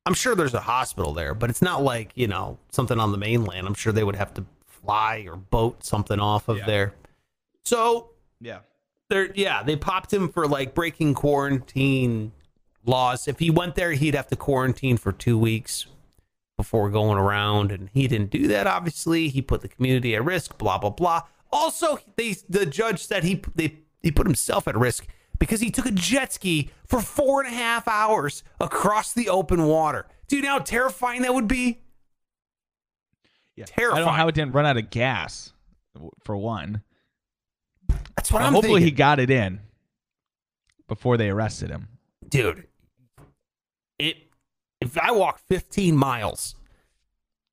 I'm 0.07 0.15
sure 0.15 0.35
there's 0.35 0.55
a 0.55 0.61
hospital 0.61 1.13
there, 1.13 1.35
but 1.35 1.51
it's 1.51 1.63
not 1.63 1.83
like 1.83 2.13
you 2.15 2.27
know 2.27 2.59
something 2.71 2.99
on 2.99 3.13
the 3.13 3.19
mainland. 3.19 3.67
I'm 3.67 3.75
sure 3.75 3.93
they 3.93 4.05
would 4.05 4.17
have 4.17 4.33
to 4.35 4.47
fly 4.67 5.27
or 5.29 5.37
boat 5.37 5.85
something 5.85 6.19
off 6.19 6.49
of 6.49 6.59
Yeah. 6.59 6.67
there. 6.67 6.95
So 7.65 8.11
Yeah. 8.41 8.61
they're 9.11 9.31
yeah, 9.35 9.63
they 9.63 9.77
popped 9.77 10.13
him 10.13 10.29
for 10.31 10.47
like 10.49 10.75
breaking 10.75 11.15
quarantine 11.15 12.33
laws. 12.87 13.29
If 13.29 13.39
he 13.41 13.51
went 13.51 13.75
there, 13.75 13.93
he'd 13.93 14.15
have 14.15 14.29
to 14.29 14.37
quarantine 14.37 14.97
for 14.97 15.13
two 15.13 15.39
weeks 15.39 15.87
before 16.63 16.89
going 16.91 17.19
around, 17.19 17.73
and 17.73 17.91
he 17.93 18.07
didn't 18.07 18.31
do 18.31 18.47
that. 18.49 18.67
Obviously, 18.67 19.29
he 19.29 19.43
put 19.43 19.61
the 19.63 19.69
community 19.69 20.15
at 20.15 20.25
risk. 20.25 20.57
Blah 20.59 20.79
blah 20.79 20.91
blah. 20.91 21.23
Also, 21.51 21.99
they 22.17 22.35
the 22.49 22.65
judge 22.67 23.05
said 23.05 23.25
he 23.25 23.43
they 23.55 23.79
he 24.01 24.11
put 24.11 24.27
himself 24.27 24.69
at 24.69 24.77
risk 24.77 25.07
because 25.39 25.61
he 25.61 25.71
took 25.71 25.87
a 25.87 25.91
jet 25.91 26.33
ski 26.33 26.71
for 26.87 27.01
four 27.01 27.43
and 27.43 27.53
a 27.53 27.57
half 27.57 27.89
hours 27.89 28.43
across 28.61 29.13
the 29.13 29.29
open 29.29 29.65
water. 29.65 30.07
Dude, 30.29 30.39
you 30.39 30.45
know 30.47 30.53
how 30.53 30.59
terrifying 30.61 31.23
that 31.23 31.35
would 31.35 31.49
be. 31.49 31.81
Yeah. 33.57 33.65
Terrifying. 33.67 34.03
I 34.03 34.05
don't 34.05 34.07
know 34.15 34.17
how 34.19 34.29
it 34.29 34.35
didn't 34.35 34.53
run 34.53 34.65
out 34.67 34.77
of 34.79 34.89
gas, 34.91 35.53
for 36.25 36.37
one. 36.37 36.83
That's 38.17 38.31
what 38.33 38.39
Well, 38.39 38.47
I'm 38.47 38.55
hopefully 38.55 38.81
thinking. 38.81 38.87
he 38.87 38.97
got 38.97 39.19
it 39.21 39.31
in 39.31 39.61
before 40.89 41.17
they 41.17 41.29
arrested 41.29 41.71
him. 41.71 41.89
dude. 42.29 42.67
It 43.99 44.17
I 44.99 45.11
walk 45.13 45.41
15 45.49 45.97
miles, 45.97 46.55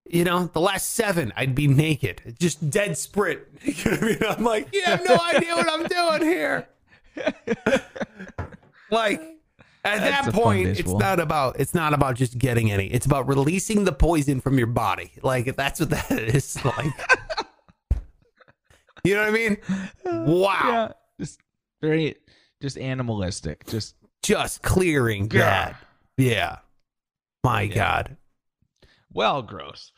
you 0.10 0.24
know, 0.24 0.46
the 0.46 0.60
last 0.62 0.92
seven 0.92 1.32
I'd 1.36 1.54
be 1.56 1.68
naked, 1.68 2.36
just 2.40 2.70
dead 2.70 2.98
sprint. 2.98 3.42
You 3.64 3.74
know 3.86 3.92
what 3.92 4.04
I 4.04 4.06
mean? 4.08 4.18
I'm 4.38 4.44
like, 4.44 4.70
you 4.74 4.84
have 4.84 5.04
no 5.06 5.18
idea 5.18 5.56
what 5.56 5.70
I'm 5.70 5.86
doing 5.86 6.22
here. 6.30 6.68
like 8.92 9.22
at 9.86 10.00
That's 10.02 10.26
that 10.28 10.34
point, 10.34 10.68
it's 10.68 10.92
not 10.92 11.20
about 11.20 11.60
it's 11.60 11.74
not 11.74 11.94
about 11.94 12.16
just 12.16 12.38
getting 12.38 12.72
any. 12.72 12.88
It's 12.88 13.06
about 13.06 13.28
releasing 13.28 13.86
the 13.86 13.92
poison 13.94 14.42
from 14.42 14.58
your 14.58 14.68
body. 14.68 15.12
Like 15.24 15.56
that's 15.56 15.80
what 15.80 15.90
that 15.92 16.12
is. 16.36 16.64
Like, 16.66 16.92
you 19.04 19.16
know 19.16 19.22
what 19.22 19.30
I 19.30 19.32
mean? 19.32 19.58
Wow. 20.06 20.60
Yeah. 20.66 20.92
Just 21.20 21.40
very, 21.82 22.16
just 22.62 22.78
animalistic. 22.78 23.66
Just 23.68 23.96
Just 24.22 24.62
clearing 24.62 25.30
Yeah. 25.32 25.40
that. 25.40 25.76
Yeah. 26.18 26.58
My 27.44 27.68
God. 27.68 28.18
well, 29.14 29.42
gross. 29.42 29.92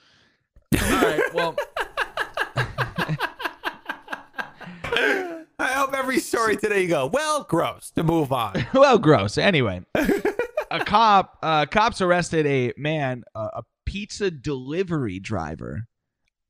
All 0.74 1.02
right. 1.02 1.22
Well, 1.34 1.56
I 5.60 5.74
hope 5.74 5.94
every 5.94 6.20
story 6.20 6.56
today 6.56 6.84
you 6.84 6.88
go, 6.88 7.08
well, 7.08 7.44
gross, 7.44 7.92
to 7.92 8.04
move 8.04 8.32
on. 8.32 8.66
well, 8.74 8.98
gross. 8.98 9.38
Anyway, 9.38 9.82
a 9.96 10.80
cop, 10.86 11.38
uh, 11.42 11.66
cops 11.66 12.02
arrested 12.02 12.46
a 12.46 12.74
man, 12.78 13.24
uh, 13.36 13.50
a 13.56 13.64
pizza 13.86 14.30
delivery 14.32 15.20
driver 15.20 15.88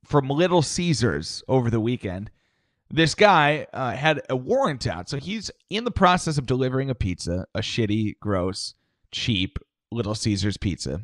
from 0.04 0.28
Little 0.28 0.62
Caesars 0.62 1.42
over 1.48 1.70
the 1.70 1.80
weekend. 1.80 2.30
This 2.90 3.14
guy 3.14 3.66
uh, 3.72 3.92
had 3.92 4.20
a 4.28 4.36
warrant 4.36 4.86
out, 4.86 5.08
so 5.08 5.16
he's 5.16 5.50
in 5.70 5.84
the 5.84 5.90
process 5.90 6.36
of 6.36 6.44
delivering 6.46 6.90
a 6.90 6.94
pizza, 6.94 7.46
a 7.54 7.60
shitty, 7.60 8.18
gross, 8.20 8.74
cheap 9.10 9.58
Little 9.92 10.14
Caesars 10.14 10.56
pizza. 10.56 11.00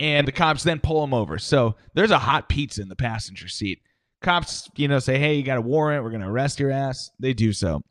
And 0.00 0.28
the 0.28 0.32
cops 0.32 0.62
then 0.62 0.80
pull 0.80 1.02
him 1.02 1.12
over. 1.12 1.38
So 1.38 1.74
there's 1.94 2.12
a 2.12 2.18
hot 2.18 2.48
pizza 2.48 2.82
in 2.82 2.88
the 2.88 2.96
passenger 2.96 3.48
seat. 3.48 3.80
Cops, 4.22 4.68
you 4.76 4.88
know, 4.88 4.98
say, 4.98 5.18
"Hey, 5.18 5.34
you 5.34 5.42
got 5.42 5.58
a 5.58 5.62
warrant. 5.62 6.02
We're 6.02 6.10
going 6.10 6.22
to 6.22 6.28
arrest 6.28 6.60
your 6.60 6.70
ass." 6.70 7.10
They 7.18 7.34
do 7.34 7.52
so. 7.52 7.82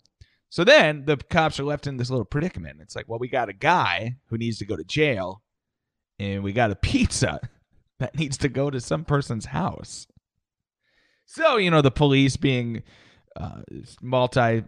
So 0.50 0.64
then 0.64 1.06
the 1.06 1.18
cops 1.18 1.60
are 1.60 1.66
left 1.66 1.88
in 1.88 1.98
this 1.98 2.10
little 2.10 2.26
predicament. 2.26 2.80
It's 2.82 2.96
like, 2.96 3.08
well, 3.08 3.20
we 3.20 3.28
got 3.28 3.50
a 3.50 3.54
guy 3.54 4.16
who 4.28 4.38
needs 4.38 4.58
to 4.60 4.66
go 4.66 4.76
to 4.78 4.84
jail, 4.84 5.42
and 6.20 6.44
we 6.44 6.54
got 6.54 6.72
a 6.72 6.76
pizza 6.76 7.40
that 8.00 8.18
needs 8.18 8.38
to 8.40 8.50
go 8.50 8.70
to 8.70 8.80
some 8.80 9.04
person's 9.04 9.46
house. 9.46 10.08
So, 11.26 11.58
you 11.58 11.70
know, 11.72 11.82
the 11.82 11.92
police 11.92 12.38
being 12.38 12.84
uh, 13.36 13.62
multi 14.02 14.64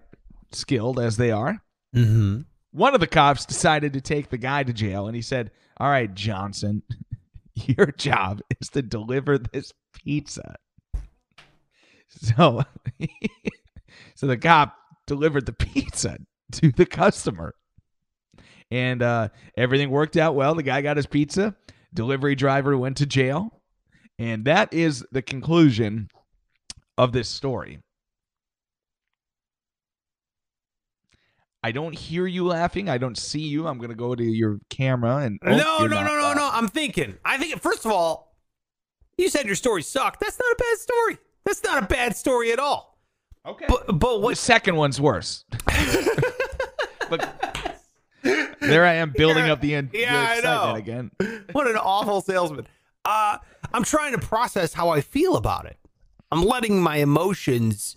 skilled 0.52 1.00
as 1.00 1.16
they 1.18 1.32
are, 1.32 1.62
Mm-hmm. 1.96 2.42
One 2.72 2.94
of 2.94 3.00
the 3.00 3.08
cops 3.08 3.46
decided 3.46 3.94
to 3.94 4.02
take 4.02 4.30
the 4.30 4.38
guy 4.38 4.64
to 4.64 4.74
jail 4.74 5.08
and 5.08 5.16
he 5.16 5.22
said, 5.22 5.52
All 5.78 5.90
right, 5.90 6.14
Johnson, 6.14 6.84
your 7.56 7.88
job 7.88 8.42
is 8.60 8.70
to 8.70 8.82
deliver 8.82 9.38
this 9.38 9.74
pizza. 9.94 10.56
So, 12.08 12.64
so 14.16 14.28
the 14.28 14.38
cop 14.38 14.76
delivered 15.06 15.46
the 15.46 15.54
pizza 15.54 16.18
to 16.54 16.72
the 16.72 16.86
customer. 16.86 17.54
And 18.72 19.02
uh, 19.02 19.30
everything 19.58 19.90
worked 19.90 20.18
out 20.18 20.36
well. 20.36 20.54
The 20.54 20.64
guy 20.64 20.82
got 20.82 20.98
his 20.98 21.08
pizza. 21.08 21.56
Delivery 21.94 22.36
driver 22.36 22.78
went 22.78 22.98
to 22.98 23.06
jail. 23.06 23.62
And 24.20 24.46
that 24.46 24.74
is 24.74 25.04
the 25.12 25.22
conclusion 25.22 26.10
of 26.98 27.14
this 27.14 27.30
story. 27.30 27.80
I 31.62 31.72
don't 31.72 31.94
hear 31.94 32.26
you 32.26 32.46
laughing. 32.48 32.88
I 32.90 32.98
don't 32.98 33.18
see 33.18 33.42
you. 33.42 33.68
I'm 33.68 33.78
going 33.78 33.90
to 33.90 33.96
go 33.96 34.16
to 34.16 34.24
your 34.24 34.60
camera 34.70 35.18
and 35.18 35.40
oh, 35.46 35.50
no, 35.50 35.58
no, 35.58 35.88
no, 35.88 36.04
no, 36.04 36.22
laughing. 36.22 36.38
no. 36.38 36.50
I'm 36.54 36.68
thinking. 36.70 37.18
I 37.26 37.38
think, 37.38 37.60
first 37.62 37.86
of 37.86 37.92
all, 37.92 38.36
you 39.18 39.30
said 39.30 39.46
your 39.46 39.56
story 39.56 39.82
sucked. 39.84 40.22
That's 40.22 40.40
not 40.40 40.52
a 40.52 40.56
bad 40.58 40.78
story. 40.78 41.18
That's 41.46 41.64
not 41.64 41.84
a 41.84 41.86
bad 41.86 42.16
story 42.16 42.52
at 42.54 42.60
all. 42.60 42.98
Okay. 43.46 43.66
But, 43.68 44.00
but 44.00 44.26
the 44.28 44.36
second 44.36 44.76
one's 44.78 45.02
worse. 45.02 45.44
but 47.10 47.36
there 48.62 48.86
I 48.86 48.94
am 48.96 49.12
building 49.12 49.46
Yeah, 49.46 49.54
up 49.54 49.62
the, 49.62 49.74
in- 49.76 49.90
the 49.92 50.00
yeah, 50.00 50.16
I 50.30 50.36
excitement 50.38 50.72
know. 50.72 50.76
again. 50.76 51.46
What 51.52 51.68
an 51.68 51.76
awful 51.78 52.22
salesman. 52.22 52.68
Uh, 53.06 53.38
I'm 53.74 53.84
trying 53.84 54.12
to 54.14 54.20
process 54.20 54.74
how 54.74 54.90
I 54.90 55.02
feel 55.02 55.36
about 55.36 55.66
it. 55.66 55.78
I'm 56.32 56.44
letting 56.44 56.82
my 56.82 56.98
emotions 56.98 57.96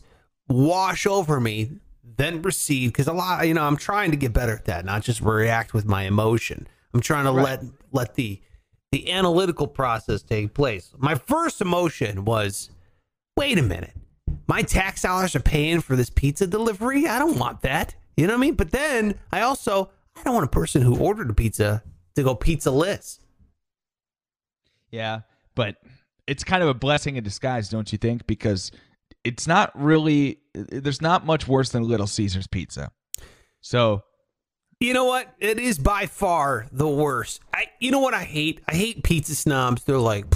wash 0.49 1.07
over 1.07 1.39
me, 1.41 1.73
then 2.05 2.43
recede 2.43 2.91
because 2.91 3.07
a 3.07 3.13
lot, 3.13 3.47
you 3.47 3.55
know, 3.55 3.65
I'm 3.65 3.77
trying 3.77 4.11
to 4.11 4.17
get 4.17 4.33
better 4.33 4.53
at 4.53 4.65
that, 4.67 4.85
not 4.85 5.03
just 5.03 5.21
react 5.21 5.73
with 5.73 5.85
my 5.85 6.05
emotion. 6.05 6.67
I'm 6.95 7.01
trying 7.01 7.25
to 7.25 7.31
let 7.31 7.63
let 7.93 8.15
the 8.15 8.41
the 8.91 9.11
analytical 9.11 9.67
process 9.67 10.23
take 10.23 10.53
place. 10.53 10.93
My 10.99 11.15
first 11.15 11.61
emotion 11.61 12.25
was, 12.25 12.71
wait 13.37 13.59
a 13.59 13.63
minute, 13.63 13.95
my 14.47 14.63
tax 14.63 15.03
dollars 15.03 15.35
are 15.35 15.41
paying 15.41 15.81
for 15.81 15.97
this 15.97 16.11
pizza 16.11 16.47
delivery. 16.47 17.07
I 17.07 17.19
don't 17.19 17.39
want 17.39 17.63
that. 17.63 17.95
You 18.17 18.27
know 18.27 18.35
what 18.35 18.39
I 18.39 18.41
mean? 18.41 18.55
But 18.55 18.73
then 18.73 19.19
I 19.33 19.41
also 19.41 19.91
I 20.17 20.23
don't 20.23 20.35
want 20.35 20.45
a 20.45 20.51
person 20.51 20.83
who 20.83 20.99
ordered 20.99 21.31
a 21.31 21.35
pizza 21.35 21.83
to 22.17 22.23
go 22.23 22.35
pizzaless. 22.35 23.19
Yeah, 24.91 25.21
but 25.55 25.77
it's 26.27 26.45
kind 26.45 26.63
of 26.63 26.69
a 26.69 26.75
blessing 26.75 27.17
in 27.17 27.25
disguise, 27.25 27.69
don't 27.69 27.91
you 27.93 27.99
think? 27.99 28.27
Because 28.27 28.71
it's 29.25 29.47
not 29.47 29.71
really 29.75 30.39
there's 30.55 31.01
not 31.01 31.25
much 31.25 31.47
worse 31.49 31.71
than 31.71 31.83
Little 31.85 32.07
Caesars 32.07 32.47
pizza. 32.47 32.91
So 33.61 34.03
You 34.81 34.95
know 34.95 35.05
what? 35.05 35.33
It 35.39 35.59
is 35.61 35.79
by 35.79 36.07
far 36.07 36.67
the 36.73 36.89
worst. 36.89 37.41
I 37.55 37.67
you 37.79 37.91
know 37.91 38.01
what 38.01 38.15
I 38.15 38.25
hate? 38.25 38.61
I 38.69 38.75
hate 38.75 39.03
pizza 39.05 39.35
snobs. 39.35 39.85
They're 39.85 39.99
like, 39.99 40.27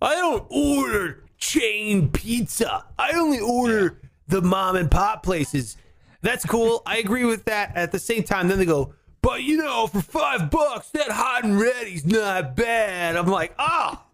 I 0.00 0.14
don't 0.16 0.44
order 0.50 1.24
chain 1.38 2.10
pizza. 2.10 2.84
I 2.98 3.12
only 3.12 3.40
order 3.40 4.00
the 4.28 4.42
mom 4.42 4.76
and 4.76 4.90
pop 4.90 5.22
places. 5.22 5.76
That's 6.22 6.44
cool. 6.44 6.82
I 6.86 6.98
agree 6.98 7.24
with 7.24 7.44
that. 7.46 7.76
At 7.76 7.92
the 7.92 7.98
same 7.98 8.22
time, 8.22 8.48
then 8.48 8.58
they 8.58 8.64
go, 8.64 8.94
but 9.22 9.42
you 9.42 9.56
know, 9.56 9.86
for 9.88 10.00
five 10.00 10.50
bucks, 10.50 10.90
that 10.90 11.10
hot 11.10 11.44
and 11.44 11.58
ready's 11.58 12.04
not 12.06 12.54
bad. 12.56 13.16
I'm 13.16 13.26
like, 13.26 13.54
ah. 13.58 14.04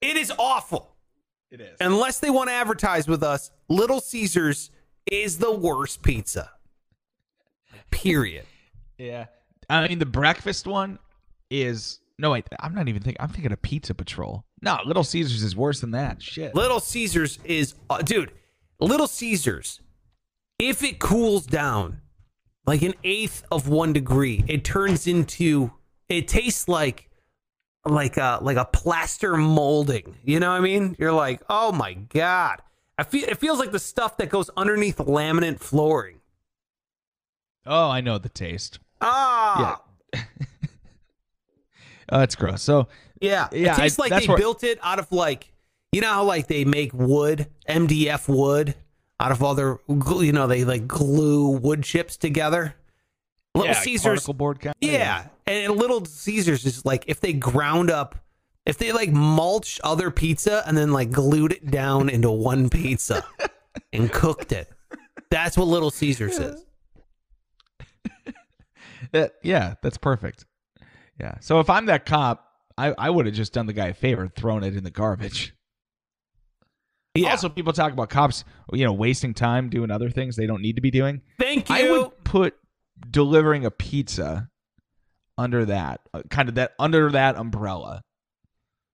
It 0.00 0.16
is 0.16 0.32
awful. 0.38 0.95
It 1.60 1.64
is. 1.72 1.76
Unless 1.80 2.20
they 2.20 2.30
want 2.30 2.48
to 2.48 2.54
advertise 2.54 3.08
with 3.08 3.22
us, 3.22 3.50
Little 3.68 4.00
Caesars 4.00 4.70
is 5.10 5.38
the 5.38 5.52
worst 5.52 6.02
pizza. 6.02 6.50
Period. 7.90 8.44
Yeah. 8.98 9.26
I 9.68 9.86
mean 9.88 9.98
the 9.98 10.06
breakfast 10.06 10.66
one 10.66 10.98
is 11.50 12.00
no 12.18 12.30
wait, 12.30 12.46
I'm 12.60 12.74
not 12.74 12.88
even 12.88 13.02
thinking 13.02 13.20
I'm 13.20 13.28
thinking 13.28 13.52
of 13.52 13.60
Pizza 13.60 13.92
Patrol. 13.92 14.46
No, 14.62 14.78
Little 14.86 15.04
Caesars 15.04 15.42
is 15.42 15.54
worse 15.54 15.80
than 15.80 15.90
that. 15.90 16.22
Shit. 16.22 16.54
Little 16.54 16.80
Caesars 16.80 17.38
is, 17.44 17.74
uh, 17.90 18.00
dude, 18.00 18.32
Little 18.80 19.06
Caesars, 19.06 19.80
if 20.58 20.82
it 20.82 20.98
cools 20.98 21.44
down 21.44 22.00
like 22.66 22.80
an 22.80 22.94
eighth 23.04 23.44
of 23.52 23.68
one 23.68 23.92
degree, 23.92 24.42
it 24.48 24.64
turns 24.64 25.06
into, 25.06 25.72
it 26.08 26.26
tastes 26.26 26.68
like, 26.68 27.10
like 27.86 28.16
a, 28.16 28.38
like 28.42 28.56
a 28.56 28.64
plaster 28.64 29.36
molding. 29.36 30.16
You 30.24 30.40
know 30.40 30.50
what 30.50 30.56
I 30.58 30.60
mean? 30.60 30.96
You're 30.98 31.12
like, 31.12 31.40
oh 31.48 31.72
my 31.72 31.94
God. 31.94 32.60
I 32.98 33.02
feel, 33.04 33.28
it 33.28 33.38
feels 33.38 33.58
like 33.58 33.72
the 33.72 33.78
stuff 33.78 34.16
that 34.18 34.28
goes 34.30 34.48
underneath 34.56 34.96
laminate 34.98 35.60
flooring. 35.60 36.20
Oh, 37.66 37.90
I 37.90 38.00
know 38.00 38.18
the 38.18 38.28
taste. 38.28 38.78
Ah. 39.00 39.82
Oh, 42.08 42.20
it's 42.20 42.36
gross. 42.36 42.62
So 42.62 42.86
Yeah, 43.20 43.48
Yeah, 43.52 43.72
It 43.72 43.76
tastes 43.78 43.98
I- 43.98 44.02
like 44.02 44.20
they 44.22 44.28
where- 44.28 44.36
built 44.38 44.62
it 44.62 44.78
out 44.82 44.98
of 44.98 45.10
like, 45.10 45.52
you 45.92 46.00
know 46.00 46.08
how 46.12 46.24
like 46.24 46.46
they 46.46 46.64
make 46.64 46.92
wood, 46.94 47.48
MDF 47.68 48.28
wood, 48.28 48.74
out 49.18 49.32
of 49.32 49.42
other, 49.42 49.78
you 49.88 50.32
know, 50.32 50.46
they 50.46 50.64
like 50.64 50.86
glue 50.86 51.48
wood 51.50 51.82
chips 51.82 52.16
together. 52.16 52.74
Little 53.54 53.72
yeah, 53.72 53.80
Caesars, 53.80 54.20
particle 54.20 54.34
board 54.34 54.60
kind. 54.60 54.74
yeah, 54.80 55.26
and 55.46 55.76
Little 55.76 56.04
Caesars 56.04 56.64
is 56.64 56.84
like 56.84 57.04
if 57.06 57.20
they 57.20 57.32
ground 57.32 57.90
up, 57.90 58.16
if 58.64 58.78
they 58.78 58.92
like 58.92 59.10
mulched 59.10 59.80
other 59.84 60.10
pizza 60.10 60.62
and 60.66 60.76
then 60.76 60.92
like 60.92 61.10
glued 61.10 61.52
it 61.52 61.70
down 61.70 62.08
into 62.08 62.30
one 62.30 62.68
pizza 62.68 63.24
and 63.92 64.12
cooked 64.12 64.52
it. 64.52 64.70
That's 65.30 65.56
what 65.56 65.66
Little 65.66 65.90
Caesars 65.90 66.38
is. 66.38 66.64
That, 69.12 69.34
yeah, 69.42 69.74
that's 69.82 69.98
perfect. 69.98 70.46
Yeah. 71.20 71.36
So 71.40 71.60
if 71.60 71.70
I'm 71.70 71.86
that 71.86 72.06
cop, 72.06 72.44
I, 72.76 72.92
I 72.98 73.10
would 73.10 73.26
have 73.26 73.34
just 73.34 73.52
done 73.52 73.66
the 73.66 73.72
guy 73.72 73.88
a 73.88 73.94
favor 73.94 74.22
and 74.22 74.34
thrown 74.34 74.64
it 74.64 74.76
in 74.76 74.84
the 74.84 74.90
garbage. 74.90 75.54
Yeah. 77.14 77.30
Also, 77.30 77.48
people 77.48 77.72
talk 77.72 77.92
about 77.92 78.10
cops, 78.10 78.44
you 78.72 78.84
know, 78.84 78.92
wasting 78.92 79.32
time 79.32 79.70
doing 79.70 79.90
other 79.90 80.10
things 80.10 80.36
they 80.36 80.46
don't 80.46 80.60
need 80.60 80.76
to 80.76 80.82
be 80.82 80.90
doing. 80.90 81.22
Thank 81.38 81.68
you. 81.70 81.76
I 81.76 81.90
would 81.90 82.24
put 82.24 82.56
delivering 83.10 83.64
a 83.64 83.70
pizza 83.70 84.50
under 85.38 85.64
that, 85.66 86.00
uh, 86.14 86.22
kind 86.30 86.48
of 86.48 86.56
that 86.56 86.74
under 86.78 87.10
that 87.10 87.36
umbrella. 87.36 88.02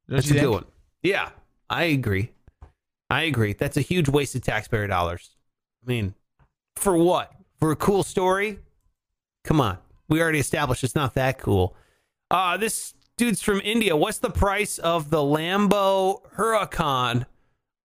Don't 0.09 0.17
That's 0.17 0.31
a 0.31 0.35
good 0.35 0.51
one. 0.51 0.65
Yeah, 1.03 1.31
I 1.71 1.85
agree. 1.85 2.33
I 3.11 3.23
agree. 3.23 3.53
That's 3.53 3.77
a 3.77 3.81
huge 3.83 4.09
waste 4.09 4.35
of 4.35 4.43
taxpayer 4.43 4.87
dollars. 4.87 5.31
I 5.85 5.91
mean, 5.91 6.15
for 6.77 6.97
what? 6.97 7.33
For 7.59 7.71
a 7.71 7.77
cool 7.77 8.03
story? 8.03 8.59
Come 9.45 9.61
on. 9.61 9.79
We 10.09 10.21
already 10.21 10.39
established 10.39 10.85
it's 10.85 10.95
not 10.95 11.15
that 11.15 11.39
cool. 11.39 11.77
Uh, 12.31 12.57
this 12.57 12.95
dude's 13.17 13.43
from 13.43 13.61
India. 13.63 13.97
What's 13.97 14.19
the 14.19 14.31
price 14.31 14.79
of 14.79 15.11
the 15.11 15.19
Lambo 15.19 16.23
Huracan? 16.37 17.27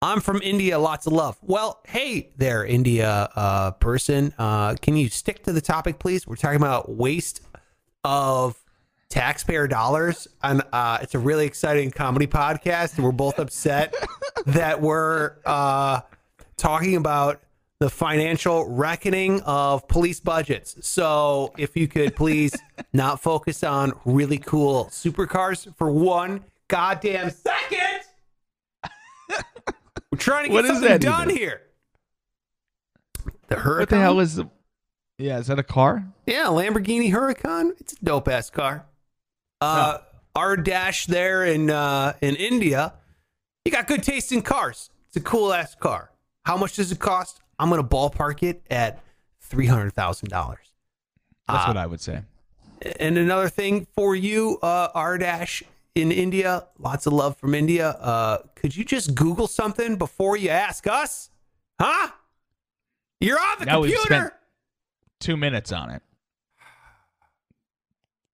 I'm 0.01 0.21
from 0.21 0.41
India. 0.41 0.77
Lots 0.77 1.07
of 1.07 1.13
love. 1.13 1.37
Well, 1.41 1.81
hey 1.87 2.29
there, 2.37 2.63
India 2.63 3.29
uh, 3.35 3.71
person. 3.71 4.33
Uh, 4.37 4.75
can 4.75 4.95
you 4.95 5.09
stick 5.09 5.43
to 5.43 5.51
the 5.51 5.61
topic, 5.61 5.99
please? 5.99 6.27
We're 6.27 6.35
talking 6.35 6.57
about 6.57 6.89
waste 6.89 7.41
of 8.07 8.55
taxpayer 9.09 9.67
dollars. 9.67 10.27
And 10.41 10.61
uh, 10.71 10.99
it's 11.01 11.13
a 11.13 11.19
really 11.19 11.45
exciting 11.45 11.91
comedy 11.91 12.25
podcast. 12.25 12.95
And 12.95 13.03
we're 13.03 13.11
both 13.11 13.37
upset 13.37 13.93
that 14.45 14.81
we're 14.81 15.33
uh, 15.45 16.01
talking 16.55 16.95
about 16.95 17.41
the 17.79 17.89
financial 17.89 18.67
reckoning 18.69 19.41
of 19.41 19.87
police 19.87 20.19
budgets. 20.21 20.87
So 20.87 21.53
if 21.57 21.75
you 21.75 21.87
could 21.87 22.15
please 22.15 22.55
not 22.93 23.21
focus 23.21 23.63
on 23.63 23.91
really 24.05 24.37
cool 24.39 24.85
supercars 24.85 25.73
for 25.75 25.91
one 25.91 26.43
goddamn 26.69 27.29
second. 27.29 28.01
We're 30.11 30.17
trying 30.17 30.43
to 30.45 30.49
get 30.49 30.53
What 30.53 30.65
is 30.65 30.79
something 30.79 30.99
done 30.99 31.29
even? 31.29 31.37
here. 31.37 31.61
The 33.49 33.55
Huracan. 33.55 33.79
What 33.79 33.89
the 33.89 33.99
hell 33.99 34.19
is 34.21 34.35
the? 34.35 34.49
Yeah, 35.17 35.39
is 35.39 35.47
that 35.47 35.57
a 35.59 35.63
car? 35.63 36.05
Yeah, 36.25 36.45
Lamborghini 36.45 37.11
Huracan. 37.11 37.71
It's 37.79 37.93
a 37.93 38.05
dope 38.05 38.27
ass 38.27 38.49
car. 38.49 38.85
Uh, 39.59 39.97
our 40.35 40.55
dash 40.55 41.07
there 41.07 41.43
in 41.43 41.69
uh, 41.71 42.13
in 42.21 42.35
India. 42.35 42.93
You 43.65 43.71
got 43.71 43.87
good 43.87 44.03
taste 44.03 44.31
in 44.31 44.41
cars. 44.43 44.91
It's 45.07 45.17
a 45.17 45.21
cool 45.21 45.51
ass 45.53 45.73
car. 45.75 46.11
How 46.45 46.55
much 46.57 46.75
does 46.75 46.91
it 46.91 46.99
cost? 46.99 47.39
I'm 47.57 47.69
gonna 47.69 47.83
ballpark 47.83 48.43
it 48.43 48.61
at 48.69 49.03
three 49.41 49.65
hundred 49.65 49.93
thousand 49.93 50.29
dollars. 50.29 50.71
That's 51.47 51.63
Uh, 51.65 51.67
what 51.69 51.77
I 51.77 51.87
would 51.87 52.01
say. 52.01 52.21
And 52.99 53.17
another 53.17 53.49
thing 53.49 53.87
for 53.95 54.15
you, 54.15 54.59
uh, 54.61 54.89
R 54.93 55.17
dash 55.17 55.63
in 55.95 56.11
India. 56.11 56.67
Lots 56.77 57.07
of 57.07 57.13
love 57.13 57.37
from 57.37 57.55
India. 57.55 57.89
Uh, 57.89 58.37
could 58.55 58.75
you 58.75 58.85
just 58.85 59.15
Google 59.15 59.47
something 59.47 59.95
before 59.95 60.37
you 60.37 60.49
ask 60.49 60.85
us? 60.85 61.31
Huh? 61.81 62.09
You're 63.19 63.39
on 63.39 63.55
the 63.59 63.65
Now 63.65 63.81
computer. 63.81 64.33
Two 65.19 65.37
minutes 65.37 65.71
on 65.71 65.89
it. 65.89 66.01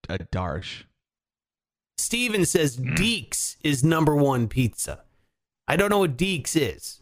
A 0.09 0.19
Darsh. 0.19 0.83
Steven 1.97 2.45
says 2.45 2.75
hmm. 2.75 2.93
Deeks 2.93 3.55
is 3.63 3.83
number 3.83 4.15
one 4.15 4.47
pizza. 4.47 5.03
I 5.67 5.75
don't 5.77 5.89
know 5.89 5.99
what 5.99 6.17
Deeks 6.17 6.55
is. 6.55 7.01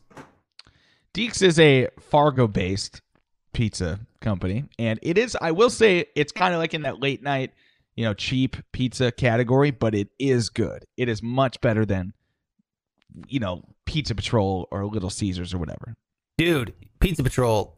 Deeks 1.14 1.42
is 1.42 1.60
a 1.60 1.90
Fargo-based 2.00 3.02
pizza 3.54 4.00
company, 4.22 4.66
and 4.80 5.00
it 5.02 5.18
is. 5.18 5.36
I 5.42 5.52
will 5.52 5.70
say 5.70 6.06
it's 6.16 6.32
kind 6.32 6.54
of 6.54 6.60
like 6.60 6.74
in 6.74 6.84
that 6.84 7.02
late 7.02 7.22
night, 7.22 7.54
you 7.96 8.06
know, 8.06 8.14
cheap 8.14 8.56
pizza 8.72 9.12
category, 9.12 9.72
but 9.72 9.94
it 9.94 10.10
is 10.20 10.50
good. 10.50 10.86
It 10.96 11.10
is 11.10 11.22
much 11.22 11.60
better 11.60 11.86
than, 11.86 12.14
you 13.28 13.40
know, 13.40 13.64
Pizza 13.86 14.16
Patrol 14.16 14.68
or 14.72 14.86
Little 14.86 15.10
Caesars 15.10 15.54
or 15.54 15.58
whatever. 15.58 15.98
Dude, 16.38 16.74
Pizza 17.00 17.24
Patrol, 17.24 17.76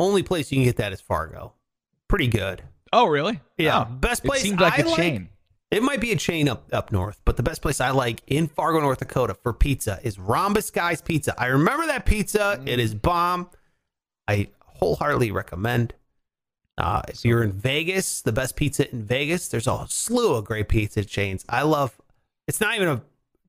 only 0.00 0.24
place 0.24 0.50
you 0.50 0.56
can 0.56 0.64
get 0.64 0.76
that 0.76 0.92
is 0.92 1.00
Fargo. 1.00 1.52
Pretty 2.08 2.26
good. 2.26 2.62
Oh, 2.92 3.06
really? 3.06 3.40
Yeah. 3.56 3.82
Oh, 3.82 3.84
Best 3.84 4.24
It 4.24 4.28
place 4.28 4.42
seemed 4.42 4.60
like 4.60 4.78
I 4.78 4.82
a 4.82 4.86
like- 4.86 4.96
chain. 4.96 5.28
It 5.70 5.84
might 5.84 6.00
be 6.00 6.10
a 6.10 6.16
chain 6.16 6.48
up 6.48 6.66
up 6.72 6.90
north, 6.90 7.20
but 7.24 7.36
the 7.36 7.44
best 7.44 7.62
place 7.62 7.80
I 7.80 7.90
like 7.90 8.22
in 8.26 8.48
Fargo, 8.48 8.80
North 8.80 8.98
Dakota 8.98 9.34
for 9.34 9.52
pizza 9.52 10.00
is 10.02 10.18
Rhombus 10.18 10.68
Guys 10.72 11.00
Pizza. 11.00 11.32
I 11.40 11.46
remember 11.46 11.86
that 11.86 12.04
pizza. 12.06 12.60
It 12.66 12.80
is 12.80 12.92
bomb. 12.92 13.48
I 14.26 14.48
wholeheartedly 14.64 15.30
recommend. 15.30 15.94
Uh, 16.76 17.02
if 17.06 17.24
you're 17.24 17.44
in 17.44 17.52
Vegas, 17.52 18.20
the 18.22 18.32
best 18.32 18.56
pizza 18.56 18.90
in 18.90 19.04
Vegas, 19.04 19.46
there's 19.46 19.68
a 19.68 19.84
slew 19.88 20.34
of 20.34 20.44
great 20.44 20.68
pizza 20.68 21.04
chains. 21.04 21.44
I 21.48 21.62
love. 21.62 21.96
It's 22.48 22.60
not 22.60 22.74
even 22.74 22.88
a 22.88 23.02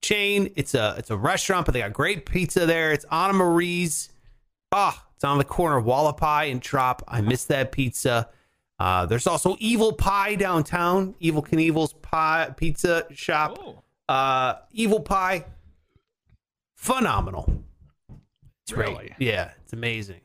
chain. 0.04 0.52
It's 0.56 0.76
a 0.76 0.94
it's 1.00 1.10
a 1.10 1.18
restaurant, 1.18 1.66
but 1.66 1.72
they 1.74 1.80
got 1.80 1.92
great 1.92 2.28
pizza 2.28 2.68
there. 2.68 2.92
It's 2.92 3.06
Anna 3.12 3.34
Marie's. 3.34 4.10
Ah, 4.72 5.08
it's 5.22 5.26
on 5.26 5.38
the 5.38 5.44
corner 5.44 5.78
of 5.78 5.86
Hualapai 5.86 6.52
and 6.52 6.60
Trop. 6.60 7.04
I 7.08 7.22
miss 7.22 7.46
that 7.46 7.72
pizza. 7.72 8.28
Uh, 8.80 9.06
there's 9.06 9.28
also 9.28 9.56
Evel 9.58 9.96
Pie 9.96 10.34
downtown. 10.34 11.14
Evel 11.22 11.48
Knievel's 11.48 11.94
pie 11.94 12.52
pizza 12.58 13.06
shop. 13.12 13.60
Oh. 13.62 13.84
Uh, 14.10 14.56
Evel 14.76 15.06
Pie, 15.06 15.46
phenomenal. 16.74 17.54
It's 18.64 18.74
great. 18.74 19.12
Yeah, 19.20 19.52
it's 19.64 19.74
amazing. 19.74 20.22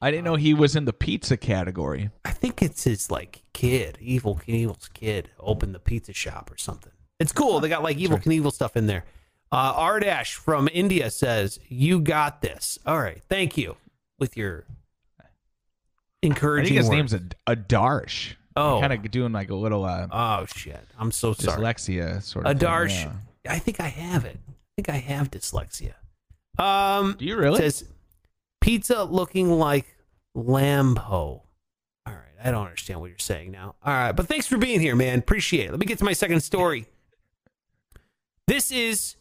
I 0.00 0.12
didn't 0.12 0.22
know 0.22 0.36
he 0.36 0.54
was 0.54 0.76
in 0.76 0.84
the 0.84 0.92
pizza 0.92 1.36
category. 1.36 2.10
I 2.24 2.30
think 2.30 2.62
it's 2.62 2.84
his 2.84 3.10
like 3.10 3.42
kid, 3.54 3.98
Evel 4.00 4.40
Knievel's 4.40 4.86
kid, 4.86 5.30
opened 5.40 5.74
the 5.74 5.80
pizza 5.80 6.12
shop 6.12 6.52
or 6.52 6.58
something. 6.58 6.92
It's 7.18 7.32
cool. 7.32 7.58
They 7.58 7.68
got 7.68 7.82
like 7.82 7.96
Evel 7.96 8.22
Knievel 8.22 8.52
stuff 8.52 8.76
in 8.76 8.86
there. 8.86 9.04
Uh, 9.50 9.74
Ardash 9.74 10.34
from 10.34 10.68
India 10.72 11.10
says, 11.10 11.58
"You 11.68 11.98
got 11.98 12.40
this." 12.40 12.78
All 12.86 13.00
right, 13.00 13.20
thank 13.28 13.58
you 13.58 13.74
with 14.18 14.36
your 14.36 14.66
encouraging. 16.22 16.78
I 16.78 16.82
think 16.82 16.90
his 16.92 17.00
words. 17.00 17.12
name's 17.12 17.34
a, 17.46 17.52
a 17.52 17.56
Darsh. 17.56 18.34
Oh. 18.58 18.78
kind 18.80 18.92
of 18.92 19.10
doing 19.10 19.32
like 19.32 19.50
a 19.50 19.54
little 19.54 19.84
uh, 19.84 20.06
Oh 20.10 20.46
shit! 20.46 20.80
I'm 20.98 21.12
so 21.12 21.34
sorry. 21.34 21.60
dyslexia 21.60 22.22
sort 22.22 22.46
of. 22.46 22.56
A 22.56 22.58
thing, 22.58 22.68
Darsh. 22.68 23.04
yeah. 23.44 23.52
I 23.52 23.58
think 23.58 23.80
I 23.80 23.88
have 23.88 24.24
it. 24.24 24.38
I 24.48 24.52
think 24.76 24.88
I 24.88 24.96
have 24.98 25.30
dyslexia. 25.30 25.92
Um, 26.58 27.16
Do 27.18 27.24
you 27.26 27.36
really? 27.36 27.58
says 27.58 27.84
pizza 28.62 29.04
looking 29.04 29.50
like 29.50 29.94
Lambo. 30.34 31.02
All 31.02 31.42
right, 32.06 32.14
I 32.42 32.50
don't 32.50 32.64
understand 32.64 33.00
what 33.00 33.10
you're 33.10 33.18
saying 33.18 33.50
now. 33.50 33.74
All 33.84 33.92
right, 33.92 34.12
but 34.12 34.26
thanks 34.26 34.46
for 34.46 34.56
being 34.56 34.80
here, 34.80 34.96
man. 34.96 35.18
Appreciate 35.18 35.66
it. 35.66 35.70
Let 35.70 35.80
me 35.80 35.86
get 35.86 35.98
to 35.98 36.04
my 36.04 36.14
second 36.14 36.40
story. 36.40 36.86
This 38.46 38.70
is 38.72 39.16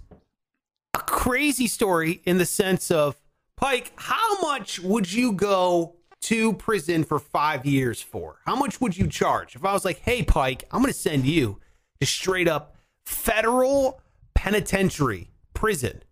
a 0.93 0.99
crazy 0.99 1.67
story 1.67 2.21
in 2.25 2.37
the 2.37 2.45
sense 2.45 2.89
of 2.89 3.15
Pike. 3.57 3.93
How 3.95 4.39
much 4.41 4.79
would 4.79 5.11
you 5.11 5.31
go 5.31 5.95
to 6.21 6.53
prison 6.53 7.03
for 7.03 7.19
five 7.19 7.65
years 7.65 8.01
for? 8.01 8.39
How 8.45 8.55
much 8.55 8.81
would 8.81 8.97
you 8.97 9.07
charge 9.07 9.55
if 9.55 9.63
I 9.63 9.73
was 9.73 9.85
like, 9.85 9.99
"Hey, 9.99 10.23
Pike, 10.23 10.63
I'm 10.71 10.81
going 10.81 10.91
to 10.91 10.99
send 10.99 11.25
you 11.25 11.59
to 11.99 12.05
straight 12.05 12.47
up 12.47 12.75
federal 13.05 14.01
penitentiary 14.33 15.29
prison 15.53 16.03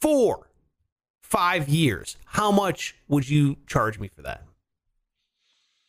for 0.00 0.48
five 1.22 1.68
years. 1.68 2.16
How 2.26 2.50
much 2.52 2.94
would 3.08 3.28
you 3.28 3.56
charge 3.66 3.98
me 3.98 4.08
for 4.08 4.22
that? 4.22 4.44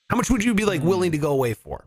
How 0.09 0.17
much 0.17 0.29
would 0.29 0.43
you 0.43 0.53
be 0.53 0.65
like 0.65 0.81
hmm. 0.81 0.87
willing 0.87 1.11
to 1.11 1.17
go 1.17 1.31
away 1.31 1.53
for? 1.53 1.85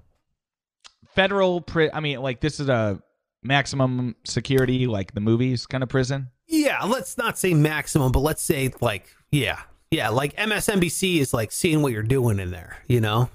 Federal. 1.15 1.61
Pri- 1.61 1.91
I 1.93 2.01
mean, 2.01 2.21
like 2.21 2.41
this 2.41 2.61
is 2.61 2.69
a 2.69 3.03
maximum 3.43 4.15
security, 4.25 4.87
like 4.87 5.13
the 5.13 5.21
movies 5.21 5.67
kind 5.67 5.83
of 5.83 5.89
prison. 5.89 6.29
Yeah, 6.49 6.83
let's 6.85 7.19
not 7.19 7.39
say 7.39 7.53
maximum, 7.55 8.11
but 8.11 8.21
let's 8.21 8.43
say 8.43 8.73
like 8.81 9.07
yeah, 9.31 9.61
yeah, 9.91 10.09
like 10.09 10.35
MSNBC 10.37 11.19
is 11.19 11.35
like 11.35 11.53
seeing 11.53 11.83
what 11.83 11.93
you're 11.93 12.03
doing 12.03 12.39
in 12.39 12.51
there. 12.51 12.79
You 12.89 13.01
know, 13.01 13.29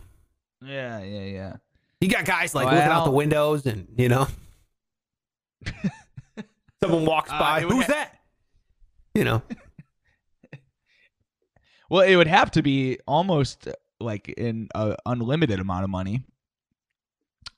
Yeah, 0.66 1.01
yeah, 1.03 1.24
yeah. 1.26 1.55
you 2.01 2.07
got 2.09 2.26
guys 2.26 2.55
like 2.55 2.66
looking 2.66 2.80
out 2.80 3.05
the 3.05 3.11
windows, 3.11 3.66
and 3.68 3.88
you 3.97 4.09
know, 4.09 4.28
someone 6.82 7.05
walks 7.05 7.30
Uh, 7.32 7.39
by. 7.39 7.64
would 7.66 7.72
Who's 7.74 7.86
ha- 7.86 7.91
that? 7.93 8.20
You 9.14 9.24
know, 9.26 9.41
Well, 11.89 12.01
it 12.01 12.16
would 12.16 12.28
have 12.28 12.49
to 12.51 12.64
be 12.64 12.97
almost 13.05 13.68
uh, 13.68 13.74
like 13.99 14.34
an 14.38 14.70
uh, 14.74 14.95
unlimited 15.05 15.59
amount 15.59 15.84
of 15.84 15.91
money. 15.91 16.24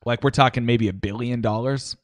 Like 0.06 0.22
we're 0.24 0.32
talking 0.32 0.66
maybe 0.66 0.90
a 0.90 0.94
billion 0.94 1.40
dollars. 1.40 1.96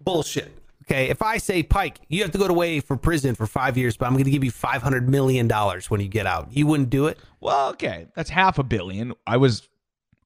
bullshit. 0.00 0.50
Okay, 0.88 1.08
if 1.08 1.20
I 1.20 1.38
say 1.38 1.64
Pike, 1.64 1.98
you 2.08 2.22
have 2.22 2.30
to 2.30 2.38
go 2.38 2.46
to 2.46 2.52
away 2.52 2.78
for 2.78 2.96
prison 2.96 3.34
for 3.34 3.46
five 3.46 3.76
years, 3.76 3.96
but 3.96 4.06
I'm 4.06 4.12
going 4.12 4.24
to 4.24 4.30
give 4.30 4.44
you 4.44 4.52
five 4.52 4.82
hundred 4.82 5.08
million 5.08 5.48
dollars 5.48 5.90
when 5.90 6.00
you 6.00 6.08
get 6.08 6.26
out. 6.26 6.52
You 6.52 6.66
wouldn't 6.66 6.90
do 6.90 7.06
it. 7.06 7.18
Well, 7.40 7.70
okay, 7.70 8.06
that's 8.14 8.30
half 8.30 8.58
a 8.58 8.62
billion. 8.62 9.12
I 9.26 9.36
was 9.36 9.68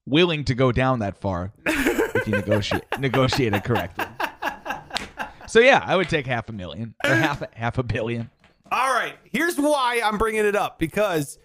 willing 0.05 0.43
to 0.45 0.55
go 0.55 0.71
down 0.71 0.99
that 0.99 1.17
far 1.17 1.51
if 1.65 2.27
you 2.27 2.33
negotiate 2.33 2.83
negotiate 2.99 3.53
it 3.53 3.63
correctly. 3.63 4.05
So 5.47 5.59
yeah, 5.59 5.83
I 5.85 5.95
would 5.97 6.09
take 6.09 6.27
half 6.27 6.47
a 6.47 6.53
million 6.53 6.95
or 7.03 7.15
half 7.15 7.41
a, 7.41 7.49
half 7.53 7.77
a 7.77 7.83
billion. 7.83 8.29
All 8.71 8.93
right, 8.93 9.15
here's 9.25 9.57
why 9.57 9.99
I'm 10.03 10.17
bringing 10.17 10.45
it 10.45 10.55
up 10.55 10.79
because 10.79 11.37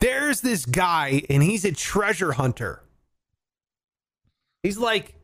there's 0.00 0.40
this 0.42 0.66
guy 0.66 1.22
and 1.30 1.42
he's 1.42 1.64
a 1.64 1.72
treasure 1.72 2.32
hunter. 2.32 2.82
He's 4.62 4.76
like 4.76 5.14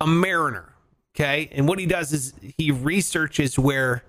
a 0.00 0.06
mariner, 0.06 0.73
okay? 1.14 1.48
And 1.52 1.68
what 1.68 1.78
he 1.78 1.86
does 1.86 2.12
is 2.12 2.34
he 2.58 2.70
researches 2.70 3.58
where 3.58 4.04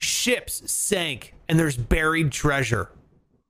ships 0.00 0.70
sank 0.70 1.34
and 1.48 1.58
there's 1.58 1.76
buried 1.76 2.32
treasure 2.32 2.90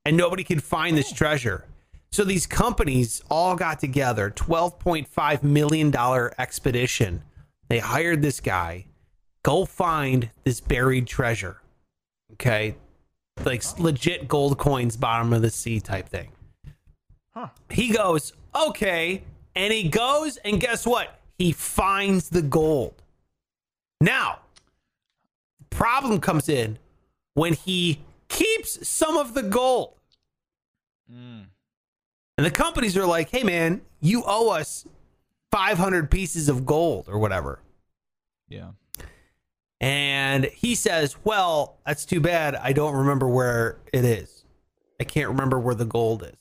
and 0.05 0.17
nobody 0.17 0.45
can 0.45 0.61
find 0.61 0.97
this 0.97 1.13
treasure. 1.13 1.65
So 2.13 2.25
these 2.25 2.47
companies 2.47 3.23
all 3.31 3.57
got 3.57 3.81
together, 3.81 4.31
$12.5 4.31 5.43
million 5.43 5.95
expedition. 6.39 7.23
They 7.69 7.81
hired 7.81 8.23
this 8.23 8.41
guy 8.41 8.87
go 9.47 9.65
find 9.65 10.29
this 10.43 10.61
buried 10.61 11.07
treasure. 11.07 11.63
Okay. 12.33 12.75
Like 13.45 13.63
legit 13.79 14.27
gold 14.27 14.59
coins, 14.59 14.97
bottom 14.97 15.33
of 15.33 15.41
the 15.41 15.51
sea 15.51 15.79
type 15.79 16.09
thing. 16.09 16.33
Huh. 17.33 17.51
He 17.71 17.93
goes, 17.93 18.33
okay. 18.57 19.23
And 19.55 19.73
he 19.73 19.89
goes, 19.89 20.37
and 20.39 20.61
guess 20.61 20.85
what? 20.85 21.21
He 21.39 21.53
finds 21.53 22.31
the 22.31 22.43
gold. 22.43 23.03
Now, 24.01 24.41
problem 25.71 26.21
comes 26.21 26.49
in 26.49 26.79
when 27.35 27.53
he 27.53 28.01
keeps 28.29 28.87
some 28.89 29.17
of 29.17 29.35
the 29.35 29.43
gold. 29.43 29.95
Mm. 31.13 31.47
And 32.39 32.47
the 32.47 32.51
companies 32.51 32.97
are 32.97 33.07
like, 33.07 33.31
hey, 33.31 33.43
man, 33.43 33.83
you 34.01 34.23
owe 34.27 34.51
us 34.51 34.87
500 35.53 36.11
pieces 36.11 36.49
of 36.49 36.67
gold 36.67 37.09
or 37.09 37.19
whatever. 37.19 37.61
Yeah. 38.49 38.71
And 39.81 40.47
he 40.47 40.75
says, 40.75 41.17
well, 41.25 41.79
that's 41.87 42.05
too 42.05 42.21
bad. 42.21 42.55
I 42.57 42.73
don't 42.73 42.95
remember 42.95 43.29
where 43.29 43.79
it 43.93 44.05
is. 44.05 44.45
I 45.01 45.05
can't 45.05 45.29
remember 45.29 45.59
where 45.59 45.75
the 45.75 45.85
gold 45.85 46.23
is. 46.23 46.37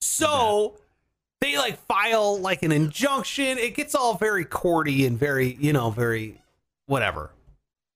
So 0.00 0.76
they 1.42 1.58
like 1.58 1.76
file 1.86 2.38
like 2.40 2.62
an 2.62 2.72
injunction. 2.72 3.58
It 3.58 3.74
gets 3.74 3.94
all 3.94 4.14
very 4.14 4.44
courty 4.46 5.06
and 5.06 5.18
very, 5.18 5.56
you 5.60 5.72
know, 5.72 5.90
very 5.90 6.40
whatever 6.86 7.30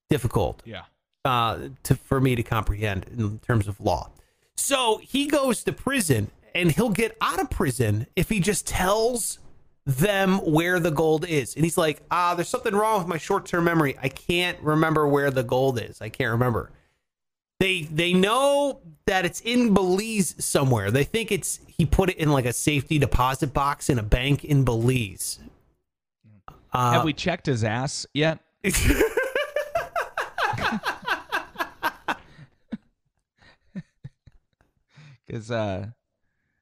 difficult 0.09 0.61
Yeah. 0.65 0.83
uh, 1.25 1.69
to 1.83 1.95
for 1.95 2.21
me 2.21 2.35
to 2.35 2.43
comprehend 2.43 3.05
in 3.17 3.39
terms 3.39 3.67
of 3.67 3.79
law. 3.81 4.11
So 4.55 4.99
he 5.03 5.27
goes 5.27 5.63
to 5.65 5.73
prison, 5.73 6.29
and 6.55 6.71
he'll 6.71 6.89
get 6.89 7.15
out 7.21 7.39
of 7.39 7.49
prison 7.49 8.07
if 8.15 8.29
he 8.29 8.39
just 8.39 8.65
tells 8.67 9.39
them 9.85 10.37
where 10.39 10.79
the 10.79 10.91
gold 10.91 11.25
is. 11.27 11.55
And 11.55 11.63
he's 11.63 11.77
like, 11.77 12.01
"Ah, 12.11 12.33
there's 12.35 12.49
something 12.49 12.75
wrong 12.75 12.99
with 12.99 13.07
my 13.07 13.17
short-term 13.17 13.63
memory. 13.63 13.97
I 14.01 14.09
can't 14.09 14.59
remember 14.61 15.07
where 15.07 15.31
the 15.31 15.43
gold 15.43 15.79
is. 15.79 16.01
I 16.01 16.09
can't 16.09 16.31
remember." 16.31 16.71
They 17.59 17.81
they 17.83 18.13
know 18.13 18.81
that 19.05 19.25
it's 19.25 19.41
in 19.41 19.73
Belize 19.73 20.35
somewhere. 20.43 20.91
They 20.91 21.03
think 21.03 21.31
it's 21.31 21.59
he 21.67 21.85
put 21.85 22.09
it 22.09 22.17
in 22.17 22.31
like 22.31 22.45
a 22.45 22.53
safety 22.53 22.99
deposit 22.99 23.53
box 23.53 23.89
in 23.89 23.97
a 23.97 24.03
bank 24.03 24.45
in 24.45 24.63
Belize. 24.63 25.39
Uh, 26.71 26.91
Have 26.93 27.03
we 27.03 27.13
checked 27.13 27.45
his 27.47 27.63
ass 27.63 28.05
yet? 28.13 28.39
Because 35.25 35.51
uh, 35.51 35.87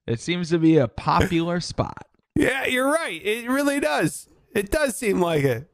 it 0.06 0.20
seems 0.20 0.50
to 0.50 0.58
be 0.58 0.78
a 0.78 0.88
popular 0.88 1.60
spot. 1.60 2.06
Yeah, 2.34 2.66
you're 2.66 2.90
right. 2.92 3.24
It 3.24 3.48
really 3.48 3.80
does. 3.80 4.28
It 4.54 4.70
does 4.70 4.96
seem 4.96 5.20
like 5.20 5.44
it. 5.44 5.70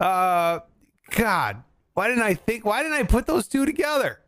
Uh, 0.00 0.60
God, 1.12 1.62
why 1.94 2.08
didn't 2.08 2.24
I 2.24 2.34
think? 2.34 2.64
Why 2.64 2.82
didn't 2.82 2.98
I 2.98 3.04
put 3.04 3.26
those 3.26 3.48
two 3.48 3.64
together? 3.64 4.20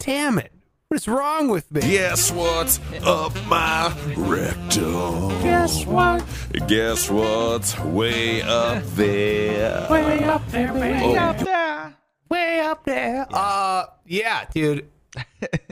Damn 0.00 0.38
it! 0.38 0.50
What 0.88 0.96
is 0.96 1.06
wrong 1.06 1.48
with 1.48 1.70
me? 1.70 1.82
Guess 1.82 2.32
what's 2.32 2.80
up 3.04 3.36
my 3.46 3.94
rectum? 4.16 5.28
Guess 5.42 5.84
what? 5.84 6.24
Guess 6.66 7.10
what's 7.10 7.78
way 7.80 8.40
up 8.40 8.82
there? 8.94 9.86
Way 9.90 10.24
up 10.24 10.48
there, 10.48 10.72
baby. 10.72 11.16
Oh, 11.18 11.92
way 12.30 12.60
up 12.60 12.82
there. 12.84 13.26
Uh, 13.30 13.84
yeah, 14.06 14.46
dude. 14.54 14.88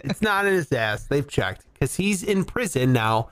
it's 0.04 0.20
not 0.20 0.44
in 0.44 0.52
his 0.52 0.70
ass. 0.72 1.04
They've 1.04 1.26
checked 1.26 1.64
because 1.72 1.96
he's 1.96 2.22
in 2.22 2.44
prison 2.44 2.92
now, 2.92 3.30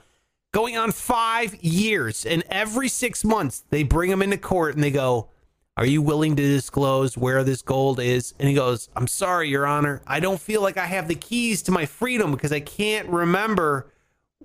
going 0.53 0.77
on 0.77 0.91
five 0.91 1.55
years. 1.63 2.25
And 2.25 2.43
every 2.49 2.89
six 2.89 3.23
months, 3.23 3.63
they 3.69 3.83
bring 3.83 4.09
him 4.09 4.23
into 4.23 4.37
court 4.37 4.73
and 4.73 4.83
they 4.83 4.91
go, 4.91 5.29
Are 5.77 5.85
you 5.85 6.01
willing 6.01 6.35
to 6.35 6.41
disclose 6.41 7.15
where 7.15 7.43
this 7.43 7.61
gold 7.61 7.99
is? 7.99 8.33
And 8.39 8.49
he 8.49 8.55
goes, 8.55 8.89
I'm 8.95 9.05
sorry, 9.05 9.47
Your 9.47 9.67
Honor. 9.67 10.01
I 10.07 10.19
don't 10.19 10.41
feel 10.41 10.63
like 10.63 10.75
I 10.75 10.87
have 10.87 11.07
the 11.07 11.13
keys 11.13 11.61
to 11.63 11.71
my 11.71 11.85
freedom 11.85 12.31
because 12.31 12.51
I 12.51 12.59
can't 12.61 13.07
remember 13.09 13.91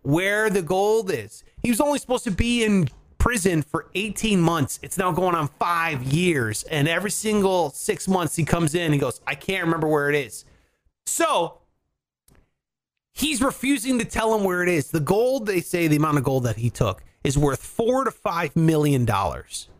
where 0.02 0.50
the 0.50 0.60
gold 0.60 1.10
is. 1.10 1.42
He 1.62 1.70
was 1.70 1.80
only 1.80 1.98
supposed 1.98 2.24
to 2.24 2.30
be 2.30 2.64
in 2.64 2.90
prison 3.16 3.62
for 3.62 3.88
18 3.94 4.42
months. 4.42 4.78
It's 4.82 4.98
now 4.98 5.10
going 5.10 5.34
on 5.34 5.48
five 5.58 6.02
years. 6.02 6.64
And 6.64 6.86
every 6.86 7.10
single 7.10 7.70
six 7.70 8.06
months 8.06 8.36
he 8.36 8.44
comes 8.44 8.74
in, 8.74 8.92
he 8.92 8.98
goes, 8.98 9.22
I 9.26 9.34
can't 9.34 9.64
remember 9.64 9.88
where 9.88 10.10
it 10.10 10.16
is. 10.16 10.44
So 11.06 11.60
he's 13.14 13.40
refusing 13.40 13.98
to 14.00 14.04
tell 14.04 14.34
him 14.36 14.44
where 14.44 14.62
it 14.62 14.68
is. 14.68 14.90
The 14.90 15.00
gold, 15.00 15.46
they 15.46 15.62
say 15.62 15.88
the 15.88 15.96
amount 15.96 16.18
of 16.18 16.24
gold 16.24 16.44
that 16.44 16.56
he 16.56 16.68
took 16.68 17.02
is 17.24 17.38
worth 17.38 17.62
four 17.62 18.04
to 18.04 18.10
five 18.10 18.54
million 18.54 19.06
dollars. 19.06 19.70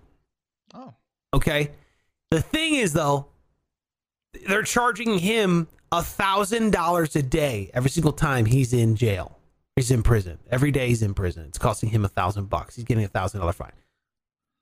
Oh. 0.73 0.95
Okay. 1.43 1.71
The 2.31 2.41
thing 2.41 2.75
is, 2.77 2.93
though, 2.93 3.27
they're 4.49 4.63
charging 4.63 5.19
him 5.19 5.69
a 5.91 6.03
thousand 6.03 6.73
dollars 6.73 7.15
a 7.17 7.23
day 7.23 7.71
every 7.75 7.91
single 7.91 8.13
time 8.13 8.47
he's 8.47 8.73
in 8.73 8.97
jail. 8.97 9.39
He's 9.77 9.91
in 9.91 10.03
prison. 10.03 10.39
Every 10.51 10.71
day 10.71 10.89
he's 10.89 11.03
in 11.03 11.15
prison. 11.15 11.45
It's 11.49 11.59
costing 11.59 11.91
him 11.91 12.05
a 12.05 12.09
thousand 12.09 12.49
bucks. 12.49 12.77
He's 12.77 12.85
getting 12.85 13.05
a 13.05 13.09
thousand 13.09 13.41
dollar 13.41 13.53
fine. 13.53 13.73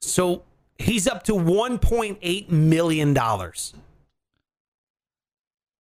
So 0.00 0.42
he's 0.78 1.06
up 1.06 1.24
to 1.24 1.34
one 1.34 1.78
point 1.78 2.18
eight 2.22 2.50
million 2.50 3.12
dollars 3.12 3.74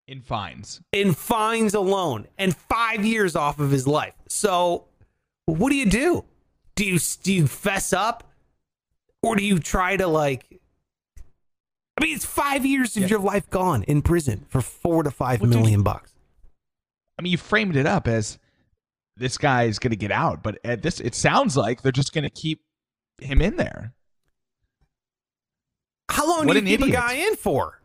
In 0.06 0.20
fines. 0.20 0.80
in 0.92 1.14
fines 1.14 1.74
alone 1.74 2.26
and 2.36 2.54
five 2.54 3.04
years 3.04 3.34
off 3.36 3.58
of 3.58 3.70
his 3.70 3.86
life. 3.86 4.14
So 4.28 4.84
what 5.46 5.70
do 5.70 5.76
you 5.76 5.86
do? 5.86 6.24
Do 6.74 6.84
you 6.84 6.98
do 7.22 7.32
you 7.32 7.46
fess 7.46 7.92
up, 7.92 8.30
or 9.22 9.36
do 9.36 9.44
you 9.44 9.58
try 9.58 9.96
to 9.96 10.06
like? 10.06 10.49
I 12.00 12.04
mean, 12.04 12.16
it's 12.16 12.24
five 12.24 12.64
years 12.64 12.96
of 12.96 13.02
Yeah. 13.02 13.08
your 13.10 13.18
life 13.18 13.50
gone 13.50 13.82
in 13.82 14.00
prison 14.00 14.46
for 14.48 14.62
four 14.62 15.02
to 15.02 15.10
five 15.10 15.40
Well, 15.42 15.50
dude, 15.50 15.84
bucks. 15.84 16.12
I 17.18 17.22
mean, 17.22 17.30
you 17.32 17.36
framed 17.38 17.76
it 17.76 17.84
up 17.84 18.08
as 18.08 18.38
this 19.16 19.36
guy 19.36 19.64
is 19.64 19.78
going 19.78 19.90
to 19.90 19.96
get 19.96 20.10
out, 20.10 20.42
but 20.42 20.58
at 20.64 20.80
this, 20.82 20.98
it 21.00 21.14
sounds 21.14 21.56
like 21.58 21.82
they're 21.82 21.92
just 21.92 22.14
going 22.14 22.24
to 22.24 22.30
keep 22.30 22.62
him 23.20 23.42
in 23.42 23.56
there. 23.56 23.92
How 26.10 26.26
long 26.26 26.46
What 26.46 26.54
do 26.54 26.60
you 26.60 26.64
keep 26.66 26.80
idiot. 26.80 26.88
a 26.96 27.00
guy 27.00 27.12
in 27.14 27.36
for? 27.36 27.76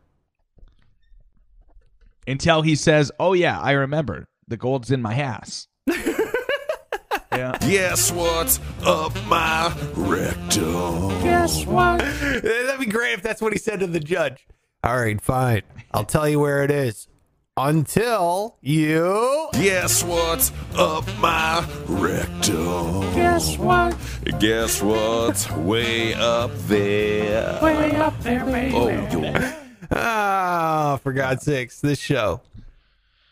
until 2.28 2.62
he 2.62 2.74
says, 2.74 3.12
"Oh 3.20 3.34
yeah, 3.34 3.60
I 3.60 3.70
remember. 3.72 4.26
The 4.48 4.56
gold's 4.56 4.90
in 4.90 5.00
my 5.02 5.14
ass." 5.14 5.68
yeah. 7.36 7.58
guess 7.60 8.10
what's 8.12 8.60
up 8.84 9.14
my 9.26 9.74
rectum? 9.94 11.08
Guess 11.22 11.66
what? 11.66 11.98
That'd 12.42 12.80
be 12.80 12.86
great 12.86 13.12
if 13.12 13.22
that's 13.22 13.40
what 13.42 13.52
he 13.52 13.58
said 13.58 13.80
to 13.80 13.86
the 13.86 14.00
judge. 14.00 14.46
All 14.82 14.96
right, 14.96 15.20
fine. 15.20 15.62
I'll 15.92 16.04
tell 16.04 16.28
you 16.28 16.40
where 16.40 16.62
it 16.62 16.70
is. 16.70 17.08
Until 17.58 18.56
you. 18.60 19.48
Guess 19.54 20.04
what's 20.04 20.52
up 20.76 21.06
my 21.18 21.66
rectum? 21.86 23.00
Guess 23.14 23.56
what? 23.56 23.96
Guess 24.38 24.82
what's 24.82 25.50
way 25.52 26.12
up 26.14 26.50
there? 26.66 27.58
Way 27.62 27.96
up 27.96 28.18
there, 28.20 28.44
baby. 28.44 28.74
Oh, 28.74 28.88
yo. 28.88 29.52
Ah, 29.90 30.98
for 31.02 31.12
God's 31.12 31.44
sakes, 31.44 31.80
this 31.80 31.98
show. 31.98 32.42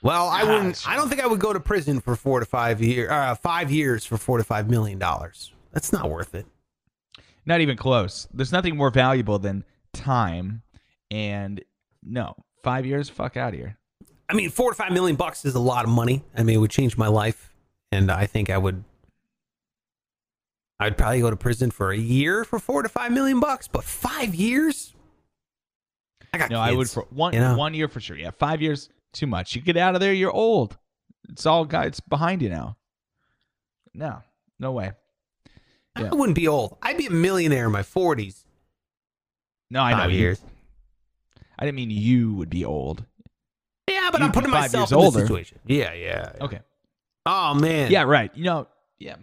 Well, 0.05 0.29
I 0.29 0.45
wouldn't. 0.45 0.87
I 0.87 0.97
don't 0.97 1.09
think 1.09 1.23
I 1.23 1.27
would 1.27 1.41
go 1.41 1.55
to 1.55 1.61
prison 1.61 1.99
for 1.99 2.15
four 2.15 2.39
to 2.39 2.45
five 2.45 2.83
years. 2.83 3.11
Uh, 3.11 3.35
five 3.37 3.71
years 3.71 4.05
for 4.05 4.19
four 4.19 4.37
to 4.37 4.45
five 4.45 4.69
million 4.69 4.99
dollars. 4.99 5.51
That's 5.73 5.95
not 5.95 6.11
worth 6.11 6.35
it. 6.35 6.45
Not 7.47 7.63
even 7.63 7.79
close. 7.79 8.29
There's 8.33 8.53
nothing 8.53 8.77
more 8.77 8.91
valuable 8.91 9.39
than 9.39 9.65
time, 9.95 10.63
and 11.11 11.65
no, 12.03 12.35
five 12.63 12.85
years. 12.85 13.09
Fuck 13.09 13.39
out 13.39 13.55
of 13.55 13.59
here. 13.59 13.79
I 14.29 14.35
mean, 14.35 14.51
four 14.51 14.71
to 14.71 14.77
five 14.77 14.93
million 14.93 15.17
bucks 15.17 15.47
is 15.47 15.55
a 15.55 15.61
lot 15.61 15.85
of 15.87 15.91
money. 15.91 16.23
I 16.37 16.43
mean, 16.43 16.57
it 16.57 16.59
would 16.59 16.71
change 16.71 16.99
my 16.99 17.09
life, 17.09 17.55
and 17.91 18.11
I 18.11 18.27
think 18.27 18.51
I 18.51 18.59
would. 18.59 18.85
I'd 20.79 20.99
probably 20.99 21.21
go 21.21 21.31
to 21.31 21.37
prison 21.37 21.71
for 21.71 21.93
a 21.93 21.97
year 21.97 22.45
for 22.45 22.59
four 22.59 22.83
to 22.83 22.91
five 22.91 23.11
million 23.11 23.41
bucks, 23.41 23.69
but 23.69 23.85
five 23.85 24.35
years. 24.35 24.93
I 26.35 26.37
got 26.37 26.51
No, 26.51 26.61
I 26.61 26.73
would 26.73 26.91
for 26.91 27.07
one 27.09 27.33
you 27.33 27.41
know? 27.41 27.57
one 27.57 27.73
year 27.73 27.89
for 27.89 28.01
sure. 28.01 28.19
Yeah, 28.19 28.33
five 28.33 28.61
years 28.61 28.91
too 29.15 29.27
much. 29.27 29.55
You 29.55 29.63
get 29.63 29.77
out 29.77 29.95
of 29.95 30.01
there, 30.01 30.13
you're 30.13 30.33
old. 30.33 30.77
It's 31.31 31.47
all 31.47 31.65
got 31.65 31.87
it's 31.87 32.01
behind 32.01 32.43
you 32.43 32.51
now. 32.51 32.77
No, 33.95 34.23
no 34.59 34.73
way. 34.73 34.93
Yeah. 35.99 36.11
I 36.13 36.15
wouldn't 36.15 36.37
be 36.37 36.49
old. 36.49 36.77
I'd 36.83 36.99
be 36.99 37.07
a 37.07 37.11
millionaire 37.11 37.67
in 37.67 37.73
my 37.73 37.83
forties. 37.85 38.45
No, 39.71 39.81
I 39.81 39.93
know 39.93 39.99
Five 39.99 40.11
you- 40.13 40.19
years. 40.19 40.41
I 41.59 41.65
didn't 41.65 41.77
mean 41.77 41.91
you 41.91 42.35
would 42.35 42.51
be 42.51 42.65
old. 42.65 43.05
Yeah, 43.89 44.09
but 44.11 44.21
You'd 44.21 44.27
I'm 44.27 44.33
putting 44.33 44.51
myself 44.51 44.91
in 44.91 44.99
older. 44.99 45.21
situation. 45.21 45.61
Yeah, 45.67 45.93
yeah. 45.93 46.33
yeah. 46.37 46.45
Okay. 46.45 46.61
Oh 47.27 47.55
man. 47.55 47.91
Yeah, 47.93 48.03
right. 48.03 48.31
You 48.35 48.45
know, 48.45 48.67
yeah. 48.99 49.15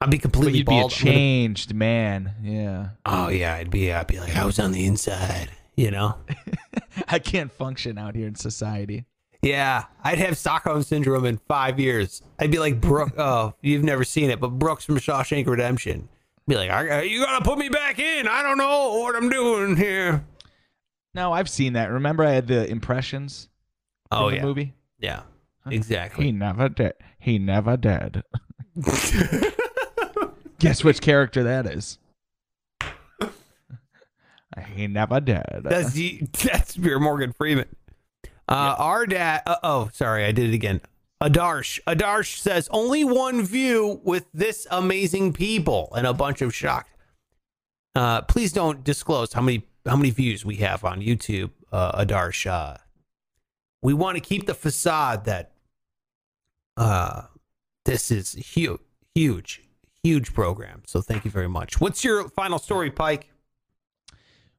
I'd 0.00 0.10
be 0.10 0.16
But 0.18 0.22
completely 0.22 0.58
you'd 0.58 0.66
be 0.66 0.76
a 0.76 0.80
bald. 0.80 0.90
Gonna- 0.90 1.02
changed 1.12 1.72
man. 1.74 2.34
Yeah. 2.42 2.88
Oh 3.06 3.28
yeah, 3.28 3.54
I'd 3.54 3.70
be. 3.70 3.92
I'd 3.92 4.06
be 4.08 4.18
like, 4.18 4.34
I 4.36 4.44
was 4.44 4.58
on 4.58 4.72
the 4.72 4.84
inside. 4.84 5.50
You 5.76 5.90
know. 5.90 6.16
I 7.08 7.18
can't 7.18 7.50
function 7.52 7.98
out 7.98 8.14
here 8.14 8.26
in 8.28 8.34
society. 8.34 9.04
Yeah, 9.42 9.84
I'd 10.02 10.18
have 10.18 10.38
Stockholm 10.38 10.82
syndrome 10.82 11.26
in 11.26 11.36
five 11.48 11.78
years. 11.78 12.22
I'd 12.38 12.50
be 12.50 12.58
like 12.58 12.80
Brooke. 12.80 13.12
Oh, 13.18 13.54
you've 13.60 13.84
never 13.84 14.04
seen 14.04 14.30
it, 14.30 14.40
but 14.40 14.50
Brooks 14.58 14.84
from 14.84 14.96
Shawshank 14.98 15.46
Redemption. 15.46 16.08
Be 16.48 16.56
like, 16.56 16.70
I, 16.70 17.02
you 17.02 17.20
gotta 17.24 17.44
put 17.44 17.58
me 17.58 17.68
back 17.68 17.98
in. 17.98 18.26
I 18.28 18.42
don't 18.42 18.58
know 18.58 19.00
what 19.00 19.16
I'm 19.16 19.28
doing 19.28 19.76
here. 19.76 20.24
No, 21.14 21.32
I've 21.32 21.48
seen 21.48 21.74
that. 21.74 21.90
Remember, 21.90 22.24
I 22.24 22.32
had 22.32 22.46
the 22.46 22.68
impressions. 22.68 23.48
Oh 24.10 24.28
in 24.28 24.34
the 24.34 24.36
yeah, 24.38 24.44
movie. 24.44 24.74
yeah, 24.98 25.22
exactly. 25.70 26.26
He 26.26 26.32
never 26.32 26.68
did. 26.68 26.94
He 27.18 27.38
never 27.38 27.76
did. 27.76 28.22
Guess 30.58 30.84
which 30.84 31.00
character 31.00 31.42
that 31.42 31.66
is? 31.66 31.98
He 34.74 34.86
never 34.86 35.20
did. 35.20 35.42
That's 35.62 35.92
the, 35.92 36.22
that's 36.32 36.76
your 36.76 37.00
Morgan 37.00 37.32
Freeman. 37.32 37.66
Uh, 38.48 38.74
Our 38.78 39.06
dad. 39.06 39.42
Uh, 39.46 39.56
oh, 39.62 39.90
sorry, 39.92 40.24
I 40.24 40.32
did 40.32 40.50
it 40.50 40.54
again. 40.54 40.80
Adarsh. 41.22 41.80
Adarsh 41.86 42.38
says 42.38 42.68
only 42.70 43.04
one 43.04 43.44
view 43.44 44.00
with 44.04 44.26
this 44.34 44.66
amazing 44.70 45.32
people 45.32 45.90
and 45.96 46.06
a 46.06 46.12
bunch 46.12 46.42
of 46.42 46.54
shocked. 46.54 46.90
Uh, 47.94 48.22
please 48.22 48.52
don't 48.52 48.84
disclose 48.84 49.32
how 49.32 49.40
many 49.40 49.64
how 49.86 49.96
many 49.96 50.10
views 50.10 50.44
we 50.44 50.56
have 50.56 50.84
on 50.84 51.00
YouTube, 51.00 51.50
uh, 51.72 52.04
Adarsh. 52.04 52.46
Uh, 52.46 52.76
we 53.82 53.94
want 53.94 54.16
to 54.16 54.20
keep 54.20 54.46
the 54.46 54.54
facade 54.54 55.24
that 55.26 55.52
uh, 56.76 57.22
this 57.84 58.10
is 58.10 58.32
huge, 58.32 58.80
huge, 59.14 59.62
huge 60.02 60.34
program. 60.34 60.82
So 60.86 61.00
thank 61.00 61.24
you 61.24 61.30
very 61.30 61.48
much. 61.48 61.80
What's 61.80 62.02
your 62.04 62.28
final 62.30 62.58
story, 62.58 62.90
Pike? 62.90 63.28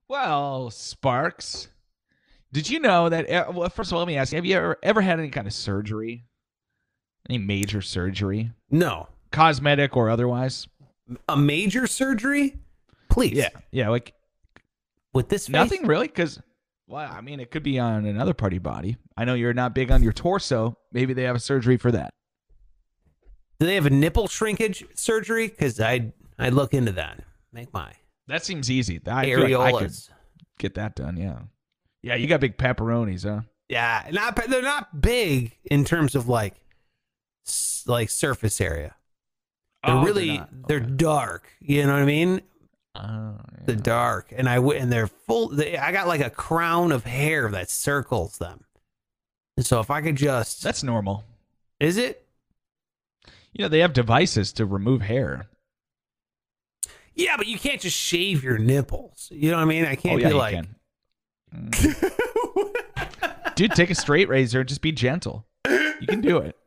Well, 0.07 0.69
Sparks, 0.69 1.69
did 2.51 2.69
you 2.69 2.79
know 2.79 3.09
that? 3.09 3.29
uh, 3.29 3.51
Well, 3.53 3.69
first 3.69 3.89
of 3.89 3.93
all, 3.93 3.99
let 3.99 4.07
me 4.07 4.17
ask 4.17 4.31
you: 4.31 4.37
Have 4.37 4.45
you 4.45 4.55
ever 4.55 4.77
ever 4.83 5.01
had 5.01 5.19
any 5.19 5.29
kind 5.29 5.47
of 5.47 5.53
surgery? 5.53 6.25
Any 7.27 7.39
major 7.39 7.81
surgery, 7.81 8.51
No, 8.69 9.07
cosmetic 9.31 9.97
or 9.97 10.09
otherwise? 10.11 10.67
a 11.27 11.35
major 11.37 11.87
surgery, 11.87 12.55
please. 13.09 13.33
Yeah, 13.33 13.49
yeah, 13.71 13.89
like 13.89 14.13
with 15.13 15.29
this 15.29 15.47
face? 15.47 15.53
nothing 15.53 15.87
really, 15.87 16.07
because. 16.07 16.39
Well, 16.87 17.11
I 17.11 17.21
mean, 17.21 17.39
it 17.39 17.49
could 17.49 17.63
be 17.63 17.79
on 17.79 18.05
another 18.05 18.35
part 18.35 18.53
of 18.53 18.57
your 18.57 18.61
body. 18.61 18.97
I 19.17 19.25
know 19.25 19.33
you're 19.33 19.55
not 19.55 19.73
big 19.73 19.89
on 19.89 20.03
your 20.03 20.13
torso. 20.13 20.77
Maybe 20.91 21.13
they 21.13 21.23
have 21.23 21.35
a 21.35 21.39
surgery 21.39 21.77
for 21.77 21.91
that. 21.91 22.13
Do 23.59 23.65
they 23.65 23.73
have 23.73 23.87
a 23.87 23.89
nipple 23.89 24.27
shrinkage 24.27 24.85
surgery? 24.93 25.47
Because 25.47 25.79
I'd 25.79 26.13
I'd 26.37 26.53
look 26.53 26.75
into 26.75 26.91
that. 26.91 27.23
Make 27.51 27.73
my 27.73 27.93
That 28.27 28.43
seems 28.43 28.71
easy. 28.71 28.99
I 29.05 29.25
feel 29.25 29.59
like 29.59 29.73
I 29.75 29.79
could 29.79 29.89
areolas. 29.91 30.09
get 30.59 30.75
that 30.75 30.95
done. 30.95 31.17
Yeah, 31.17 31.39
yeah. 32.01 32.15
You 32.15 32.27
got 32.27 32.39
big 32.39 32.57
pepperonis, 32.57 33.23
huh? 33.23 33.41
Yeah, 33.69 34.07
not 34.11 34.35
they're 34.49 34.61
not 34.61 35.01
big 35.01 35.55
in 35.65 35.85
terms 35.85 36.15
of 36.15 36.27
like 36.27 36.55
s- 37.47 37.83
like 37.87 38.09
surface 38.09 38.59
area. 38.61 38.95
They're 39.83 39.93
Oh, 39.95 39.97
they're 39.97 40.05
really 40.05 40.41
they're, 40.67 40.77
Okay. 40.77 40.91
dark. 40.95 41.47
You 41.59 41.85
know 41.85 41.93
what 41.93 42.01
I 42.01 42.05
mean? 42.05 42.41
Oh, 42.95 43.37
They're 43.65 43.75
dark, 43.75 44.31
and 44.35 44.47
I 44.47 44.55
w- 44.55 44.79
and 44.79 44.91
they're 44.91 45.07
full. 45.07 45.49
They, 45.49 45.77
I 45.77 45.91
got 45.91 46.07
like 46.07 46.21
a 46.21 46.29
crown 46.29 46.91
of 46.91 47.03
hair 47.03 47.49
that 47.51 47.69
circles 47.69 48.37
them. 48.37 48.63
And 49.57 49.65
so 49.65 49.79
if 49.79 49.91
I 49.91 50.01
could 50.01 50.15
just, 50.15 50.63
That's 50.63 50.81
normal. 50.83 51.23
is 51.79 51.97
it? 51.97 52.25
You 53.53 53.63
know, 53.63 53.67
they 53.69 53.79
have 53.79 53.93
devices 53.93 54.51
to 54.53 54.65
remove 54.65 55.01
hair. 55.01 55.47
Yeah, 57.15 57.37
but 57.37 57.47
you 57.47 57.57
can't 57.57 57.81
just 57.81 57.97
shave 57.97 58.43
your 58.43 58.57
nipples. 58.57 59.29
You 59.31 59.51
know 59.51 59.57
what 59.57 59.63
I 59.63 59.65
mean? 59.65 59.85
I 59.85 59.95
can't 59.95 60.15
oh, 60.15 60.19
yeah, 60.19 60.27
be 60.27 60.33
like. 60.33 60.65
Mm. 61.55 62.11
Dude, 63.55 63.71
take 63.71 63.89
a 63.89 63.95
straight 63.95 64.27
razor 64.27 64.59
and 64.59 64.69
just 64.69 64.81
be 64.81 64.91
gentle. 64.91 65.47
You 65.67 66.07
can 66.07 66.21
do 66.21 66.37
it. 66.37 66.57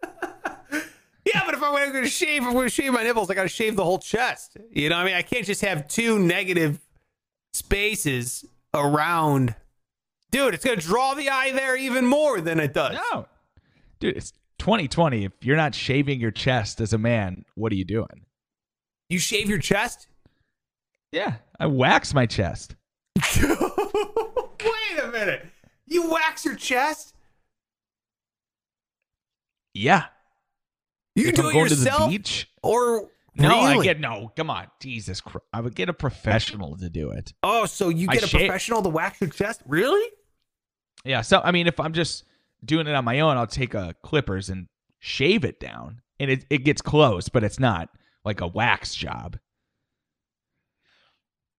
Yeah, 1.26 1.42
but 1.44 1.54
if 1.54 1.62
I'm 1.62 1.74
going 1.74 2.02
to 2.04 2.08
shave, 2.08 2.42
if 2.42 2.48
I'm 2.48 2.54
going 2.54 2.66
to 2.66 2.74
shave 2.74 2.92
my 2.92 3.02
nipples, 3.02 3.30
I 3.30 3.34
got 3.34 3.42
to 3.42 3.48
shave 3.48 3.76
the 3.76 3.84
whole 3.84 3.98
chest. 3.98 4.56
You 4.70 4.88
know, 4.88 4.96
what 4.96 5.02
I 5.02 5.04
mean, 5.04 5.14
I 5.14 5.22
can't 5.22 5.44
just 5.44 5.60
have 5.60 5.86
two 5.86 6.18
negative 6.18 6.80
spaces 7.52 8.46
around. 8.72 9.54
Dude, 10.30 10.54
it's 10.54 10.64
going 10.64 10.78
to 10.78 10.84
draw 10.84 11.12
the 11.14 11.28
eye 11.28 11.52
there 11.52 11.76
even 11.76 12.06
more 12.06 12.40
than 12.40 12.58
it 12.58 12.72
does. 12.72 12.96
No. 13.12 13.26
Dude, 14.00 14.16
it's 14.16 14.32
2020. 14.58 15.24
If 15.24 15.32
you're 15.42 15.56
not 15.56 15.74
shaving 15.74 16.20
your 16.20 16.30
chest 16.30 16.80
as 16.80 16.94
a 16.94 16.98
man, 16.98 17.44
what 17.54 17.72
are 17.72 17.76
you 17.76 17.84
doing? 17.84 18.24
You 19.10 19.18
shave 19.18 19.48
your 19.50 19.58
chest? 19.58 20.07
Yeah, 21.12 21.36
I 21.58 21.66
wax 21.66 22.12
my 22.14 22.26
chest. 22.26 22.74
Wait 23.40 23.48
a 25.02 25.08
minute. 25.10 25.46
You 25.86 26.10
wax 26.10 26.44
your 26.44 26.54
chest? 26.56 27.14
Yeah. 29.74 30.04
You 31.14 31.28
if 31.28 31.34
do 31.34 31.42
I'm 31.48 31.56
it 31.56 31.58
yourself? 31.58 31.98
to 31.98 32.04
the 32.04 32.18
beach. 32.18 32.48
Or 32.62 33.08
No, 33.34 33.58
I 33.60 33.82
get 33.82 34.00
no. 34.00 34.32
Come 34.36 34.50
on, 34.50 34.66
Jesus 34.80 35.20
Christ! 35.20 35.46
I 35.52 35.60
would 35.60 35.74
get 35.74 35.88
a 35.88 35.92
professional 35.92 36.76
to 36.76 36.88
do 36.90 37.10
it. 37.10 37.32
Oh, 37.42 37.66
so 37.66 37.88
you 37.88 38.06
get 38.06 38.22
a 38.22 38.26
shave- 38.26 38.46
professional 38.48 38.82
to 38.82 38.88
wax 38.88 39.20
your 39.20 39.30
chest? 39.30 39.62
Really? 39.66 40.06
Yeah. 41.04 41.22
So 41.22 41.40
I 41.42 41.52
mean, 41.52 41.66
if 41.66 41.80
I'm 41.80 41.92
just 41.92 42.24
doing 42.64 42.86
it 42.86 42.94
on 42.94 43.04
my 43.04 43.20
own, 43.20 43.36
I'll 43.36 43.46
take 43.46 43.74
a 43.74 43.94
clippers 44.02 44.48
and 44.50 44.66
shave 44.98 45.44
it 45.44 45.58
down, 45.60 46.02
and 46.20 46.30
it 46.30 46.44
it 46.50 46.58
gets 46.64 46.82
close, 46.82 47.28
but 47.28 47.42
it's 47.44 47.58
not 47.58 47.88
like 48.24 48.40
a 48.40 48.46
wax 48.46 48.94
job. 48.94 49.38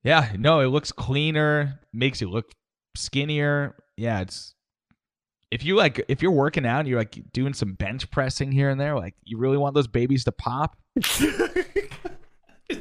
Yeah. 0.03 0.31
No, 0.37 0.59
it 0.61 0.67
looks 0.67 0.91
cleaner. 0.91 1.79
Makes 1.93 2.21
you 2.21 2.29
look 2.29 2.51
skinnier. 2.95 3.75
Yeah. 3.97 4.21
It's 4.21 4.53
if 5.51 5.63
you 5.65 5.75
like 5.75 6.03
if 6.07 6.21
you're 6.21 6.31
working 6.31 6.65
out 6.65 6.79
and 6.79 6.87
you're 6.87 6.99
like 6.99 7.17
doing 7.33 7.53
some 7.53 7.73
bench 7.73 8.09
pressing 8.11 8.51
here 8.51 8.69
and 8.69 8.79
there, 8.79 8.95
like 8.95 9.15
you 9.23 9.37
really 9.37 9.57
want 9.57 9.73
those 9.75 9.87
babies 9.87 10.23
to 10.25 10.31
pop. 10.31 10.77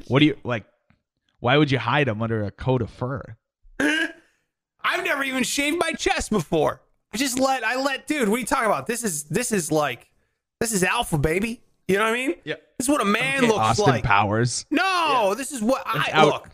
what 0.09 0.21
do 0.21 0.27
you 0.27 0.37
like? 0.45 0.65
Why 1.41 1.57
would 1.57 1.71
you 1.71 1.79
hide 1.79 2.09
them 2.09 2.21
under 2.23 2.45
a 2.45 2.51
coat 2.51 2.83
of 2.83 2.91
fur? 2.91 3.23
I've 3.81 5.05
never 5.05 5.23
even 5.25 5.43
shaved 5.45 5.79
my 5.79 5.93
chest 5.93 6.31
before. 6.31 6.83
I 7.13 7.17
just 7.17 7.39
let 7.39 7.65
I 7.65 7.77
let 7.83 8.07
dude, 8.07 8.29
what 8.29 8.37
are 8.37 8.41
you 8.41 8.47
talking 8.47 8.67
about? 8.67 8.87
This 8.87 9.03
is 9.03 9.25
this 9.25 9.51
is 9.53 9.73
like 9.73 10.09
this 10.61 10.73
is 10.73 10.83
alpha 10.85 11.19
baby. 11.19 11.63
You 11.87 11.97
know 11.97 12.05
what 12.05 12.11
I 12.11 12.27
mean? 12.27 12.35
Yeah. 12.45 12.57
This 12.79 12.87
is 12.87 12.89
what 12.91 13.01
a 13.01 13.05
man 13.07 13.39
Okay, 13.39 13.47
looks 13.47 13.59
Austin 13.61 13.87
like. 13.87 14.05
Powers. 14.05 14.67
No, 14.71 15.35
this 15.37 15.53
is 15.53 15.63
what 15.63 15.83
I 15.87 16.01
It's 16.07 16.09
out- 16.15 16.27
look. 16.27 16.51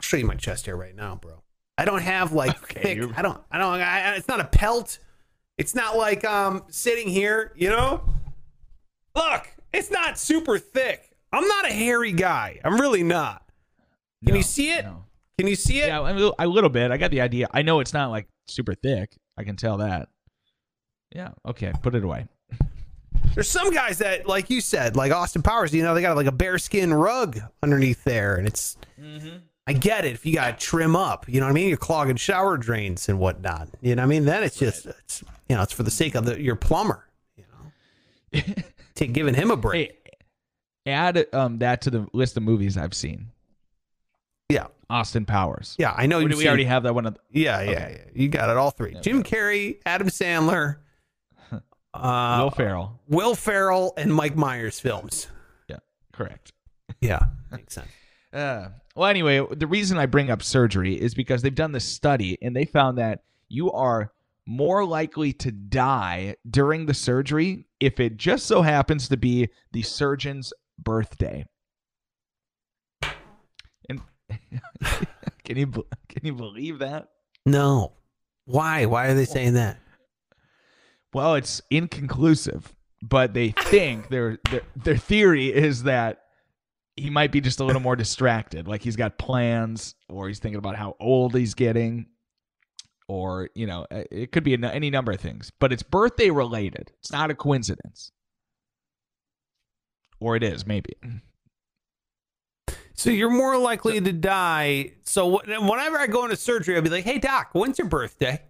I'll 0.00 0.02
show 0.02 0.16
you 0.16 0.24
my 0.26 0.34
chest 0.34 0.64
hair 0.64 0.76
right 0.76 0.96
now, 0.96 1.16
bro. 1.20 1.42
I 1.76 1.84
don't 1.84 2.00
have 2.00 2.32
like 2.32 2.56
Okay, 2.64 2.80
thick. 2.82 2.96
you're- 2.96 3.12
I 3.14 3.20
don't. 3.20 3.38
I 3.50 3.58
don't. 3.58 3.74
I, 3.80 4.14
it's 4.16 4.28
not 4.28 4.40
a 4.40 4.44
pelt. 4.44 4.98
It's 5.58 5.74
not 5.74 5.94
like 5.98 6.24
um 6.24 6.64
sitting 6.70 7.06
here. 7.08 7.52
You 7.54 7.68
know. 7.68 8.02
Look, 9.14 9.48
it's 9.74 9.90
not 9.90 10.18
super 10.18 10.58
thick. 10.58 11.10
I'm 11.32 11.46
not 11.46 11.66
a 11.68 11.72
hairy 11.72 12.12
guy. 12.12 12.60
I'm 12.64 12.80
really 12.80 13.02
not. 13.02 13.42
Can 14.24 14.32
No, 14.34 14.36
you 14.38 14.42
see 14.42 14.70
it? 14.72 14.84
no. 14.84 15.04
Can 15.38 15.46
you 15.48 15.54
see 15.56 15.80
it? 15.80 15.88
Yeah, 15.88 16.00
a 16.00 16.12
little, 16.12 16.34
a 16.38 16.46
little 16.46 16.70
bit. 16.70 16.90
I 16.90 16.96
got 16.96 17.10
the 17.10 17.20
idea. 17.20 17.48
I 17.52 17.62
know 17.62 17.80
it's 17.80 17.92
not 17.92 18.10
like 18.10 18.26
super 18.48 18.74
thick. 18.74 19.16
I 19.36 19.44
can 19.44 19.56
tell 19.56 19.78
that. 19.78 20.08
Yeah. 21.14 21.30
Okay. 21.46 21.72
Put 21.82 21.94
it 21.94 22.04
away. 22.04 22.26
There's 23.34 23.48
some 23.50 23.70
guys 23.72 23.98
that, 23.98 24.26
like 24.26 24.50
you 24.50 24.60
said, 24.60 24.96
like 24.96 25.12
Austin 25.12 25.42
Powers, 25.42 25.72
you 25.74 25.82
know, 25.82 25.94
they 25.94 26.02
got 26.02 26.16
like 26.16 26.26
a 26.26 26.32
bearskin 26.32 26.92
rug 26.92 27.38
underneath 27.62 28.02
there, 28.04 28.36
and 28.36 28.46
it's. 28.46 28.76
I 29.70 29.72
get 29.72 30.04
it 30.04 30.12
if 30.14 30.26
you 30.26 30.34
got 30.34 30.58
to 30.58 30.66
trim 30.66 30.96
up, 30.96 31.26
you 31.28 31.38
know 31.40 31.46
what 31.46 31.50
I 31.50 31.54
mean. 31.54 31.68
You're 31.68 31.76
clogging 31.78 32.16
shower 32.16 32.56
drains 32.56 33.08
and 33.08 33.18
whatnot. 33.20 33.68
You 33.80 33.94
know 33.94 34.02
what 34.02 34.06
I 34.06 34.08
mean. 34.08 34.24
Then 34.24 34.42
it's 34.42 34.58
just, 34.58 34.86
it's 34.86 35.22
you 35.48 35.54
know, 35.54 35.62
it's 35.62 35.72
for 35.72 35.84
the 35.84 35.90
sake 35.92 36.14
of 36.16 36.24
the, 36.24 36.40
your 36.40 36.56
plumber. 36.56 37.06
You 37.36 37.44
know, 38.34 38.42
to 38.96 39.06
giving 39.06 39.34
him 39.34 39.50
a 39.52 39.56
break. 39.56 40.18
Hey, 40.84 40.92
add 40.92 41.26
um 41.32 41.58
that 41.58 41.82
to 41.82 41.90
the 41.90 42.06
list 42.12 42.36
of 42.36 42.42
movies 42.42 42.76
I've 42.76 42.94
seen. 42.94 43.28
Yeah, 44.48 44.66
Austin 44.88 45.24
Powers. 45.24 45.76
yeah, 45.78 45.94
I 45.96 46.06
know. 46.06 46.18
Or 46.18 46.22
you've 46.22 46.32
do 46.32 46.36
we 46.36 46.42
seen- 46.42 46.48
already 46.48 46.64
have 46.64 46.82
that 46.82 46.94
one? 46.94 47.06
Of 47.06 47.14
the, 47.14 47.20
Yeah, 47.30 47.60
yeah, 47.62 47.70
Okay. 47.70 48.00
yeah. 48.06 48.10
You 48.22 48.28
got 48.28 48.50
it 48.50 48.56
all 48.56 48.72
three. 48.72 48.96
Jim 49.02 49.22
Carrey, 49.22 49.76
Adam 49.86 50.08
Sandler, 50.08 50.78
uh, 51.94 52.38
Will 52.42 52.50
Ferrell. 52.50 52.98
Will 53.06 53.34
Ferrell, 53.36 53.94
and 53.96 54.12
Mike 54.12 54.34
Myers 54.34 54.80
films. 54.80 55.28
Yeah. 55.68 55.76
Correct. 56.12 56.52
Yeah, 57.00 57.20
makes 57.52 57.74
sense. 57.74 57.86
Uh, 58.32 58.68
well, 58.94 59.08
anyway, 59.08 59.44
the 59.52 59.66
reason 59.66 59.98
I 59.98 60.06
bring 60.06 60.30
up 60.30 60.42
surgery 60.42 61.00
is 61.00 61.14
because 61.14 61.42
they've 61.42 61.54
done 61.54 61.72
this 61.72 61.84
study 61.84 62.38
and 62.42 62.54
they 62.54 62.64
found 62.64 62.98
that 62.98 63.24
you 63.48 63.70
are 63.72 64.12
more 64.46 64.84
likely 64.84 65.32
to 65.32 65.52
die 65.52 66.36
during 66.48 66.86
the 66.86 66.94
surgery 66.94 67.66
if 67.78 68.00
it 68.00 68.16
just 68.16 68.46
so 68.46 68.62
happens 68.62 69.08
to 69.08 69.16
be 69.16 69.48
the 69.72 69.82
surgeon's 69.82 70.52
birthday. 70.78 71.44
And 73.88 74.00
can 75.44 75.56
you 75.56 75.66
can 76.08 76.24
you 76.24 76.34
believe 76.34 76.78
that? 76.80 77.08
No, 77.46 77.92
why? 78.44 78.86
Why 78.86 79.06
are 79.06 79.14
they 79.14 79.24
saying 79.24 79.54
that? 79.54 79.78
Well, 81.12 81.34
it's 81.34 81.60
inconclusive, 81.70 82.74
but 83.02 83.34
they 83.34 83.50
think 83.50 84.08
their 84.08 84.38
their 84.50 84.62
their 84.76 84.96
theory 84.96 85.52
is 85.52 85.84
that 85.84 86.24
he 87.00 87.10
might 87.10 87.32
be 87.32 87.40
just 87.40 87.60
a 87.60 87.64
little 87.64 87.80
more 87.82 87.96
distracted, 87.96 88.68
like 88.68 88.82
he's 88.82 88.96
got 88.96 89.18
plans, 89.18 89.94
or 90.08 90.28
he's 90.28 90.38
thinking 90.38 90.58
about 90.58 90.76
how 90.76 90.96
old 91.00 91.34
he's 91.34 91.54
getting, 91.54 92.06
or 93.08 93.48
you 93.54 93.66
know, 93.66 93.86
it 93.90 94.32
could 94.32 94.44
be 94.44 94.54
any 94.62 94.90
number 94.90 95.12
of 95.12 95.20
things. 95.20 95.50
But 95.58 95.72
it's 95.72 95.82
birthday 95.82 96.30
related. 96.30 96.92
It's 97.00 97.10
not 97.10 97.30
a 97.30 97.34
coincidence, 97.34 98.12
or 100.20 100.36
it 100.36 100.42
is 100.42 100.66
maybe. 100.66 100.96
So 102.94 103.08
you're 103.08 103.30
more 103.30 103.56
likely 103.56 103.98
to 103.98 104.12
die. 104.12 104.92
So 105.04 105.40
whenever 105.46 105.98
I 105.98 106.06
go 106.06 106.24
into 106.24 106.36
surgery, 106.36 106.76
I'll 106.76 106.82
be 106.82 106.90
like, 106.90 107.04
"Hey 107.04 107.18
doc, 107.18 107.48
when's 107.52 107.78
your 107.78 107.88
birthday?" 107.88 108.42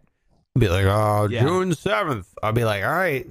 I'll 0.57 0.61
be 0.61 0.69
like, 0.69 0.87
"Oh, 0.87 1.29
Yeah. 1.31 1.43
June 1.43 1.73
seventh. 1.75 2.27
I'll 2.43 2.53
be 2.53 2.65
like, 2.65 2.83
"All 2.83 2.91
right, 2.91 3.27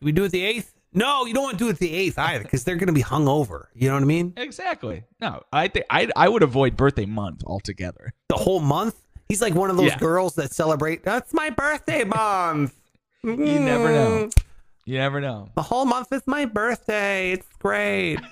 we 0.00 0.10
do 0.10 0.24
it 0.24 0.30
the 0.32 0.42
eighth? 0.44 0.71
No, 0.94 1.24
you 1.26 1.32
don't 1.34 1.44
want 1.44 1.58
to 1.58 1.64
do 1.64 1.70
it 1.70 1.78
the 1.78 1.92
eighth 1.94 2.18
either, 2.18 2.42
because 2.44 2.64
they're 2.64 2.76
gonna 2.76 2.92
be 2.92 3.02
hungover. 3.02 3.66
You 3.74 3.88
know 3.88 3.94
what 3.94 4.02
I 4.02 4.06
mean? 4.06 4.34
Exactly. 4.36 5.04
No, 5.20 5.42
I 5.52 5.68
think 5.68 5.86
I 5.90 6.08
I 6.16 6.28
would 6.28 6.42
avoid 6.42 6.76
birthday 6.76 7.06
month 7.06 7.42
altogether. 7.46 8.12
The 8.28 8.36
whole 8.36 8.60
month. 8.60 8.96
He's 9.28 9.40
like 9.40 9.54
one 9.54 9.70
of 9.70 9.76
those 9.78 9.86
Yeah. 9.92 9.98
girls 9.98 10.34
that 10.34 10.52
celebrate. 10.52 11.02
That's 11.04 11.32
my 11.32 11.48
birthday 11.50 12.04
month. 12.04 12.74
You 13.24 13.36
never 13.36 13.88
know. 13.92 14.26
Mm, 14.26 14.42
You 14.84 14.98
never 14.98 15.20
know. 15.20 15.48
The 15.54 15.62
whole 15.62 15.84
month 15.86 16.12
is 16.12 16.22
my 16.26 16.44
birthday. 16.44 17.32
It's 17.32 17.46
great. 17.58 18.18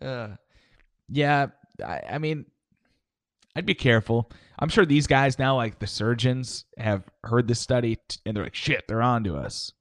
Uh, 0.00 0.28
yeah, 1.08 1.48
I, 1.84 2.00
I 2.12 2.18
mean, 2.18 2.46
I'd 3.56 3.66
be 3.66 3.74
careful. 3.74 4.30
I'm 4.58 4.68
sure 4.68 4.86
these 4.86 5.06
guys 5.08 5.38
now, 5.38 5.56
like 5.56 5.80
the 5.80 5.86
surgeons, 5.88 6.64
have 6.78 7.02
heard 7.24 7.48
this 7.48 7.60
study 7.60 7.96
t- 8.08 8.20
and 8.24 8.36
they're 8.36 8.44
like, 8.44 8.54
"Shit, 8.54 8.84
they're 8.86 9.02
on 9.02 9.24
to 9.24 9.36
us. 9.36 9.72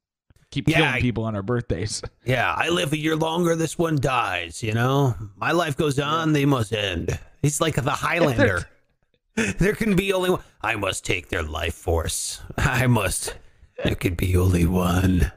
Keep 0.57 0.69
Yeah, 0.69 0.77
killing 0.77 0.93
I- 0.93 1.01
people 1.01 1.23
on 1.25 1.35
our 1.35 1.43
birthdays." 1.43 2.01
Yeah, 2.25 2.51
I 2.57 2.69
live 2.69 2.91
a 2.91 2.97
year 2.97 3.15
longer. 3.15 3.55
This 3.55 3.77
one 3.77 3.95
dies. 4.01 4.61
You 4.63 4.73
know, 4.73 5.15
my 5.37 5.51
life 5.51 5.77
goes 5.77 5.97
on. 5.99 6.33
They 6.33 6.45
must 6.45 6.73
end. 6.73 7.17
He's 7.41 7.61
like 7.61 7.75
the 7.75 7.91
Highlander. 7.91 8.67
there 9.35 9.75
can 9.75 9.95
be 9.95 10.11
only 10.11 10.31
one. 10.31 10.41
I 10.61 10.75
must 10.75 11.05
take 11.05 11.29
their 11.29 11.43
life 11.43 11.75
force. 11.75 12.41
I 12.57 12.87
must. 12.87 13.35
There 13.83 13.95
can 13.95 14.15
be 14.15 14.35
only 14.35 14.65
one. 14.65 15.31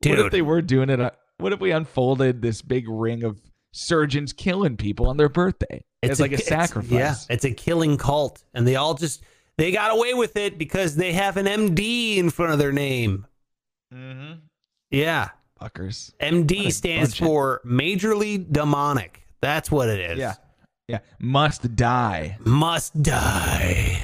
Dude. 0.00 0.16
What 0.16 0.26
if 0.26 0.32
they 0.32 0.42
were 0.42 0.62
doing 0.62 0.88
it? 0.88 1.14
What 1.38 1.52
if 1.52 1.60
we 1.60 1.72
unfolded 1.72 2.40
this 2.40 2.62
big 2.62 2.88
ring 2.88 3.24
of 3.24 3.40
surgeons 3.72 4.32
killing 4.32 4.76
people 4.76 5.08
on 5.08 5.16
their 5.16 5.28
birthday? 5.28 5.84
It's, 6.02 6.20
like 6.20 6.32
a, 6.32 6.38
sacrifice. 6.38 6.92
yeah, 6.92 7.16
it's 7.28 7.44
a 7.44 7.50
killing 7.50 7.96
cult, 7.96 8.44
and 8.54 8.66
they 8.66 8.76
all 8.76 8.94
just 8.94 9.22
they 9.58 9.72
got 9.72 9.90
away 9.90 10.14
with 10.14 10.36
it 10.36 10.56
because 10.56 10.94
they 10.94 11.12
have 11.12 11.36
an 11.36 11.46
MD 11.46 12.16
in 12.16 12.30
front 12.30 12.52
of 12.52 12.58
their 12.60 12.72
name. 12.72 13.26
Mm-hmm. 13.92 14.40
Yeah, 14.90 15.30
Fuckers. 15.60 16.12
MD 16.20 16.72
stands 16.72 17.16
for 17.16 17.60
majorly 17.64 18.50
demonic. 18.50 19.22
That's 19.40 19.70
what 19.70 19.88
it 19.88 19.98
is. 20.12 20.18
Yeah. 20.18 20.34
Yeah. 20.86 20.98
Must 21.18 21.76
die. 21.76 22.38
must 22.44 23.02
die. 23.02 24.02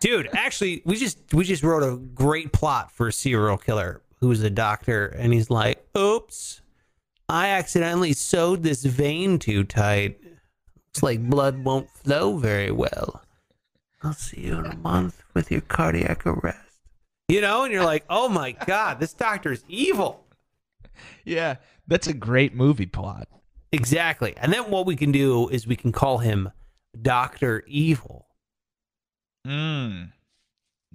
Dude, 0.00 0.28
actually, 0.34 0.82
we 0.84 0.96
just 0.96 1.18
we 1.32 1.44
just 1.44 1.62
wrote 1.62 1.82
a 1.82 1.96
great 1.96 2.52
plot 2.52 2.90
for 2.90 3.08
a 3.08 3.12
serial 3.12 3.56
killer 3.56 4.02
who's 4.20 4.42
a 4.42 4.50
doctor, 4.50 5.06
and 5.06 5.32
he's 5.32 5.48
like, 5.50 5.86
"Oops, 5.96 6.60
I 7.28 7.48
accidentally 7.48 8.12
sewed 8.12 8.62
this 8.62 8.84
vein 8.84 9.38
too 9.38 9.64
tight. 9.64 10.18
Looks 10.22 11.02
like 11.02 11.30
blood 11.30 11.64
won't 11.64 11.88
flow 11.90 12.36
very 12.36 12.70
well. 12.70 13.22
I'll 14.02 14.12
see 14.12 14.42
you 14.42 14.58
in 14.58 14.66
a 14.66 14.76
month 14.76 15.22
with 15.32 15.50
your 15.50 15.62
cardiac 15.62 16.26
arrest." 16.26 16.58
You 17.28 17.40
know, 17.40 17.64
and 17.64 17.72
you're 17.72 17.84
like, 17.84 18.04
"Oh 18.10 18.28
my 18.28 18.52
god, 18.52 19.00
this 19.00 19.12
doctor's 19.14 19.64
evil." 19.68 20.26
Yeah. 21.24 21.56
That's 21.86 22.06
a 22.06 22.12
great 22.14 22.54
movie 22.54 22.86
plot. 22.86 23.28
Exactly. 23.72 24.34
And 24.36 24.52
then 24.52 24.70
what 24.70 24.86
we 24.86 24.94
can 24.96 25.10
do 25.12 25.48
is 25.48 25.66
we 25.66 25.76
can 25.76 25.90
call 25.92 26.18
him 26.18 26.50
Doctor 27.00 27.62
Evil. 27.66 28.26
Mm. 29.46 30.12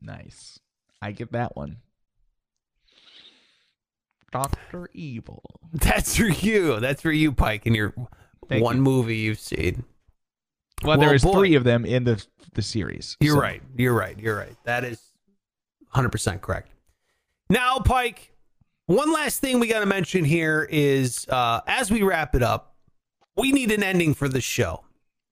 Nice. 0.02 0.60
I 1.02 1.12
get 1.12 1.32
that 1.34 1.56
one. 1.56 1.78
Doctor 4.32 4.90
Evil. 4.94 5.44
That's 5.74 6.18
for 6.18 6.24
you. 6.28 6.80
That's 6.80 7.02
for 7.02 7.12
you, 7.12 7.32
Pike, 7.32 7.66
in 7.66 7.74
your 7.76 7.94
Thank 8.48 8.64
one 8.64 8.78
you. 8.78 8.82
movie 8.82 9.18
you've 9.18 9.40
seen. 9.40 9.84
Well, 10.84 10.98
Well, 10.98 11.08
there's 11.10 11.24
boy. 11.24 11.34
three 11.34 11.56
of 11.56 11.64
them 11.64 11.86
in 11.86 12.04
the 12.06 12.24
the 12.54 12.62
series. 12.62 13.16
You're 13.20 13.36
so- 13.36 13.42
right. 13.42 13.62
You're 13.78 13.94
right. 13.94 14.18
You're 14.18 14.38
right. 14.38 14.56
That 14.64 14.84
is 14.86 15.02
100% 15.96 16.42
correct. 16.42 16.72
Now, 17.50 17.80
Pike, 17.80 18.34
one 18.86 19.12
last 19.12 19.40
thing 19.40 19.60
we 19.60 19.68
got 19.68 19.80
to 19.80 19.86
mention 19.86 20.26
here 20.26 20.68
is 20.70 21.28
uh, 21.30 21.62
as 21.68 21.92
we 21.92 22.04
wrap 22.04 22.36
it 22.36 22.44
up, 22.44 22.76
we 23.36 23.52
need 23.52 23.72
an 23.72 23.84
ending 23.84 24.14
for 24.14 24.28
the 24.28 24.42
show. 24.42 24.84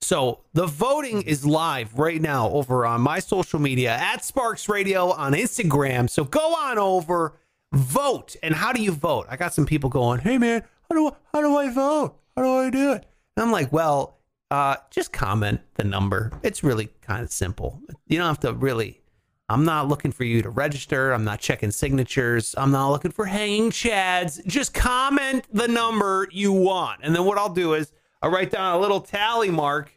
So 0.02 0.42
the 0.54 0.68
voting 0.68 1.24
is 1.24 1.46
live 1.46 1.98
right 1.98 2.22
now 2.22 2.50
over 2.50 2.86
on 2.86 3.02
my 3.02 3.20
social 3.20 3.60
media 3.60 3.92
at 3.92 4.24
Sparks 4.24 4.70
Radio 4.70 5.12
on 5.12 5.34
Instagram. 5.34 6.10
So 6.10 6.24
go 6.24 6.54
on 6.56 6.78
over, 6.78 7.34
vote. 7.74 8.36
And 8.44 8.54
how 8.54 8.72
do 8.72 8.82
you 8.82 8.92
vote? 8.92 9.26
I 9.30 9.38
got 9.38 9.54
some 9.54 9.66
people 9.66 9.90
going, 9.90 10.20
"Hey 10.20 10.38
man, 10.38 10.64
how 10.90 10.96
do 10.96 11.16
how 11.34 11.42
do 11.42 11.58
I 11.58 11.70
vote? 11.70 12.16
How 12.36 12.44
do 12.44 12.50
I 12.50 12.70
do 12.70 12.94
it?" 12.94 13.06
And 13.36 13.44
I'm 13.44 13.52
like, 13.52 13.74
"Well, 13.74 14.18
uh, 14.52 14.78
just 14.92 15.12
comment 15.12 15.62
the 15.76 15.84
number. 15.84 16.32
It's 16.44 16.64
really 16.64 16.90
kind 17.02 17.24
of 17.24 17.32
simple. 17.32 17.82
You 18.08 18.20
don't 18.20 18.28
have 18.28 18.40
to 18.42 18.54
really. 18.54 19.02
I'm 19.50 19.64
not 19.64 19.88
looking 19.88 20.12
for 20.12 20.26
you 20.26 20.42
to 20.42 20.50
register. 20.50 21.14
I'm 21.14 21.24
not 21.24 21.40
checking 21.40 21.72
signatures. 21.72 22.54
I'm 22.58 22.72
not 22.72 22.90
looking 22.90 23.12
for 23.12 23.26
hanging 23.26 23.72
chads. 23.72 24.46
Just 24.46 24.74
comment 24.74 25.46
the 25.54 25.68
number 25.70 26.28
you 26.32 26.52
want. 26.52 27.00
And 27.04 27.16
then 27.16 27.24
what 27.24 27.38
I'll 27.38 27.54
do 27.54 27.74
is 27.74 27.94
I'll 28.22 28.30
write 28.32 28.52
down 28.52 28.76
a 28.76 28.80
little 28.80 29.00
tally 29.00 29.50
mark, 29.50 29.92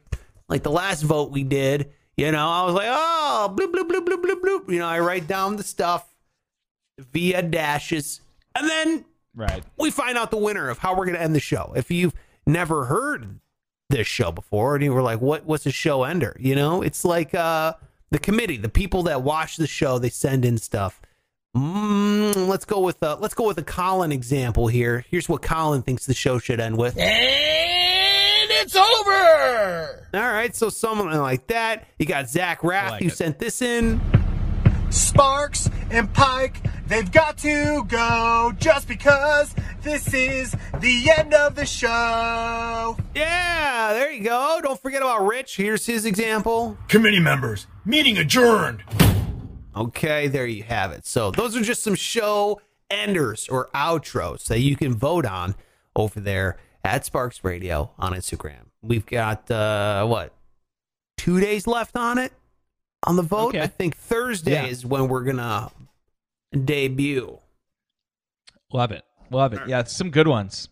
like 0.48 0.62
the 0.62 0.70
last 0.70 1.02
vote 1.02 1.30
we 1.32 1.42
did. 1.42 1.90
You 2.16 2.30
know, 2.30 2.48
I 2.48 2.64
was 2.64 2.74
like, 2.74 2.88
oh, 2.90 3.52
bloop, 3.56 3.72
bloop, 3.72 3.88
bloop, 3.88 4.04
bloop, 4.06 4.22
bloop, 4.22 4.40
bloop. 4.40 4.70
You 4.72 4.78
know, 4.78 4.86
I 4.86 5.00
write 5.00 5.26
down 5.26 5.56
the 5.56 5.62
stuff 5.64 6.14
via 6.98 7.42
dashes. 7.42 8.20
And 8.54 8.68
then 8.68 9.04
Right. 9.34 9.62
we 9.78 9.90
find 9.90 10.18
out 10.18 10.30
the 10.30 10.36
winner 10.36 10.68
of 10.68 10.78
how 10.78 10.94
we're 10.94 11.06
going 11.06 11.16
to 11.16 11.22
end 11.22 11.34
the 11.34 11.40
show. 11.40 11.72
If 11.74 11.90
you've 11.90 12.14
never 12.46 12.84
heard 12.84 13.40
this 13.88 14.06
show 14.06 14.30
before 14.30 14.74
and 14.76 14.84
you 14.84 14.92
were 14.92 15.02
like, 15.02 15.20
what, 15.20 15.44
what's 15.46 15.66
a 15.66 15.72
show 15.72 16.04
ender? 16.04 16.36
You 16.38 16.54
know, 16.54 16.82
it's 16.82 17.04
like 17.04 17.34
uh, 17.34 17.74
the 18.10 18.18
committee, 18.18 18.56
the 18.56 18.68
people 18.68 19.04
that 19.04 19.22
watch 19.22 19.56
the 19.56 19.66
show, 19.66 19.98
they 19.98 20.10
send 20.10 20.44
in 20.44 20.58
stuff. 20.58 21.00
Mm, 21.56 22.48
let's 22.48 22.64
go 22.64 22.80
with 22.80 23.02
uh, 23.02 23.16
let's 23.20 23.34
go 23.34 23.46
with 23.46 23.58
a 23.58 23.64
Colin 23.64 24.12
example 24.12 24.68
here. 24.68 25.04
Here's 25.10 25.28
what 25.28 25.42
Colin 25.42 25.82
thinks 25.82 26.06
the 26.06 26.14
show 26.14 26.38
should 26.38 26.60
end 26.60 26.76
with. 26.76 26.96
And 26.96 27.08
it's 28.50 28.76
over! 28.76 30.06
All 30.14 30.32
right, 30.32 30.54
so 30.54 30.68
someone 30.68 31.12
like 31.18 31.48
that. 31.48 31.88
You 31.98 32.06
got 32.06 32.28
Zach 32.28 32.62
Rath 32.62 32.92
like 32.92 33.02
who 33.02 33.08
it. 33.08 33.14
sent 33.14 33.38
this 33.40 33.62
in. 33.62 34.00
Sparks 34.90 35.68
and 35.90 36.12
Pike, 36.12 36.62
they've 36.90 37.10
got 37.10 37.38
to 37.38 37.84
go 37.88 38.52
just 38.58 38.86
because 38.86 39.54
this 39.82 40.12
is 40.12 40.54
the 40.80 41.10
end 41.16 41.32
of 41.32 41.54
the 41.54 41.64
show. 41.64 42.96
Yeah, 43.14 43.92
there 43.94 44.10
you 44.12 44.22
go. 44.24 44.60
Don't 44.62 44.80
forget 44.80 45.00
about 45.02 45.26
Rich. 45.26 45.56
Here's 45.56 45.86
his 45.86 46.04
example. 46.04 46.76
Committee 46.88 47.20
members, 47.20 47.66
meeting 47.84 48.18
adjourned. 48.18 48.82
Okay, 49.74 50.28
there 50.28 50.46
you 50.46 50.64
have 50.64 50.92
it. 50.92 51.06
So 51.06 51.30
those 51.30 51.56
are 51.56 51.62
just 51.62 51.82
some 51.82 51.94
show 51.94 52.60
enders 52.90 53.48
or 53.48 53.68
outros 53.74 54.46
that 54.48 54.58
you 54.60 54.76
can 54.76 54.94
vote 54.94 55.24
on 55.24 55.54
over 55.94 56.18
there 56.20 56.58
at 56.84 57.04
Sparks 57.04 57.44
Radio 57.44 57.90
on 57.98 58.12
Instagram. 58.12 58.66
We've 58.82 59.06
got 59.06 59.48
uh 59.50 60.06
what 60.06 60.32
two 61.16 61.38
days 61.40 61.66
left 61.66 61.96
on 61.96 62.18
it 62.18 62.32
on 63.04 63.16
the 63.16 63.22
vote. 63.22 63.50
Okay. 63.50 63.62
I 63.62 63.66
think 63.68 63.96
Thursday 63.96 64.52
Yeah. 64.52 64.66
is 64.66 64.84
when 64.84 65.06
we're 65.08 65.22
gonna 65.24 65.70
debut. 66.52 67.38
Love 68.72 68.92
it. 68.92 69.04
Love 69.30 69.52
it. 69.52 69.60
Yeah, 69.66 69.84
some 69.84 70.10
good 70.10 70.28
ones. 70.28 70.68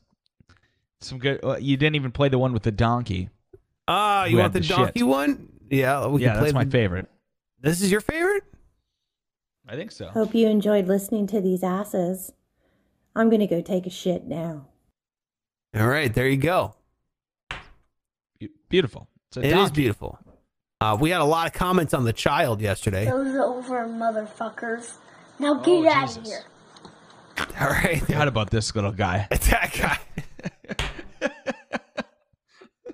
Some 1.00 1.18
good. 1.18 1.40
Uh, 1.44 1.56
you 1.58 1.76
didn't 1.76 1.96
even 1.96 2.10
play 2.10 2.28
the 2.28 2.38
one 2.38 2.52
with 2.52 2.62
the 2.64 2.72
donkey. 2.72 3.30
Ah, 3.86 4.24
you 4.24 4.36
want 4.38 4.52
the 4.52 4.60
the 4.60 4.66
donkey 4.68 5.00
shit. 5.00 5.06
one? 5.06 5.48
Yeah, 5.70 6.06
we 6.06 6.22
yeah, 6.22 6.30
can 6.30 6.38
play 6.38 6.44
that's 6.48 6.54
my 6.54 6.64
the- 6.64 6.70
favorite. 6.70 7.08
This 7.60 7.80
is 7.80 7.90
your 7.90 8.00
favorite? 8.00 8.44
I 9.68 9.76
think 9.76 9.90
so. 9.92 10.08
Hope 10.08 10.34
you 10.34 10.48
enjoyed 10.48 10.86
listening 10.86 11.26
to 11.28 11.40
these 11.40 11.62
asses. 11.62 12.32
I'm 13.14 13.28
gonna 13.30 13.46
go 13.46 13.60
take 13.60 13.86
a 13.86 13.90
shit 13.90 14.24
now. 14.24 14.66
All 15.76 15.86
right, 15.86 16.12
there 16.12 16.28
you 16.28 16.36
go. 16.36 16.74
Be- 18.38 18.48
Beautiful. 18.68 19.08
It's 19.28 19.36
It 19.38 19.44
is 19.56 19.70
beautiful. 19.70 20.18
Uh, 20.80 20.96
we 20.98 21.10
had 21.10 21.20
a 21.20 21.24
lot 21.24 21.46
of 21.48 21.52
comments 21.52 21.92
on 21.92 22.04
the 22.04 22.12
child 22.12 22.60
yesterday. 22.60 23.04
Those 23.06 23.34
over, 23.36 23.86
motherfuckers. 23.86 24.94
Now 25.38 25.54
get 25.54 25.68
Oh, 25.70 25.88
out 25.88 26.16
of 26.16 26.24
here. 26.26 26.44
All 27.60 27.68
right, 27.68 28.00
Forgot 28.00 28.28
about 28.28 28.50
this 28.50 28.74
little 28.74 28.92
guy. 28.92 29.26
It's 29.30 29.48
that 29.50 29.72
guy. 29.72 31.30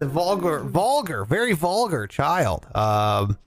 the 0.00 0.06
vulgar, 0.08 0.60
vulgar, 0.60 1.24
very 1.24 1.52
vulgar 1.52 2.06
child. 2.06 2.66
Um, 2.76 3.38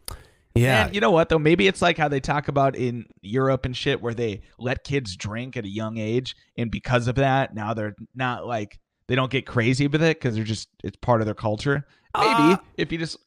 yeah, 0.56 0.86
And 0.86 0.96
you 0.96 1.02
know 1.02 1.12
what 1.12 1.30
though? 1.30 1.38
Maybe 1.38 1.68
it's 1.68 1.82
like 1.84 1.98
how 2.00 2.08
they 2.08 2.20
talk 2.20 2.48
about 2.48 2.76
in 2.76 3.06
Europe 3.22 3.66
and 3.66 3.78
shit, 3.78 4.02
where 4.02 4.14
they 4.16 4.42
let 4.58 4.84
kids 4.84 5.16
drink 5.16 5.56
at 5.56 5.66
a 5.66 5.70
young 5.70 5.98
age, 5.98 6.36
and 6.58 6.72
because 6.72 7.08
of 7.08 7.16
that, 7.16 7.54
now 7.54 7.74
they're 7.76 7.96
not 8.16 8.48
like 8.48 8.80
they 9.08 9.14
don't 9.16 9.32
get 9.32 9.46
crazy 9.46 9.88
with 9.88 10.02
it 10.02 10.18
because 10.20 10.34
they're 10.36 10.44
just 10.44 10.70
it's 10.84 10.98
part 10.98 11.22
of 11.22 11.26
their 11.26 11.36
culture. 11.36 11.86
Maybe 12.18 12.54
Uh, 12.54 12.58
if 12.76 12.92
you 12.92 12.98
just 12.98 13.18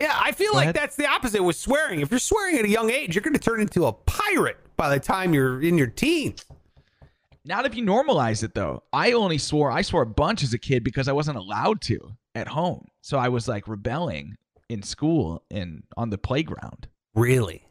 yeah. 0.00 0.16
I 0.18 0.32
feel 0.32 0.52
Go 0.52 0.56
like 0.56 0.64
ahead. 0.64 0.74
that's 0.76 0.96
the 0.96 1.06
opposite 1.06 1.42
with 1.42 1.56
swearing. 1.56 2.00
If 2.00 2.10
you're 2.10 2.20
swearing 2.20 2.58
at 2.58 2.64
a 2.64 2.68
young 2.68 2.90
age, 2.90 3.14
you're 3.14 3.22
going 3.22 3.34
to 3.34 3.40
turn 3.40 3.60
into 3.60 3.86
a 3.86 3.92
pirate 3.92 4.58
by 4.76 4.88
the 4.94 5.00
time 5.00 5.34
you're 5.34 5.60
in 5.62 5.76
your 5.78 5.86
teens. 5.88 6.44
Not 7.44 7.64
if 7.66 7.74
you 7.74 7.82
normalize 7.84 8.42
it 8.42 8.54
though. 8.54 8.82
I 8.92 9.12
only 9.12 9.38
swore 9.38 9.70
I 9.70 9.82
swore 9.82 10.02
a 10.02 10.06
bunch 10.06 10.42
as 10.42 10.52
a 10.52 10.58
kid 10.58 10.84
because 10.84 11.08
I 11.08 11.12
wasn't 11.12 11.38
allowed 11.38 11.80
to 11.82 12.16
at 12.34 12.48
home. 12.48 12.86
So 13.02 13.18
I 13.18 13.28
was 13.28 13.48
like 13.48 13.66
rebelling 13.66 14.36
in 14.68 14.82
school 14.82 15.42
and 15.50 15.82
on 15.96 16.10
the 16.10 16.18
playground. 16.18 16.86
Really? 17.14 17.66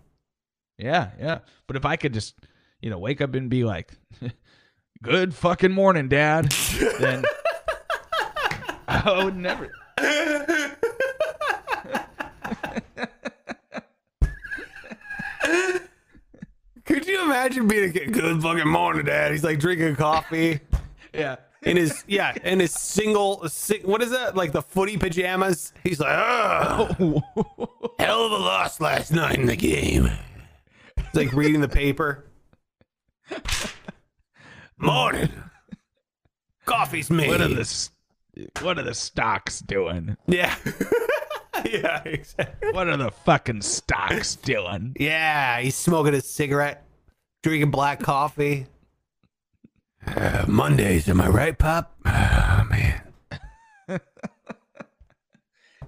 Yeah, 0.77 1.11
yeah. 1.19 1.39
But 1.67 1.75
if 1.77 1.85
I 1.85 1.95
could 1.97 2.13
just, 2.13 2.35
you 2.81 2.89
know, 2.89 2.97
wake 2.97 3.21
up 3.21 3.35
and 3.35 3.49
be 3.49 3.63
like, 3.63 3.91
"Good 5.03 5.33
fucking 5.35 5.71
morning, 5.71 6.07
Dad," 6.09 6.51
then 6.99 7.23
I 8.87 9.23
would 9.23 9.35
never. 9.37 9.71
Could 16.85 17.05
you 17.07 17.23
imagine 17.23 17.67
being 17.67 17.83
a? 17.95 18.07
Good 18.07 18.41
fucking 18.41 18.67
morning, 18.67 19.05
Dad. 19.05 19.31
He's 19.31 19.43
like 19.43 19.59
drinking 19.59 19.95
coffee 19.95 20.59
Yeah. 21.13 21.35
in 21.63 21.77
his 21.77 22.03
yeah 22.07 22.33
in 22.43 22.59
his 22.59 22.71
single 22.71 23.47
si- 23.49 23.81
what 23.83 24.01
is 24.01 24.11
that 24.11 24.35
like 24.35 24.51
the 24.53 24.61
footy 24.61 24.97
pajamas? 24.97 25.73
He's 25.83 25.99
like, 25.99 26.11
oh, 26.17 27.21
hell 27.99 28.25
of 28.25 28.31
a 28.31 28.37
loss 28.37 28.79
last 28.81 29.11
night 29.11 29.37
in 29.37 29.45
the 29.45 29.55
game. 29.55 30.09
He's 30.97 31.13
like 31.15 31.33
reading 31.33 31.61
the 31.61 31.69
paper. 31.69 32.25
Morning. 34.77 35.29
Coffee's 36.65 37.09
made. 37.09 37.27
What 37.29 37.41
are 37.41 37.47
the 37.49 37.89
What 38.61 38.77
are 38.79 38.83
the 38.83 38.93
stocks 38.93 39.59
doing? 39.59 40.17
Yeah. 40.27 40.55
yeah, 41.65 42.01
exactly. 42.05 42.71
What 42.71 42.87
are 42.87 42.97
the 42.97 43.11
fucking 43.11 43.61
stocks 43.61 44.35
doing? 44.35 44.95
Yeah, 44.99 45.59
he's 45.61 45.75
smoking 45.75 46.13
a 46.13 46.21
cigarette, 46.21 46.85
drinking 47.43 47.71
black 47.71 48.01
coffee. 48.01 48.67
Uh, 50.05 50.45
Mondays, 50.47 51.09
am 51.09 51.21
I 51.21 51.27
right, 51.27 51.57
Pop? 51.57 51.95
Oh, 52.05 52.67
man. 52.69 53.01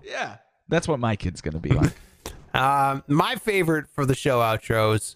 Yeah. 0.03 0.37
That's 0.67 0.87
what 0.87 0.99
my 0.99 1.15
kid's 1.15 1.41
gonna 1.41 1.59
be 1.59 1.71
like. 1.71 1.93
Um, 2.53 3.01
my 3.07 3.35
favorite 3.35 3.87
for 3.87 4.05
the 4.05 4.13
show 4.13 4.41
outros, 4.41 5.15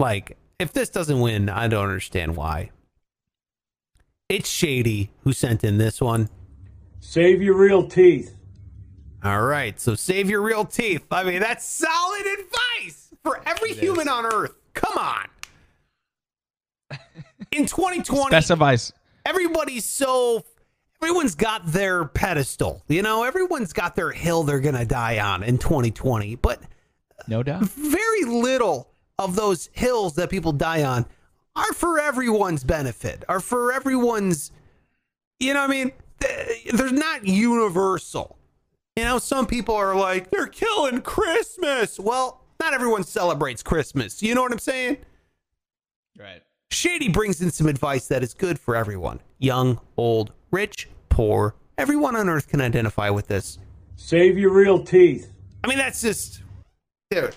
like, 0.00 0.36
if 0.58 0.72
this 0.72 0.88
doesn't 0.90 1.20
win, 1.20 1.48
I 1.48 1.68
don't 1.68 1.84
understand 1.84 2.34
why. 2.34 2.72
It's 4.30 4.48
Shady 4.48 5.10
who 5.24 5.32
sent 5.32 5.64
in 5.64 5.76
this 5.78 6.00
one. 6.00 6.28
Save 7.00 7.42
your 7.42 7.56
real 7.56 7.88
teeth. 7.88 8.36
All 9.24 9.42
right, 9.42 9.78
so 9.78 9.96
save 9.96 10.30
your 10.30 10.40
real 10.40 10.64
teeth. 10.64 11.04
I 11.10 11.24
mean, 11.24 11.40
that's 11.40 11.64
solid 11.66 12.24
advice 12.38 13.10
for 13.24 13.42
every 13.44 13.74
human 13.74 14.08
on 14.08 14.24
earth. 14.24 14.54
Come 14.72 14.96
on. 14.96 15.26
In 17.50 17.66
2020, 17.66 18.28
Specifies. 18.28 18.92
everybody's 19.26 19.84
so 19.84 20.44
everyone's 21.02 21.34
got 21.34 21.66
their 21.66 22.04
pedestal. 22.04 22.84
You 22.86 23.02
know, 23.02 23.24
everyone's 23.24 23.72
got 23.72 23.96
their 23.96 24.12
hill 24.12 24.44
they're 24.44 24.60
going 24.60 24.76
to 24.76 24.84
die 24.86 25.18
on 25.18 25.42
in 25.42 25.58
2020. 25.58 26.36
But 26.36 26.62
No 27.26 27.42
doubt. 27.42 27.62
very 27.64 28.22
little 28.24 28.92
of 29.18 29.34
those 29.34 29.68
hills 29.72 30.14
that 30.14 30.30
people 30.30 30.52
die 30.52 30.84
on 30.84 31.04
are 31.56 31.72
for 31.72 31.98
everyone's 31.98 32.64
benefit, 32.64 33.24
are 33.28 33.40
for 33.40 33.72
everyone's, 33.72 34.52
you 35.38 35.54
know 35.54 35.60
I 35.62 35.66
mean? 35.66 35.92
They're 36.72 36.92
not 36.92 37.26
universal. 37.26 38.36
You 38.96 39.04
know, 39.04 39.18
some 39.18 39.46
people 39.46 39.74
are 39.74 39.96
like, 39.96 40.30
they're 40.30 40.46
killing 40.46 41.00
Christmas. 41.00 41.98
Well, 41.98 42.44
not 42.60 42.74
everyone 42.74 43.04
celebrates 43.04 43.62
Christmas. 43.62 44.22
You 44.22 44.34
know 44.34 44.42
what 44.42 44.52
I'm 44.52 44.58
saying? 44.58 44.98
Right. 46.18 46.42
Shady 46.70 47.08
brings 47.08 47.40
in 47.40 47.50
some 47.50 47.66
advice 47.66 48.06
that 48.08 48.22
is 48.22 48.34
good 48.34 48.58
for 48.58 48.76
everyone 48.76 49.20
young, 49.38 49.80
old, 49.96 50.32
rich, 50.50 50.88
poor. 51.08 51.54
Everyone 51.78 52.14
on 52.14 52.28
earth 52.28 52.48
can 52.48 52.60
identify 52.60 53.08
with 53.08 53.28
this. 53.28 53.58
Save 53.96 54.38
your 54.38 54.52
real 54.52 54.84
teeth. 54.84 55.32
I 55.64 55.68
mean, 55.68 55.78
that's 55.78 56.02
just, 56.02 56.42
dude. 57.10 57.34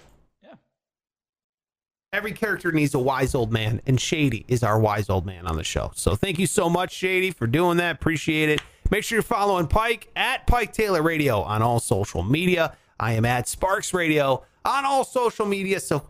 Every 2.14 2.32
character 2.32 2.72
needs 2.72 2.94
a 2.94 3.00
wise 3.00 3.34
old 3.34 3.52
man, 3.52 3.82
and 3.88 4.00
Shady 4.00 4.46
is 4.48 4.62
our 4.62 4.80
wise 4.80 5.10
old 5.10 5.26
man 5.26 5.48
on 5.48 5.56
the 5.56 5.64
show. 5.64 5.92
So 5.96 6.16
thank 6.16 6.38
you 6.38 6.46
so 6.46 6.70
much, 6.70 6.94
Shady, 6.94 7.32
for 7.32 7.48
doing 7.48 7.78
that. 7.78 7.96
Appreciate 7.96 8.50
it. 8.50 8.62
Make 8.92 9.04
sure 9.04 9.16
you're 9.16 9.24
following 9.24 9.66
Pike 9.66 10.10
at 10.16 10.46
Pike 10.46 10.74
Taylor 10.74 11.02
Radio 11.02 11.42
on 11.42 11.64
all 11.64 11.80
social 11.80 12.22
media. 12.22 12.78
I 13.00 13.14
am 13.14 13.26
at 13.26 13.48
Sparks 13.48 13.96
Radio 13.96 14.46
on 14.64 14.86
all 14.86 15.04
social 15.04 15.48
media. 15.48 15.80
So 15.80 16.08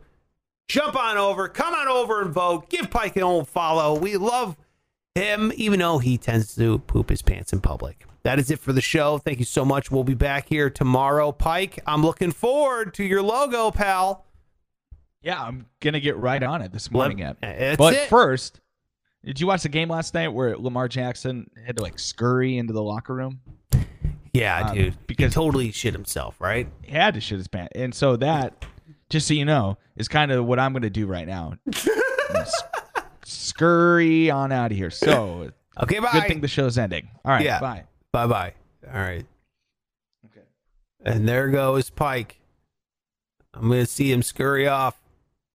jump 0.68 0.98
on 0.98 1.16
over, 1.16 1.48
come 1.48 1.74
on 1.74 1.88
over 1.88 2.22
and 2.22 2.34
vote. 2.34 2.70
Give 2.70 2.92
Pike 2.92 3.16
an 3.16 3.24
old 3.24 3.48
follow. 3.48 3.98
We 3.98 4.18
love 4.18 4.58
him, 5.16 5.54
even 5.56 5.80
though 5.80 6.00
he 6.00 6.18
tends 6.18 6.54
to 6.56 6.80
poop 6.80 7.12
his 7.12 7.22
pants 7.22 7.54
in 7.54 7.62
public. 7.62 8.06
That 8.24 8.40
is 8.40 8.52
it 8.52 8.60
for 8.60 8.74
the 8.74 8.82
show. 8.82 9.20
Thank 9.20 9.40
you 9.40 9.46
so 9.46 9.64
much. 9.64 9.90
We'll 9.90 10.04
be 10.04 10.16
back 10.16 10.50
here 10.50 10.70
tomorrow. 10.70 11.32
Pike, 11.32 11.80
I'm 11.88 12.04
looking 12.04 12.32
forward 12.32 12.94
to 12.96 13.06
your 13.06 13.22
logo, 13.22 13.72
pal. 13.72 14.26
Yeah, 15.24 15.42
I'm 15.42 15.66
gonna 15.80 16.00
get 16.02 16.18
right 16.18 16.42
on 16.44 16.62
it 16.62 16.72
this 16.72 16.92
morning. 16.92 17.18
That's 17.42 17.78
but 17.78 17.94
it. 17.94 18.10
first, 18.10 18.60
did 19.24 19.40
you 19.40 19.48
watch 19.48 19.64
the 19.64 19.70
game 19.70 19.90
last 19.90 20.14
night 20.14 20.28
where 20.28 20.58
Lamar 20.58 20.88
Jackson 20.90 21.50
had 21.66 21.78
to 21.78 21.82
like 21.84 21.98
scurry 21.98 22.58
into 22.58 22.74
the 22.74 22.84
locker 22.84 23.14
room? 23.16 23.40
Yeah, 24.34 24.68
Um, 24.70 24.76
dude. 24.76 25.08
because- 25.08 25.32
he 25.32 25.36
totally 25.36 25.72
shit 25.72 25.94
himself, 25.94 26.36
right? 26.42 26.68
He 26.82 26.92
had 26.92 27.14
to 27.14 27.22
shit 27.22 27.38
his 27.38 27.48
pants, 27.48 27.72
and 27.76 27.94
so 27.96 28.16
that, 28.18 28.66
just 29.10 29.28
so 29.28 29.34
you 29.34 29.46
know, 29.46 29.78
is 29.96 30.08
kind 30.08 30.32
of 30.32 30.46
what 30.46 30.60
I'm 30.60 30.74
gonna 30.74 30.90
do 30.90 31.06
right 31.08 31.28
now. 31.28 31.54
Gonna 32.34 32.48
scurry 33.26 34.30
on 34.32 34.52
out 34.52 34.72
of 34.72 34.78
here. 34.78 34.90
So 34.90 35.52
Okay, 35.82 36.00
bye. 36.00 36.10
good 36.12 36.28
thing 36.28 36.42
the 36.42 36.48
show's 36.48 36.78
ending. 36.78 37.10
All 37.24 37.32
right, 37.32 37.46
Yeah. 37.46 37.60
bye. 37.60 37.84
Bye 38.12 38.28
bye. 38.28 38.54
All 38.88 39.00
right. 39.00 39.26
Okay. 40.26 40.46
And 41.06 41.28
there 41.28 41.50
goes 41.50 41.90
Pike. 41.90 42.40
I'm 43.54 43.68
going 43.68 43.82
to 43.82 43.86
see 43.86 44.12
him 44.12 44.24
scurry 44.24 44.68
off. 44.68 45.00